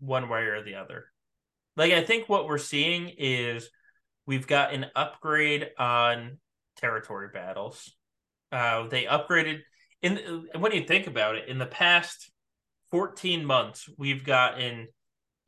[0.00, 1.06] one way or the other.
[1.76, 3.70] Like I think what we're seeing is
[4.26, 6.38] we've got an upgrade on
[6.76, 7.94] territory battles
[8.52, 9.60] Uh, they upgraded
[10.02, 12.30] in when you think about it, in the past
[12.90, 14.88] 14 months, we've gotten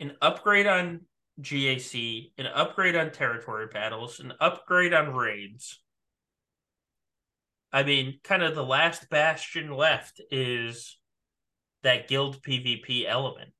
[0.00, 1.02] an upgrade on
[1.40, 5.80] GAC, an upgrade on territory battles, an upgrade on raids.
[7.72, 10.98] I mean, kind of the last bastion left is
[11.82, 13.50] that guild PvP element.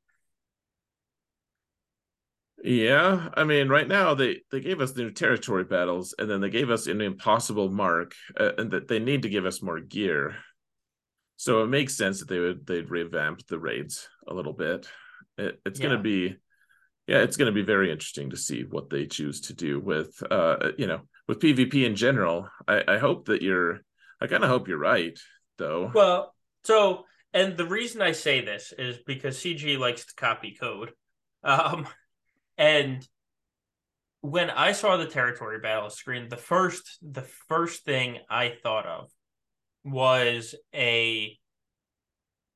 [2.64, 6.50] Yeah, I mean, right now they they gave us new territory battles, and then they
[6.50, 10.34] gave us an impossible mark, uh, and that they need to give us more gear.
[11.38, 14.88] So it makes sense that they would they'd revamp the raids a little bit.
[15.36, 15.86] It, it's yeah.
[15.86, 16.36] going to be,
[17.06, 20.20] yeah, it's going to be very interesting to see what they choose to do with,
[20.28, 22.48] uh, you know, with PvP in general.
[22.66, 23.82] I, I hope that you're,
[24.20, 25.16] I kind of hope you're right,
[25.58, 25.92] though.
[25.94, 26.34] Well,
[26.64, 30.90] so and the reason I say this is because CG likes to copy code.
[31.44, 31.86] Um,
[32.56, 33.06] and
[34.22, 39.08] when I saw the territory battle screen, the first the first thing I thought of
[39.84, 41.38] was a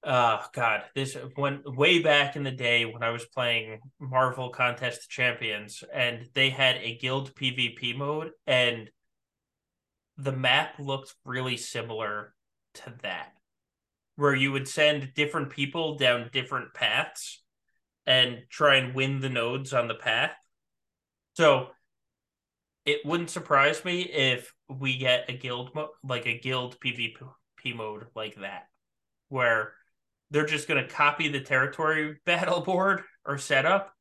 [0.04, 5.08] oh god this when way back in the day when i was playing marvel contest
[5.08, 8.90] champions and they had a guild pvp mode and
[10.18, 12.34] the map looked really similar
[12.74, 13.32] to that
[14.16, 17.42] where you would send different people down different paths
[18.06, 20.32] and try and win the nodes on the path.
[21.34, 21.68] So
[22.84, 27.22] it wouldn't surprise me if we get a guild mo- like a guild PvP
[27.74, 28.68] mode like that,
[29.28, 29.74] where
[30.30, 33.94] they're just going to copy the territory battle board or setup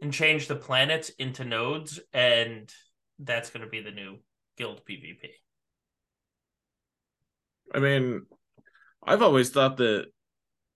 [0.00, 2.72] and change the planets into nodes, and
[3.18, 4.18] that's going to be the new
[4.56, 5.30] guild PvP.
[7.74, 8.22] I mean,
[9.04, 10.06] I've always thought that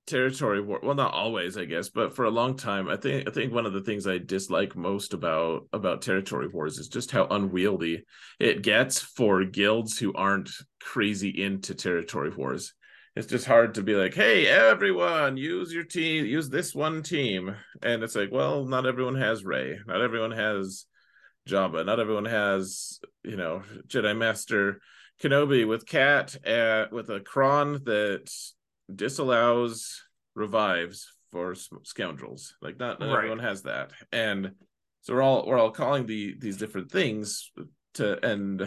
[0.07, 3.31] territory war well not always i guess but for a long time i think i
[3.33, 7.27] think one of the things i dislike most about about territory wars is just how
[7.27, 8.05] unwieldy
[8.39, 10.51] it gets for guilds who aren't
[10.87, 12.73] crazy into territory wars.
[13.17, 17.57] It's just hard to be like hey everyone use your team use this one team.
[17.83, 20.87] And it's like well not everyone has ray not everyone has
[21.49, 24.81] jabba not everyone has you know jedi master
[25.23, 28.31] kenobi with cat uh, with a cron that
[28.95, 30.03] disallows
[30.35, 32.55] revives for scoundrels.
[32.63, 33.19] Like not, not right.
[33.19, 34.53] everyone has that, and
[35.03, 37.51] so we're all we're all calling the these different things
[37.95, 38.63] to, and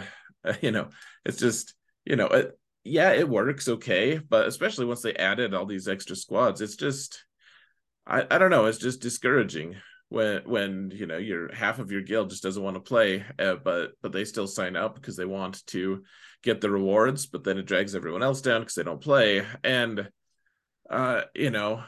[0.45, 0.89] uh, you know,
[1.25, 1.73] it's just
[2.05, 6.15] you know, it, yeah, it works okay, but especially once they added all these extra
[6.15, 7.23] squads, it's just
[8.05, 9.75] I I don't know, it's just discouraging
[10.09, 13.55] when when you know your half of your guild just doesn't want to play uh,
[13.63, 16.03] but but they still sign up because they want to
[16.43, 19.45] get the rewards but then it drags everyone else down because they don't play.
[19.63, 20.09] And
[20.89, 21.83] uh you know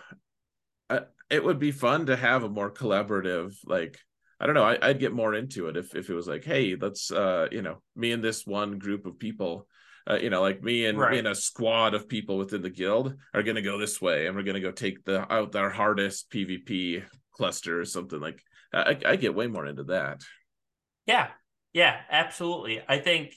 [0.90, 1.00] uh,
[1.30, 3.98] it would be fun to have a more collaborative like
[4.40, 6.76] i don't know I, would get more into it if if it was like hey
[6.80, 9.68] let's uh you know me and this one group of people
[10.08, 11.14] uh, you know like me and right.
[11.14, 14.28] me and a squad of people within the guild are going to go this way
[14.28, 17.04] and we're going to go take the out our hardest pvp
[17.34, 20.24] cluster or something like I, I get way more into that.
[21.06, 21.28] Yeah.
[21.74, 22.82] Yeah absolutely.
[22.88, 23.34] I think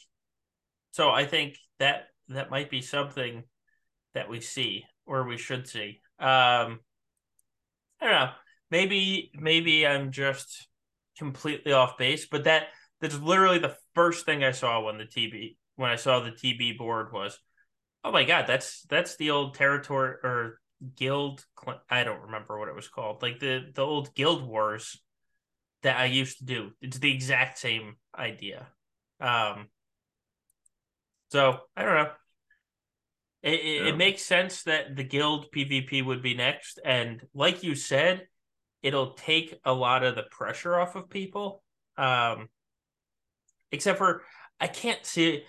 [0.95, 3.43] so i think that that might be something
[4.15, 6.01] that we see or we should see.
[6.19, 6.81] Um
[8.01, 8.31] i don't know.
[8.71, 10.69] Maybe maybe i'm just
[11.19, 12.69] completely off base but that
[13.01, 16.77] that's literally the first thing i saw when the tb when i saw the tb
[16.77, 17.39] board was
[18.03, 20.59] oh my god that's that's the old territory or
[20.97, 21.45] guild
[21.89, 25.01] i don't remember what it was called like the the old guild wars
[25.83, 26.73] that i used to do.
[26.81, 28.67] It's the exact same idea.
[29.21, 29.69] Um
[31.31, 32.11] so i don't know
[33.43, 33.89] it, it, yeah.
[33.89, 38.27] it makes sense that the guild pvp would be next and like you said
[38.83, 41.63] it'll take a lot of the pressure off of people
[41.97, 42.49] um
[43.73, 44.23] except for
[44.61, 45.43] i can't see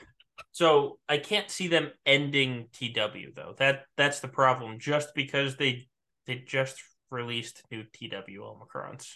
[0.52, 3.56] so I can't see them ending TW though.
[3.58, 4.80] That that's the problem.
[4.80, 5.88] Just because they
[6.26, 9.16] they just released new TW Omicrons,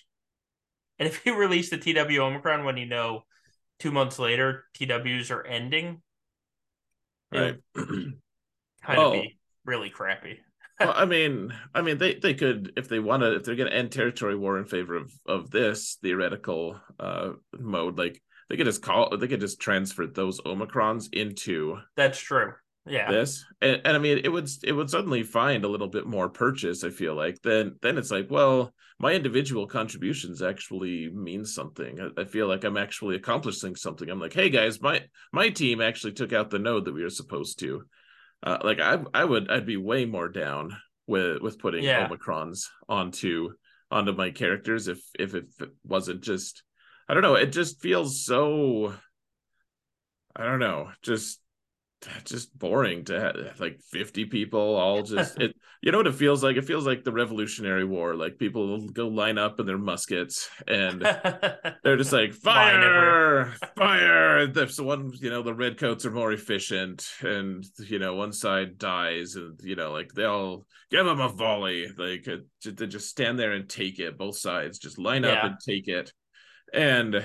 [0.97, 3.23] and if you release the TW Omicron when you know
[3.79, 6.01] two months later TWs are ending,
[7.31, 7.55] right?
[7.75, 10.39] kind of be really crappy.
[10.79, 13.69] well, I mean, I mean, they they could if they want to if they're going
[13.69, 18.65] to end territory war in favor of of this theoretical uh mode, like they could
[18.65, 22.53] just call they could just transfer those omicrons into that's true
[22.89, 26.05] yeah this and, and i mean it would it would suddenly find a little bit
[26.05, 31.45] more purchase i feel like then then it's like well my individual contributions actually mean
[31.45, 35.49] something I, I, feel like i'm actually accomplishing something i'm like hey guys my my
[35.49, 37.83] team actually took out the node that we were supposed to
[38.43, 40.75] uh, like i i would i'd be way more down
[41.07, 42.07] with with putting yeah.
[42.07, 43.49] omicrons onto
[43.91, 45.45] onto my characters if if it
[45.83, 46.63] wasn't just
[47.09, 47.33] I don't know.
[47.33, 48.93] It just feels so.
[50.35, 50.91] I don't know.
[51.01, 51.39] Just
[52.25, 56.43] just boring to have like 50 people all just it you know what it feels
[56.43, 56.57] like?
[56.57, 61.01] It feels like the revolutionary war like people go line up in their muskets and
[61.83, 64.39] they're just like fire fire!
[64.39, 69.35] If one you know the redcoats are more efficient and you know one side dies
[69.35, 71.87] and you know like they'll give them a volley.
[71.97, 72.27] Like
[72.63, 74.17] they just stand there and take it.
[74.17, 75.33] Both sides just line yeah.
[75.33, 76.11] up and take it.
[76.73, 77.23] And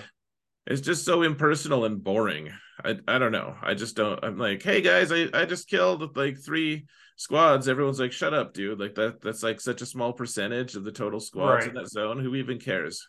[0.67, 2.51] it's just so impersonal and boring.
[2.85, 3.57] I I don't know.
[3.63, 4.23] I just don't.
[4.23, 6.87] I'm like, hey guys, I I just killed like three
[7.17, 7.69] squads.
[7.69, 8.79] Everyone's like, shut up, dude.
[8.79, 11.75] Like that that's like such a small percentage of the total squads right.
[11.75, 12.19] in that zone.
[12.19, 13.09] Who even cares?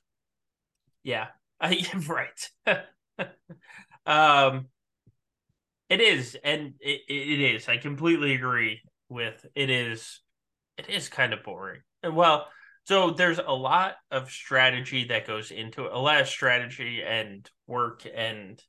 [1.04, 1.28] Yeah,
[1.62, 2.80] I right.
[4.06, 4.68] um,
[5.90, 7.68] it is, and it, it is.
[7.68, 9.70] I completely agree with it.
[9.70, 10.22] Is
[10.78, 11.82] it is kind of boring.
[12.04, 12.48] And well,
[12.86, 17.50] so there's a lot of strategy that goes into it, a lot of strategy and
[17.68, 18.62] work and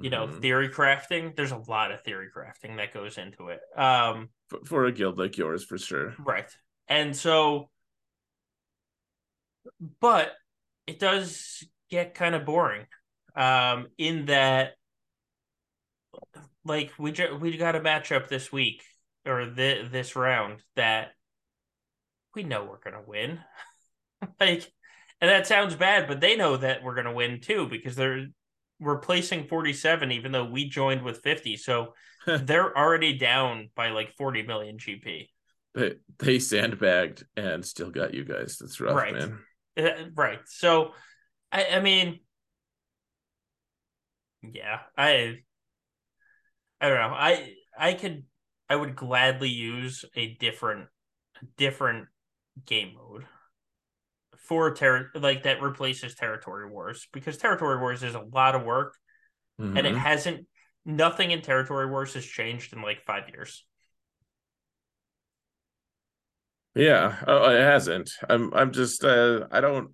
[0.00, 0.40] you know mm-hmm.
[0.40, 1.34] theory crafting.
[1.34, 3.60] There's a lot of theory crafting that goes into it.
[3.76, 6.14] Um, for, for a guild like yours, for sure.
[6.18, 6.50] Right,
[6.88, 7.70] and so,
[10.00, 10.32] but
[10.86, 12.86] it does get kind of boring.
[13.36, 14.72] Um, in that,
[16.64, 18.82] like we ju- we got a matchup this week
[19.24, 21.12] or th- this round that
[22.34, 23.40] we know we're gonna win.
[24.40, 24.70] like,
[25.20, 28.26] and that sounds bad, but they know that we're gonna win too because they're
[28.80, 31.94] we're placing 47 even though we joined with 50 so
[32.26, 35.28] they're already down by like 40 million gp
[35.74, 38.58] they, they sandbagged and still got you guys.
[38.58, 39.14] That's rough right.
[39.14, 39.38] man.
[39.78, 40.40] Uh, right.
[40.46, 40.92] So
[41.52, 42.20] I, I mean
[44.42, 45.36] yeah i
[46.80, 47.16] i don't know.
[47.16, 48.24] I i could
[48.68, 50.86] i would gladly use a different
[51.56, 52.06] different
[52.66, 53.24] game mode
[54.48, 58.96] for ter- like that replaces territory wars because territory wars is a lot of work
[59.60, 59.76] mm-hmm.
[59.76, 60.00] and it mm-hmm.
[60.00, 60.46] hasn't
[60.84, 63.64] nothing in territory wars has changed in like five years
[66.74, 69.90] yeah oh, it hasn't i'm i'm just uh i don't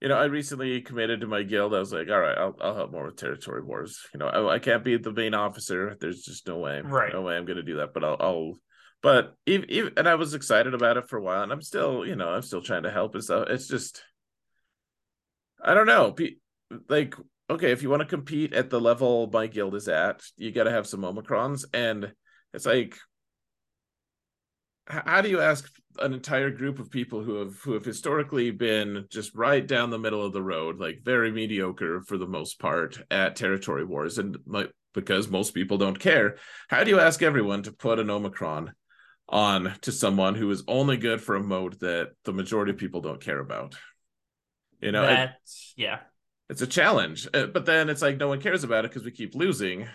[0.00, 1.74] you know, I recently committed to my guild.
[1.74, 4.00] I was like, all right, I'll I'll help more with territory wars.
[4.14, 5.94] You know, I, I can't be the main officer.
[6.00, 7.12] There's just no way, right?
[7.12, 7.92] No way I'm to do that.
[7.92, 8.54] But I'll I'll
[9.02, 12.16] but even, and I was excited about it for a while, and I'm still, you
[12.16, 13.48] know, I'm still trying to help and stuff.
[13.48, 14.02] It's just,
[15.64, 16.14] I don't know,
[16.88, 17.14] like,
[17.48, 20.64] okay, if you want to compete at the level my guild is at, you got
[20.64, 22.12] to have some omicrons, and
[22.52, 22.96] it's like,
[24.86, 25.70] how do you ask
[26.00, 29.98] an entire group of people who have who have historically been just right down the
[29.98, 34.36] middle of the road, like very mediocre for the most part at territory wars, and
[34.46, 36.36] like because most people don't care.
[36.68, 38.72] How do you ask everyone to put an Omicron
[39.30, 43.00] on to someone who is only good for a mode that the majority of people
[43.00, 43.76] don't care about.
[44.80, 46.00] You know, that's it, yeah,
[46.48, 47.28] it's a challenge.
[47.32, 49.88] Uh, but then it's like no one cares about it because we keep losing,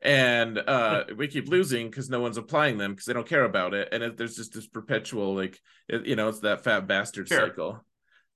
[0.00, 3.74] and uh we keep losing because no one's applying them because they don't care about
[3.74, 5.58] it, and it, there's just this perpetual like
[5.88, 7.40] it, you know it's that fat bastard sure.
[7.40, 7.84] cycle.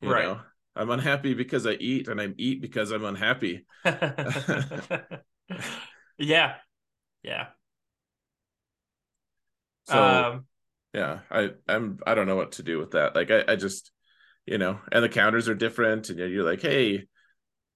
[0.01, 0.25] You right.
[0.25, 0.41] know,
[0.77, 3.65] I'm unhappy because I eat, and I eat because I'm unhappy.
[6.19, 6.55] yeah,
[7.23, 7.47] yeah.
[9.87, 10.47] So um,
[10.93, 13.15] yeah, I I'm I don't know what to do with that.
[13.15, 13.93] Like I, I just
[14.47, 17.07] you know, and the counters are different, and you're like, hey,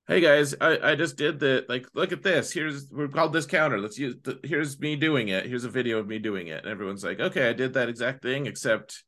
[0.08, 2.52] hey guys, I, I just did the Like, look at this.
[2.52, 3.80] Here's we're called this counter.
[3.80, 4.16] Let's use.
[4.22, 5.46] The, here's me doing it.
[5.46, 8.22] Here's a video of me doing it, and everyone's like, okay, I did that exact
[8.22, 9.04] thing, except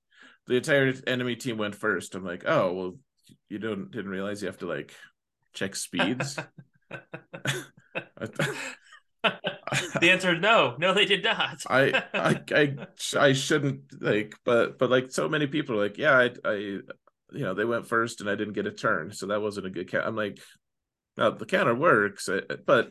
[0.46, 2.14] the entire enemy team went first.
[2.14, 2.96] I'm like, oh well,
[3.48, 4.94] you don't didn't realize you have to like
[5.54, 6.38] check speeds.
[10.00, 12.76] the answer is no no they did not I, I i
[13.18, 16.82] i shouldn't like but but like so many people are like yeah i i you
[17.32, 19.90] know they went first and i didn't get a turn so that wasn't a good
[19.90, 20.40] count i'm like
[21.16, 22.90] no the counter works uh, but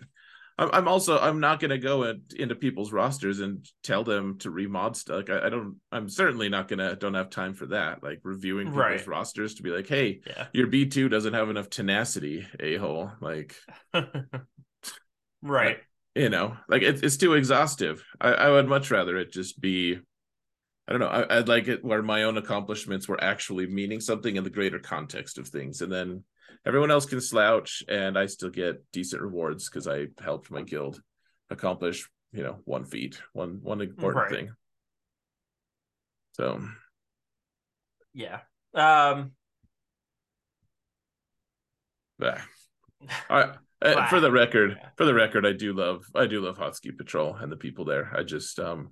[0.58, 4.38] i'm, I'm also i'm not going to go in, into people's rosters and tell them
[4.40, 7.54] to remod stuff like I, I, don't i'm certainly not going to don't have time
[7.54, 9.08] for that like reviewing people's right.
[9.08, 10.48] rosters to be like hey yeah.
[10.54, 13.56] your b2 doesn't have enough tenacity a-hole like
[15.42, 15.80] right
[16.16, 18.04] you know like it, it's too exhaustive.
[18.20, 20.00] I, I would much rather it just be
[20.88, 24.36] i don't know I, would like it where my own accomplishments were actually meaning something
[24.36, 26.24] in the greater context of things and then
[26.66, 31.02] everyone else can slouch and i still get decent rewards because i helped my guild
[31.50, 34.32] accomplish you know one feat one one important right.
[34.32, 34.56] thing.
[36.34, 36.62] So.
[38.14, 38.40] Yeah.
[38.74, 39.32] Um.
[42.20, 42.42] Yeah.
[43.30, 46.96] I uh, for the record, for the record, I do love I do love Hotski
[46.96, 48.12] Patrol and the people there.
[48.16, 48.92] I just um,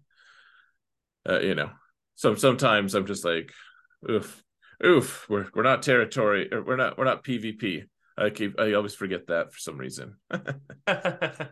[1.27, 1.71] uh, you know,
[2.15, 3.51] so sometimes I'm just like,
[4.09, 4.43] oof,
[4.85, 5.25] oof.
[5.29, 7.83] We're we're not territory, or we're not we're not PvP.
[8.17, 10.15] I keep I always forget that for some reason.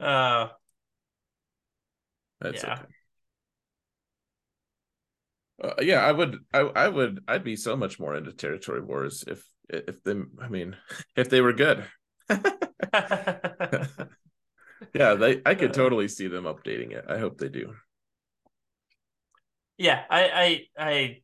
[0.00, 0.48] Uh,
[2.40, 2.72] That's yeah.
[2.72, 2.82] okay.
[5.62, 9.24] Uh, yeah, I would, I, I would, I'd be so much more into territory wars
[9.26, 10.76] if, if them, I mean,
[11.16, 11.84] if they were good.
[14.94, 15.74] yeah, they, I could uh.
[15.74, 17.04] totally see them updating it.
[17.08, 17.74] I hope they do.
[19.78, 21.22] Yeah, I, I, I,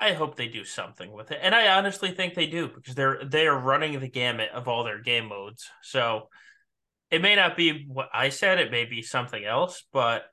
[0.00, 3.24] I hope they do something with it, and I honestly think they do because they're
[3.24, 5.68] they are running the gamut of all their game modes.
[5.82, 6.28] So
[7.10, 10.24] it may not be what I said; it may be something else, but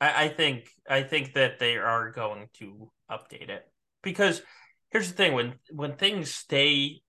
[0.00, 3.62] I, I think I think that they are going to update it
[4.02, 4.42] because
[4.90, 7.00] here's the thing: when when things stay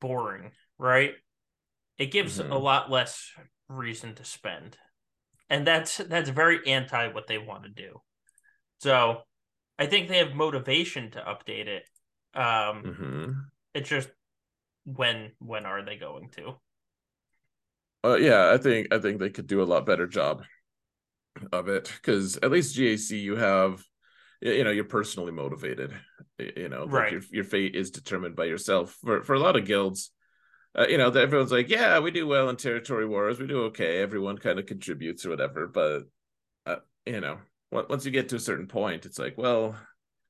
[0.00, 1.12] boring, right?
[1.98, 2.52] It gives mm-hmm.
[2.52, 3.30] a lot less
[3.68, 4.76] reason to spend,
[5.48, 8.00] and that's that's very anti what they want to do.
[8.80, 9.22] So,
[9.78, 11.84] I think they have motivation to update it.
[12.34, 13.30] Um, mm-hmm.
[13.74, 14.08] It's just
[14.84, 16.54] when when are they going to?
[18.04, 20.44] Uh, yeah, I think I think they could do a lot better job
[21.52, 23.82] of it because at least GAC you have
[24.40, 25.92] you know you're personally motivated
[26.38, 27.12] you know right.
[27.12, 30.12] your, your fate is determined by yourself for for a lot of guilds
[30.78, 33.64] uh, you know that everyone's like yeah we do well in territory wars we do
[33.64, 36.02] okay everyone kind of contributes or whatever but
[36.66, 37.38] uh, you know
[37.70, 39.76] once you get to a certain point it's like well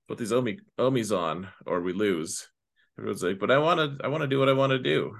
[0.08, 2.48] put these omi omis on or we lose
[2.98, 5.14] everyone's like but i want to i want to do what i want to do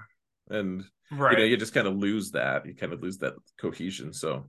[0.49, 3.35] and right you know you just kind of lose that you kind of lose that
[3.59, 4.49] cohesion so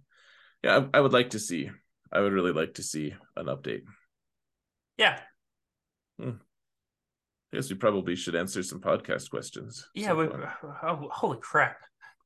[0.63, 1.69] yeah, I, I would like to see.
[2.11, 3.83] I would really like to see an update.
[4.97, 5.19] Yeah.
[6.19, 6.31] Hmm.
[7.51, 9.87] I guess we probably should answer some podcast questions.
[9.93, 10.25] Yeah, we,
[10.83, 11.77] oh, holy crap.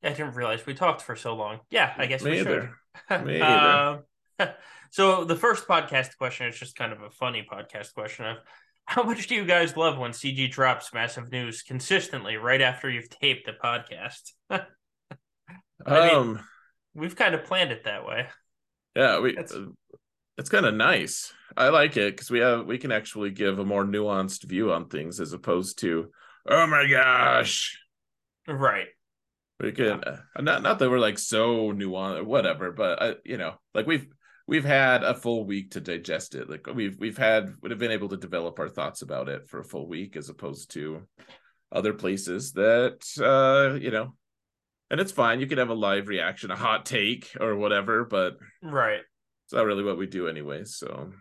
[0.03, 1.59] I didn't realize we talked for so long.
[1.69, 2.73] Yeah, I guess Me we either.
[3.09, 3.25] should.
[3.25, 4.03] Me either.
[4.39, 4.47] Uh,
[4.91, 8.37] so the first podcast question is just kind of a funny podcast question of
[8.85, 13.09] how much do you guys love when CG drops massive news consistently right after you've
[13.09, 14.31] taped the podcast?
[15.85, 16.43] I um mean,
[16.93, 18.27] We've kind of planned it that way.
[18.95, 19.37] Yeah, we.
[19.37, 19.43] Uh,
[20.41, 21.31] it's kind of nice.
[21.55, 24.87] I like it because we have we can actually give a more nuanced view on
[24.87, 26.09] things as opposed to
[26.49, 27.79] oh my gosh,
[28.47, 28.87] right.
[29.59, 30.17] We can yeah.
[30.35, 34.07] Uh, not not that we're like so nuanced, whatever, but I, you know, like we've
[34.47, 36.49] we've had a full week to digest it.
[36.49, 39.59] Like we've we've had would have been able to develop our thoughts about it for
[39.59, 41.03] a full week as opposed to
[41.71, 44.15] other places that uh you know
[44.89, 45.39] and it's fine.
[45.39, 49.01] You can have a live reaction, a hot take, or whatever, but right,
[49.51, 50.63] it's not really what we do anyway.
[50.63, 51.11] So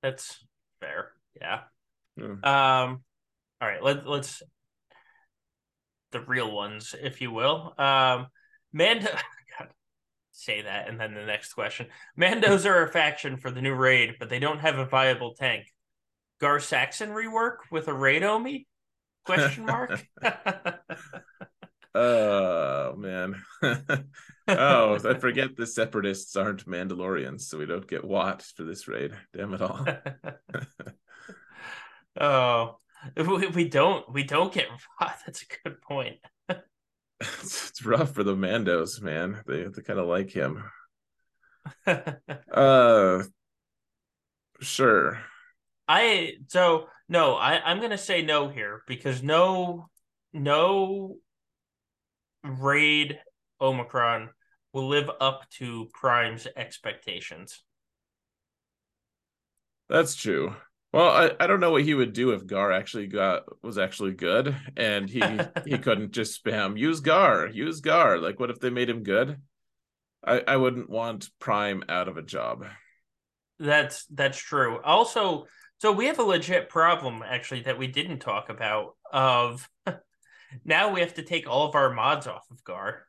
[0.00, 0.38] that's
[0.78, 1.10] fair.
[1.40, 1.62] Yeah.
[2.16, 2.84] yeah.
[2.84, 3.02] Um.
[3.60, 3.82] All right.
[3.82, 4.44] Let Let's
[6.12, 7.74] the real ones, if you will.
[7.76, 8.28] Um.
[8.72, 9.08] Mando.
[9.58, 9.70] God,
[10.30, 11.88] say that, and then the next question.
[12.16, 15.64] Mandos are a faction for the new raid, but they don't have a viable tank.
[16.40, 18.68] Gar Saxon rework with a raid Omi?
[19.24, 20.06] Question mark.
[21.94, 23.36] Oh man.
[24.48, 29.12] oh, I forget the separatists aren't Mandalorians, so we don't get Wat for this raid.
[29.32, 29.86] Damn it all.
[32.20, 32.76] oh,
[33.16, 34.68] we, we don't we don't get
[35.00, 35.16] Wat.
[35.24, 36.16] That's a good point.
[37.20, 39.42] it's, it's rough for the Mandos, man.
[39.46, 40.62] They they kind of like him.
[42.52, 43.22] uh,
[44.60, 45.20] sure.
[45.88, 49.88] I so no, I I'm gonna say no here because no
[50.32, 51.16] no
[52.42, 53.18] raid
[53.64, 54.28] Omicron
[54.72, 57.62] will live up to Prime's expectations.
[59.88, 60.54] That's true.
[60.92, 64.12] Well, I, I don't know what he would do if Gar actually got was actually
[64.12, 65.20] good and he
[65.66, 68.18] he couldn't just spam use Gar, use Gar.
[68.18, 69.38] Like what if they made him good?
[70.24, 72.66] I, I wouldn't want Prime out of a job.
[73.58, 74.80] That's that's true.
[74.82, 75.46] Also,
[75.78, 79.68] so we have a legit problem actually that we didn't talk about of
[80.64, 83.06] now we have to take all of our mods off of Gar.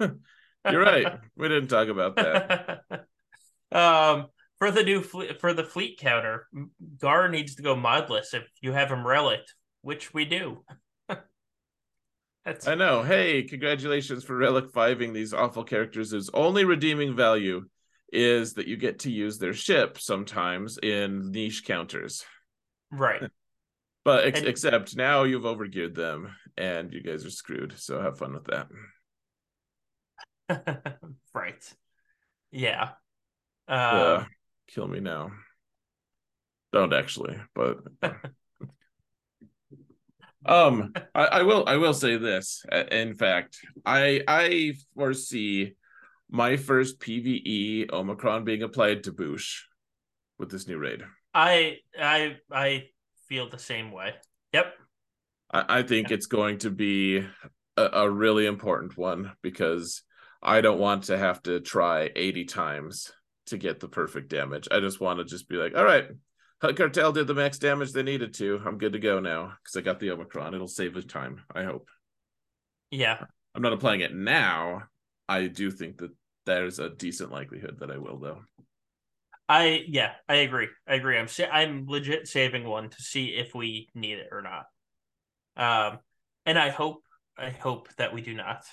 [0.70, 1.18] You're right.
[1.36, 2.82] We didn't talk about that.
[3.72, 4.26] um,
[4.58, 6.46] for the new fle- for the fleet counter,
[6.98, 10.64] Gar needs to go modless if you have him relict, which we do.
[12.44, 12.68] That's...
[12.68, 13.02] I know.
[13.02, 17.64] Hey, congratulations for relic fiving these awful characters whose only redeeming value
[18.12, 22.24] is that you get to use their ship sometimes in niche counters.
[22.90, 23.22] Right.
[24.04, 27.74] But ex- and, except now you've overgeared them and you guys are screwed.
[27.78, 28.68] So have fun with that.
[31.34, 31.74] right.
[32.50, 32.90] Yeah.
[33.68, 34.24] Um, yeah.
[34.68, 35.32] Kill me now.
[36.72, 37.80] Don't actually, but
[40.46, 42.64] um I, I will I will say this.
[42.90, 45.74] In fact, I I foresee
[46.30, 49.60] my first PVE Omicron being applied to Boushh
[50.38, 51.02] with this new raid.
[51.34, 52.84] I I I
[53.28, 54.14] feel the same way.
[54.52, 54.74] Yep.
[55.52, 56.14] I, I think yeah.
[56.14, 57.18] it's going to be
[57.76, 60.02] a, a, really important one because
[60.42, 63.12] I don't want to have to try 80 times
[63.46, 64.68] to get the perfect damage.
[64.70, 66.06] I just want to just be like, all right,
[66.60, 68.60] Hutt Cartel did the max damage they needed to.
[68.64, 70.54] I'm good to go now because I got the Omicron.
[70.54, 71.88] It'll save the time, I hope.
[72.90, 73.18] Yeah.
[73.54, 74.84] I'm not applying it now.
[75.28, 76.10] I do think that
[76.46, 78.42] there's a decent likelihood that I will, though.
[79.48, 80.68] I yeah, I agree.
[80.86, 81.18] I agree.
[81.18, 84.64] I'm sa- I'm legit saving one to see if we need it or not.
[85.56, 85.98] Um,
[86.46, 87.02] and I hope
[87.36, 88.64] I hope that we do not.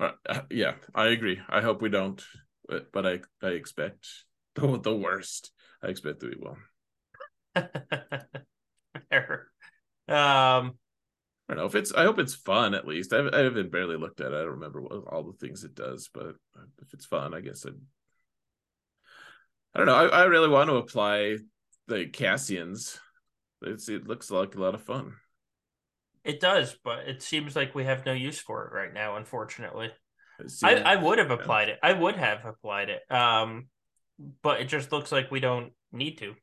[0.00, 0.12] Uh,
[0.50, 1.40] yeah, I agree.
[1.48, 2.22] I hope we don't,
[2.68, 4.06] but, but I I expect
[4.54, 5.52] the the worst.
[5.82, 6.56] I expect that we will.
[9.10, 9.48] Fair.
[10.08, 10.74] Um,
[11.48, 11.92] I don't know if it's.
[11.92, 13.12] I hope it's fun at least.
[13.12, 14.36] I've, I haven't barely looked at it.
[14.36, 16.36] I don't remember what, all the things it does, but
[16.82, 17.74] if it's fun, I guess I'd.
[19.74, 19.94] I don't know.
[19.94, 21.38] I, I really want to apply
[21.88, 22.98] the Cassians.
[23.62, 25.14] It's, it looks like a lot of fun.
[26.24, 29.90] It does, but it seems like we have no use for it right now, unfortunately.
[30.62, 31.74] I, I would have applied yeah.
[31.74, 31.80] it.
[31.82, 33.02] I would have applied it.
[33.10, 33.66] Um,
[34.42, 36.34] but it just looks like we don't need to.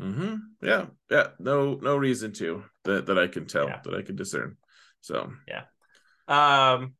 [0.00, 0.34] Mm-hmm.
[0.60, 1.28] Yeah, yeah.
[1.38, 3.80] No, no reason to that that I can tell yeah.
[3.84, 4.56] that I can discern.
[5.00, 5.64] So yeah.
[6.26, 6.94] Um,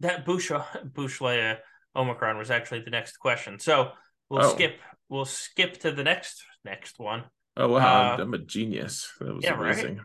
[0.00, 0.50] that Boushh
[0.92, 1.58] Boushh Leia
[1.94, 3.58] Omicron was actually the next question.
[3.58, 3.92] So
[4.28, 4.54] we'll oh.
[4.54, 4.80] skip.
[5.08, 7.24] We'll skip to the next next one.
[7.56, 9.12] Oh wow, uh, I'm a genius.
[9.20, 10.00] That was yeah, amazing.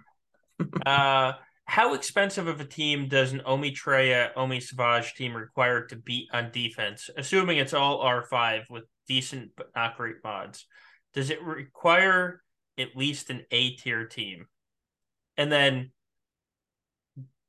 [0.60, 0.70] Right?
[0.88, 1.34] uh
[1.66, 6.30] how expensive of a team does an Omi Traya, Omi Savage team require to beat
[6.34, 7.10] on defense?
[7.18, 10.66] Assuming it's all R5 with decent but not great mods.
[11.14, 12.42] Does it require
[12.78, 14.48] at least an A tier team?
[15.38, 15.92] And then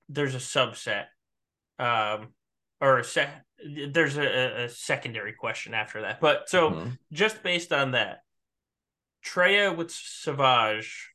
[0.09, 1.07] there's a subset.
[1.79, 2.29] Um
[2.81, 3.31] or a se-
[3.89, 6.21] there's a, a secondary question after that.
[6.21, 6.91] But so mm-hmm.
[7.13, 8.19] just based on that,
[9.25, 11.14] Traya with Savage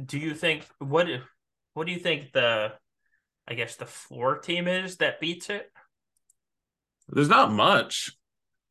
[0.00, 1.06] do you think what
[1.74, 2.72] what do you think the
[3.46, 5.70] I guess the floor team is that beats it?
[7.08, 8.12] There's not much,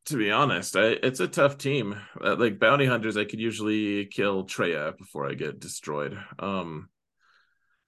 [0.06, 0.76] to be honest.
[0.76, 1.94] I, it's a tough team.
[2.22, 6.18] Uh, like bounty hunters, I could usually kill Traya before I get destroyed.
[6.38, 6.88] Um,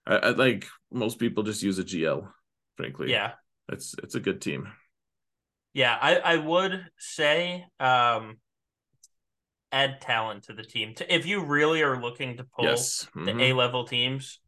[0.06, 2.28] I, I like most people just use a GL.
[2.76, 3.32] Frankly, yeah,
[3.68, 4.68] it's it's a good team.
[5.72, 8.36] Yeah, I I would say um
[9.74, 10.94] add talent to the team.
[11.08, 13.06] If you really are looking to pull yes.
[13.16, 13.24] mm-hmm.
[13.24, 14.38] the A level teams,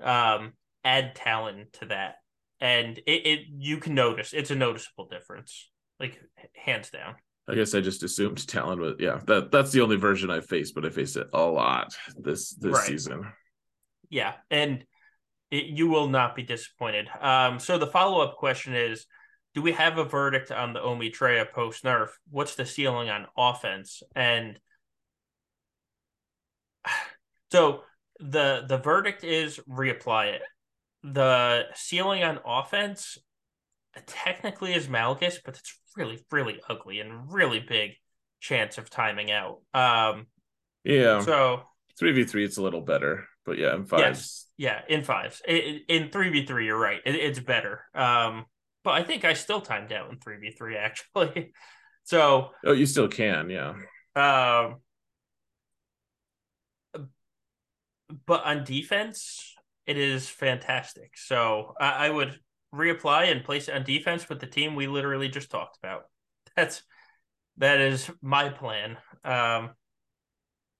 [0.00, 0.52] um,
[0.84, 2.16] add talent to that,
[2.60, 5.68] and it, it you can notice it's a noticeable difference,
[5.98, 6.20] like
[6.54, 7.16] hands down.
[7.48, 9.20] I guess I just assumed talent was yeah.
[9.26, 12.74] That that's the only version I faced, but I faced it a lot this this
[12.74, 12.86] right.
[12.86, 13.32] season.
[14.10, 14.84] Yeah, and
[15.50, 17.08] it, you will not be disappointed.
[17.20, 19.06] Um, so the follow up question is
[19.54, 22.10] do we have a verdict on the Omi Traya post nerf?
[22.30, 24.02] What's the ceiling on offense?
[24.14, 24.58] And
[27.50, 27.82] so
[28.20, 30.42] the the verdict is reapply it.
[31.02, 33.18] The ceiling on offense
[34.06, 37.92] technically is Malgus, but it's really really ugly and really big
[38.40, 39.60] chance of timing out.
[39.74, 40.26] Um,
[40.84, 41.20] yeah.
[41.20, 41.62] So
[41.98, 44.02] three v three, it's a little better, but yeah, in fives.
[44.02, 45.42] Yes, yeah, in fives.
[45.46, 47.00] in three v three, you're right.
[47.04, 47.82] It, it's better.
[47.94, 48.46] Um,
[48.84, 51.52] but I think I still timed out in three v three actually.
[52.04, 53.74] so oh, you still can, yeah.
[54.16, 54.76] Um,
[58.26, 59.54] but on defense,
[59.86, 61.16] it is fantastic.
[61.16, 62.38] So I, I would
[62.74, 66.04] reapply and place it on defense with the team we literally just talked about.
[66.56, 66.82] That's
[67.58, 68.96] that is my plan.
[69.24, 69.70] Um,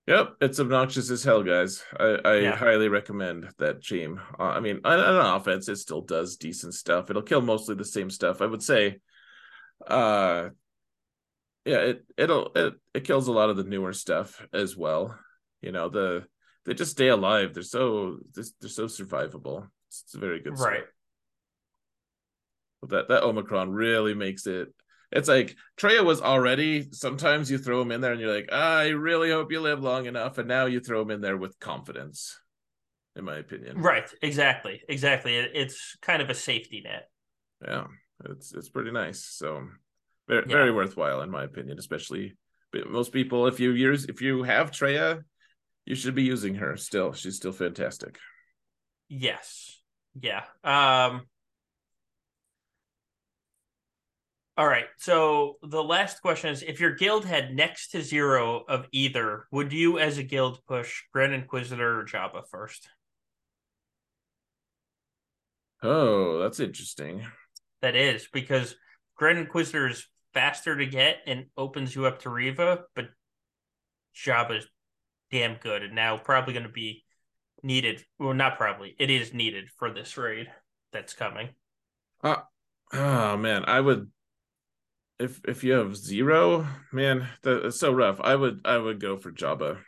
[0.09, 1.85] Yep, it's obnoxious as hell, guys.
[2.01, 2.57] I, I yeah.
[2.57, 4.19] highly recommend that team.
[4.39, 7.11] Uh, I mean, on, on offense, it still does decent stuff.
[7.11, 8.41] It'll kill mostly the same stuff.
[8.41, 9.01] I would say,
[9.87, 10.49] uh,
[11.67, 15.19] yeah, it it'll it, it kills a lot of the newer stuff as well.
[15.61, 16.25] You know, the
[16.65, 17.55] they just stay alive.
[17.55, 19.69] They're so they're so survivable.
[19.89, 20.85] It's, a very good right.
[22.81, 24.69] But that that Omicron really makes it.
[25.11, 26.89] It's like Traya was already.
[26.93, 30.07] Sometimes you throw him in there and you're like, I really hope you live long
[30.07, 32.39] enough, and now you throw him in there with confidence.
[33.17, 34.09] In my opinion, right?
[34.23, 35.35] Exactly, exactly.
[35.35, 37.09] It's kind of a safety net.
[37.67, 37.87] Yeah,
[38.27, 39.25] it's it's pretty nice.
[39.25, 39.67] So
[40.29, 40.55] very yeah.
[40.55, 42.37] very worthwhile in my opinion, especially
[42.89, 43.47] most people.
[43.49, 45.23] If you use if you have Traya
[45.89, 47.15] you should be using her still.
[47.15, 48.19] She's still fantastic.
[49.09, 49.81] Yes.
[50.21, 50.45] Yeah.
[50.63, 51.23] Um
[54.59, 54.85] All right.
[54.99, 59.73] So the last question is if your guild had next to zero of either, would
[59.73, 62.87] you as a guild push Grand Inquisitor or Jabba first?
[65.83, 67.25] Oh, that's interesting.
[67.81, 68.75] That is because
[69.17, 73.07] Grand Inquisitor is faster to get and opens you up to Reva, but
[74.15, 74.67] Jabba's
[75.31, 77.05] damn good and now probably going to be
[77.63, 78.05] needed.
[78.19, 78.95] Well, not probably.
[78.99, 80.49] It is needed for this raid
[80.93, 81.51] that's coming.
[82.23, 82.37] Uh,
[82.93, 84.11] Oh man, I would
[85.19, 88.21] if if you have zero, man, that's so rough.
[88.21, 89.79] I would I would go for Jabba,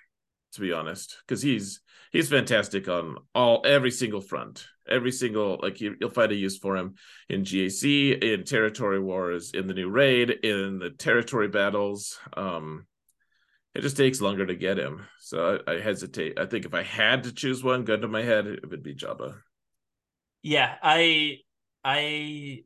[0.53, 1.81] to be honest, because he's
[2.13, 6.59] he's fantastic on all every single front, every single like you, will find a use
[6.59, 6.95] for him
[7.29, 12.19] in GAC, in territory wars, in the new raid, in the territory battles.
[12.37, 12.87] Um,
[13.75, 16.39] it just takes longer to get him, so I, I hesitate.
[16.39, 18.95] I think if I had to choose one, gun to my head, it would be
[18.95, 19.37] Jabba.
[20.43, 21.39] Yeah, I
[21.85, 22.65] I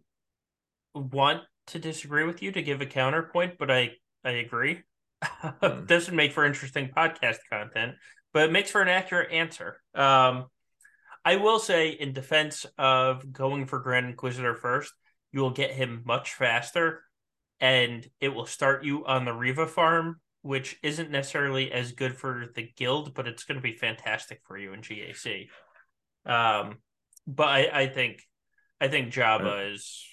[0.94, 3.92] want to disagree with you to give a counterpoint, but I
[4.24, 4.82] I agree.
[5.62, 5.86] Mm.
[5.86, 7.94] Doesn't make for interesting podcast content,
[8.34, 9.80] but it makes for an accurate answer.
[9.94, 10.46] Um,
[11.24, 14.92] I will say, in defense of going for Grand Inquisitor first,
[15.32, 17.02] you will get him much faster,
[17.58, 22.44] and it will start you on the Reva farm, which isn't necessarily as good for
[22.54, 25.48] the guild, but it's going to be fantastic for you in GAC.
[26.26, 26.76] Um,
[27.26, 28.20] but I, I think,
[28.78, 30.04] I think Jabba is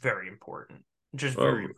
[0.00, 0.84] very important.
[1.16, 1.68] Just well, very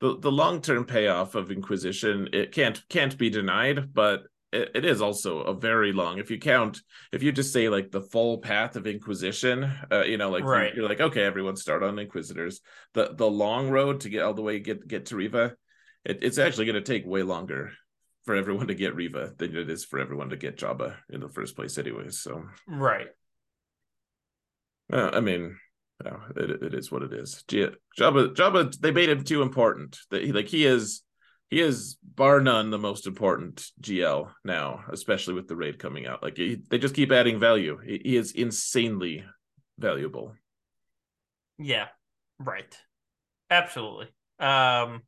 [0.00, 4.84] the the long term payoff of Inquisition it can't can't be denied, but it, it
[4.84, 6.18] is also a very long.
[6.18, 6.80] If you count,
[7.12, 10.74] if you just say like the full path of Inquisition, uh, you know, like right.
[10.74, 12.60] you're, you're like okay, everyone start on Inquisitors.
[12.94, 15.54] The the long road to get all the way get get to reva
[16.04, 17.72] it, it's actually going to take way longer
[18.24, 21.28] for everyone to get reva than it is for everyone to get Jabba in the
[21.28, 22.18] first place, anyways.
[22.20, 23.08] So right.
[24.92, 25.56] Uh, I mean,
[26.04, 27.44] no, it, it is what it is.
[27.48, 29.98] Jabba, Jabba, they made him too important.
[30.10, 31.02] That he, like he is,
[31.48, 36.22] he is bar none the most important GL now, especially with the raid coming out.
[36.22, 37.78] Like he, they just keep adding value.
[37.84, 39.24] He, he is insanely
[39.78, 40.34] valuable.
[41.58, 41.88] Yeah,
[42.38, 42.76] right.
[43.50, 44.08] Absolutely.
[44.38, 45.02] Um.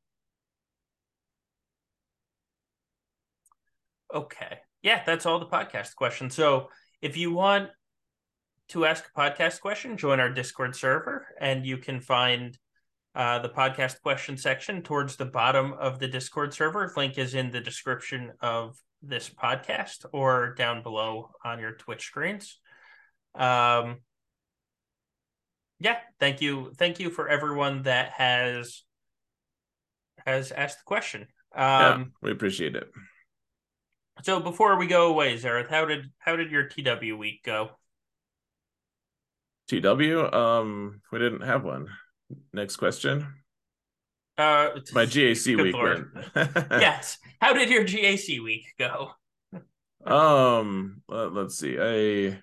[4.12, 4.58] Okay.
[4.82, 6.34] Yeah, that's all the podcast questions.
[6.34, 6.70] So
[7.02, 7.68] if you want
[8.68, 12.56] to ask a podcast question, join our Discord server, and you can find
[13.14, 16.92] uh, the podcast question section towards the bottom of the Discord server.
[16.96, 22.58] Link is in the description of this podcast or down below on your Twitch screens.
[23.34, 23.98] Um,
[25.80, 28.82] yeah, thank you, thank you for everyone that has
[30.26, 31.22] has asked the question.
[31.54, 32.90] Um, yeah, we appreciate it.
[34.22, 37.70] So before we go away, Xaereth, how did how did your TW week go?
[39.68, 41.88] TW, um, we didn't have one.
[42.52, 43.26] Next question.
[44.38, 46.06] Uh, my GAC week went.
[46.70, 47.18] yes.
[47.40, 49.10] How did your GAC week go?
[50.06, 51.76] um, let, us see.
[51.78, 52.40] I,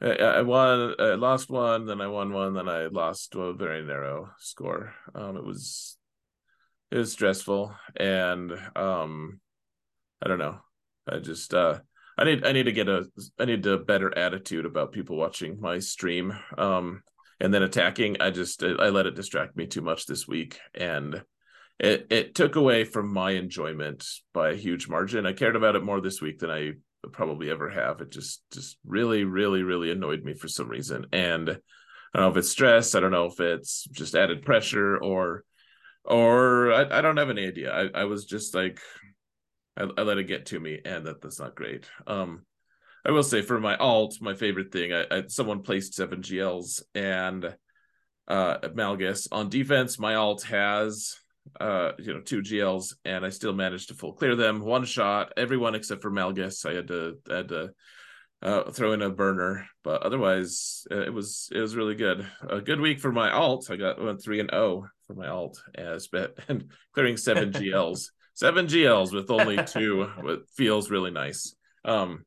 [0.00, 0.94] I I won.
[0.98, 4.94] I lost one, then I won one, then I lost a very narrow score.
[5.14, 5.96] Um, it was
[6.90, 9.40] it was stressful, and um,
[10.22, 10.60] I don't know.
[11.08, 11.80] I just uh
[12.18, 13.06] I need I need to get a
[13.38, 16.32] I need a better attitude about people watching my stream.
[16.56, 17.02] Um,
[17.40, 18.16] and then attacking.
[18.20, 21.22] I just I let it distract me too much this week, and
[21.78, 25.26] it it took away from my enjoyment by a huge margin.
[25.26, 26.72] I cared about it more this week than I
[27.12, 28.00] probably ever have.
[28.00, 31.54] It just just really really really annoyed me for some reason, and I
[32.18, 32.94] don't know if it's stress.
[32.94, 35.44] I don't know if it's just added pressure or
[36.04, 37.72] or I, I don't have any idea.
[37.72, 38.80] I, I was just like
[39.76, 41.88] I, I let it get to me, and that that's not great.
[42.06, 42.42] Um,
[43.04, 46.82] I will say for my alt, my favorite thing, I, I someone placed seven GLs
[46.94, 47.56] and
[48.28, 49.98] uh Malgus on defense.
[49.98, 51.16] My alt has
[51.60, 55.32] uh you know two GLs, and I still managed to full clear them one shot.
[55.36, 57.70] Everyone except for Malgus, I had to I had to
[58.42, 62.26] uh, throw in a burner, but otherwise uh, it was it was really good.
[62.48, 63.70] A good week for my alt.
[63.70, 67.52] I got went three and zero oh for my alt as bet and clearing seven
[67.52, 71.54] GLs seven GLs with only two it feels really nice.
[71.84, 72.24] Um,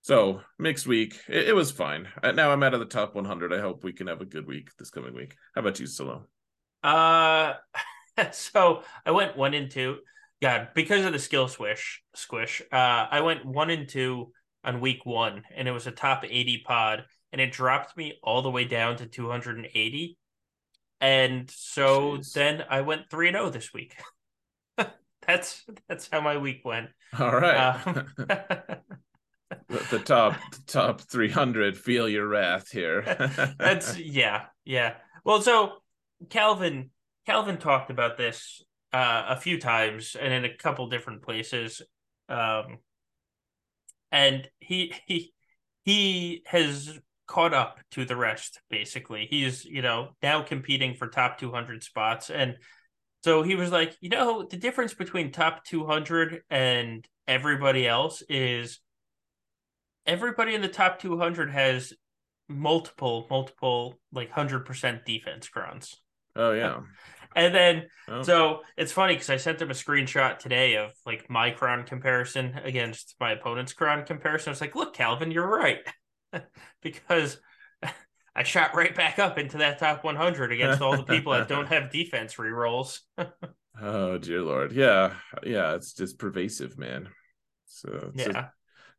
[0.00, 2.08] so mixed week, it, it was fine.
[2.20, 3.52] Uh, now I'm out of the top 100.
[3.52, 5.36] I hope we can have a good week this coming week.
[5.54, 6.26] How about you, Solo?
[6.82, 7.54] Uh,
[8.32, 9.98] so I went one and two.
[10.40, 14.32] God, because of the skill swish squish, uh, I went one and two
[14.64, 18.42] on week one, and it was a top 80 pod, and it dropped me all
[18.42, 20.16] the way down to 280.
[21.00, 22.32] And so Jeez.
[22.32, 23.94] then I went 3 0 this week.
[25.26, 26.88] that's that's how my week went.
[27.18, 27.86] All right.
[27.86, 28.06] Um,
[29.68, 30.36] the top
[30.66, 33.02] top 300 feel your wrath here.
[33.58, 34.94] that's yeah, yeah.
[35.24, 35.74] Well, so
[36.30, 36.90] Calvin
[37.26, 38.62] Calvin talked about this
[38.92, 41.82] uh, a few times and in a couple different places.
[42.28, 42.78] Um,
[44.10, 45.32] and he he
[45.84, 49.26] he has caught up to the rest basically.
[49.28, 52.56] He's, you know, now competing for top 200 spots and
[53.24, 58.80] so he was like, you know, the difference between top 200 and everybody else is
[60.06, 61.92] everybody in the top 200 has
[62.48, 65.96] multiple, multiple, like hundred percent defense Crons.
[66.36, 66.80] Oh yeah.
[67.34, 68.22] And then, oh.
[68.22, 72.60] so it's funny because I sent him a screenshot today of like my cron comparison
[72.62, 74.50] against my opponent's cron comparison.
[74.50, 75.78] I was like, look, Calvin, you're right.
[76.82, 77.40] because
[78.34, 81.66] I shot right back up into that top 100 against all the people that don't
[81.68, 83.00] have defense rerolls.
[83.80, 84.72] oh, dear Lord.
[84.72, 85.14] Yeah.
[85.42, 85.74] Yeah.
[85.74, 87.08] It's just pervasive, man.
[87.66, 88.48] So, yeah.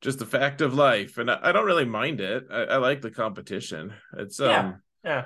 [0.01, 1.17] just the fact of life.
[1.17, 2.45] And I, I don't really mind it.
[2.51, 3.93] I, I, like the competition.
[4.17, 4.73] It's, um, yeah.
[5.03, 5.25] yeah.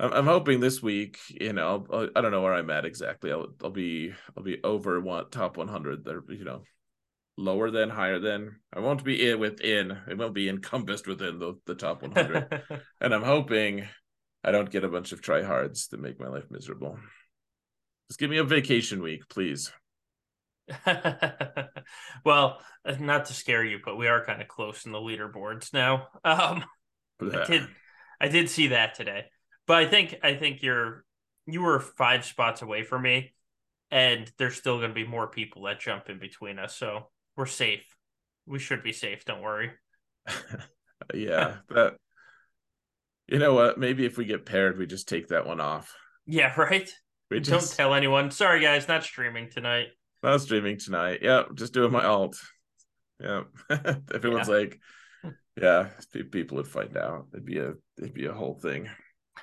[0.00, 3.30] I'm hoping this week, you know, I'll, I don't know where I'm at exactly.
[3.30, 6.04] I'll, I'll be, I'll be over one top 100.
[6.04, 6.62] There, you know,
[7.36, 8.56] lower than, higher than.
[8.74, 9.96] I won't be in within.
[10.08, 12.62] It won't be encompassed within the, the top 100.
[13.00, 13.86] and I'm hoping
[14.44, 16.98] I don't get a bunch of tryhards to make my life miserable.
[18.08, 19.72] Just give me a vacation week, please.
[22.24, 22.60] well,
[22.98, 26.08] not to scare you, but we are kind of close in the leaderboards now.
[26.24, 26.64] Um,
[27.20, 27.68] I did,
[28.20, 29.24] I did see that today.
[29.66, 31.04] But I think I think you're
[31.46, 33.32] you were five spots away from me,
[33.90, 36.76] and there's still going to be more people that jump in between us.
[36.76, 37.84] So we're safe.
[38.46, 39.24] We should be safe.
[39.24, 39.70] Don't worry.
[41.14, 41.94] yeah, that.
[43.28, 43.78] You know what?
[43.78, 45.94] Maybe if we get paired, we just take that one off.
[46.26, 46.90] Yeah, right.
[47.30, 47.50] We just...
[47.50, 48.30] Don't tell anyone.
[48.30, 49.86] Sorry, guys, not streaming tonight.
[50.22, 51.20] Not streaming tonight.
[51.22, 52.36] Yeah, just doing my alt.
[53.20, 53.42] Yeah.
[54.14, 54.54] Everyone's yeah.
[54.54, 54.80] like,
[55.60, 55.88] yeah,
[56.30, 57.26] people would find out.
[57.32, 58.88] It'd be a it'd be a whole thing.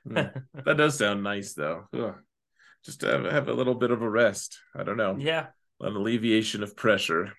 [0.08, 0.44] Mm.
[0.66, 1.86] that does sound nice though.
[1.94, 2.16] Ugh.
[2.86, 4.58] Just to have, have a little bit of a rest.
[4.76, 5.18] I don't know.
[5.20, 5.48] Yeah.
[5.82, 7.34] An alleviation of pressure.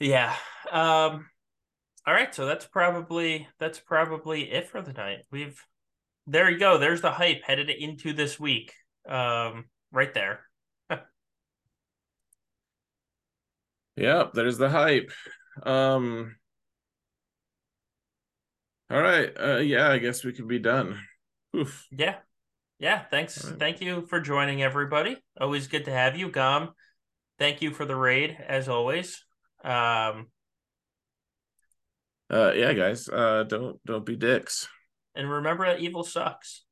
[0.00, 0.34] Yeah.
[0.70, 1.26] Um
[2.06, 5.20] all right, so that's probably that's probably it for the night.
[5.30, 5.60] We've
[6.26, 6.78] there you go.
[6.78, 8.72] There's the hype headed into this week.
[9.08, 10.40] Um right there.
[13.96, 15.10] yep, there's the hype.
[15.62, 16.36] Um
[18.90, 19.30] all right.
[19.38, 20.98] Uh, yeah, I guess we can be done.
[21.54, 21.86] Oof.
[21.90, 22.16] Yeah.
[22.78, 23.04] Yeah.
[23.10, 23.44] Thanks.
[23.44, 23.58] Right.
[23.58, 25.18] Thank you for joining, everybody.
[25.38, 26.70] Always good to have you, Gom.
[27.38, 29.22] Thank you for the raid, as always.
[29.64, 30.28] Um,
[32.30, 33.08] uh, yeah, guys.
[33.08, 34.68] Uh, don't don't be dicks.
[35.14, 36.64] And remember that evil sucks.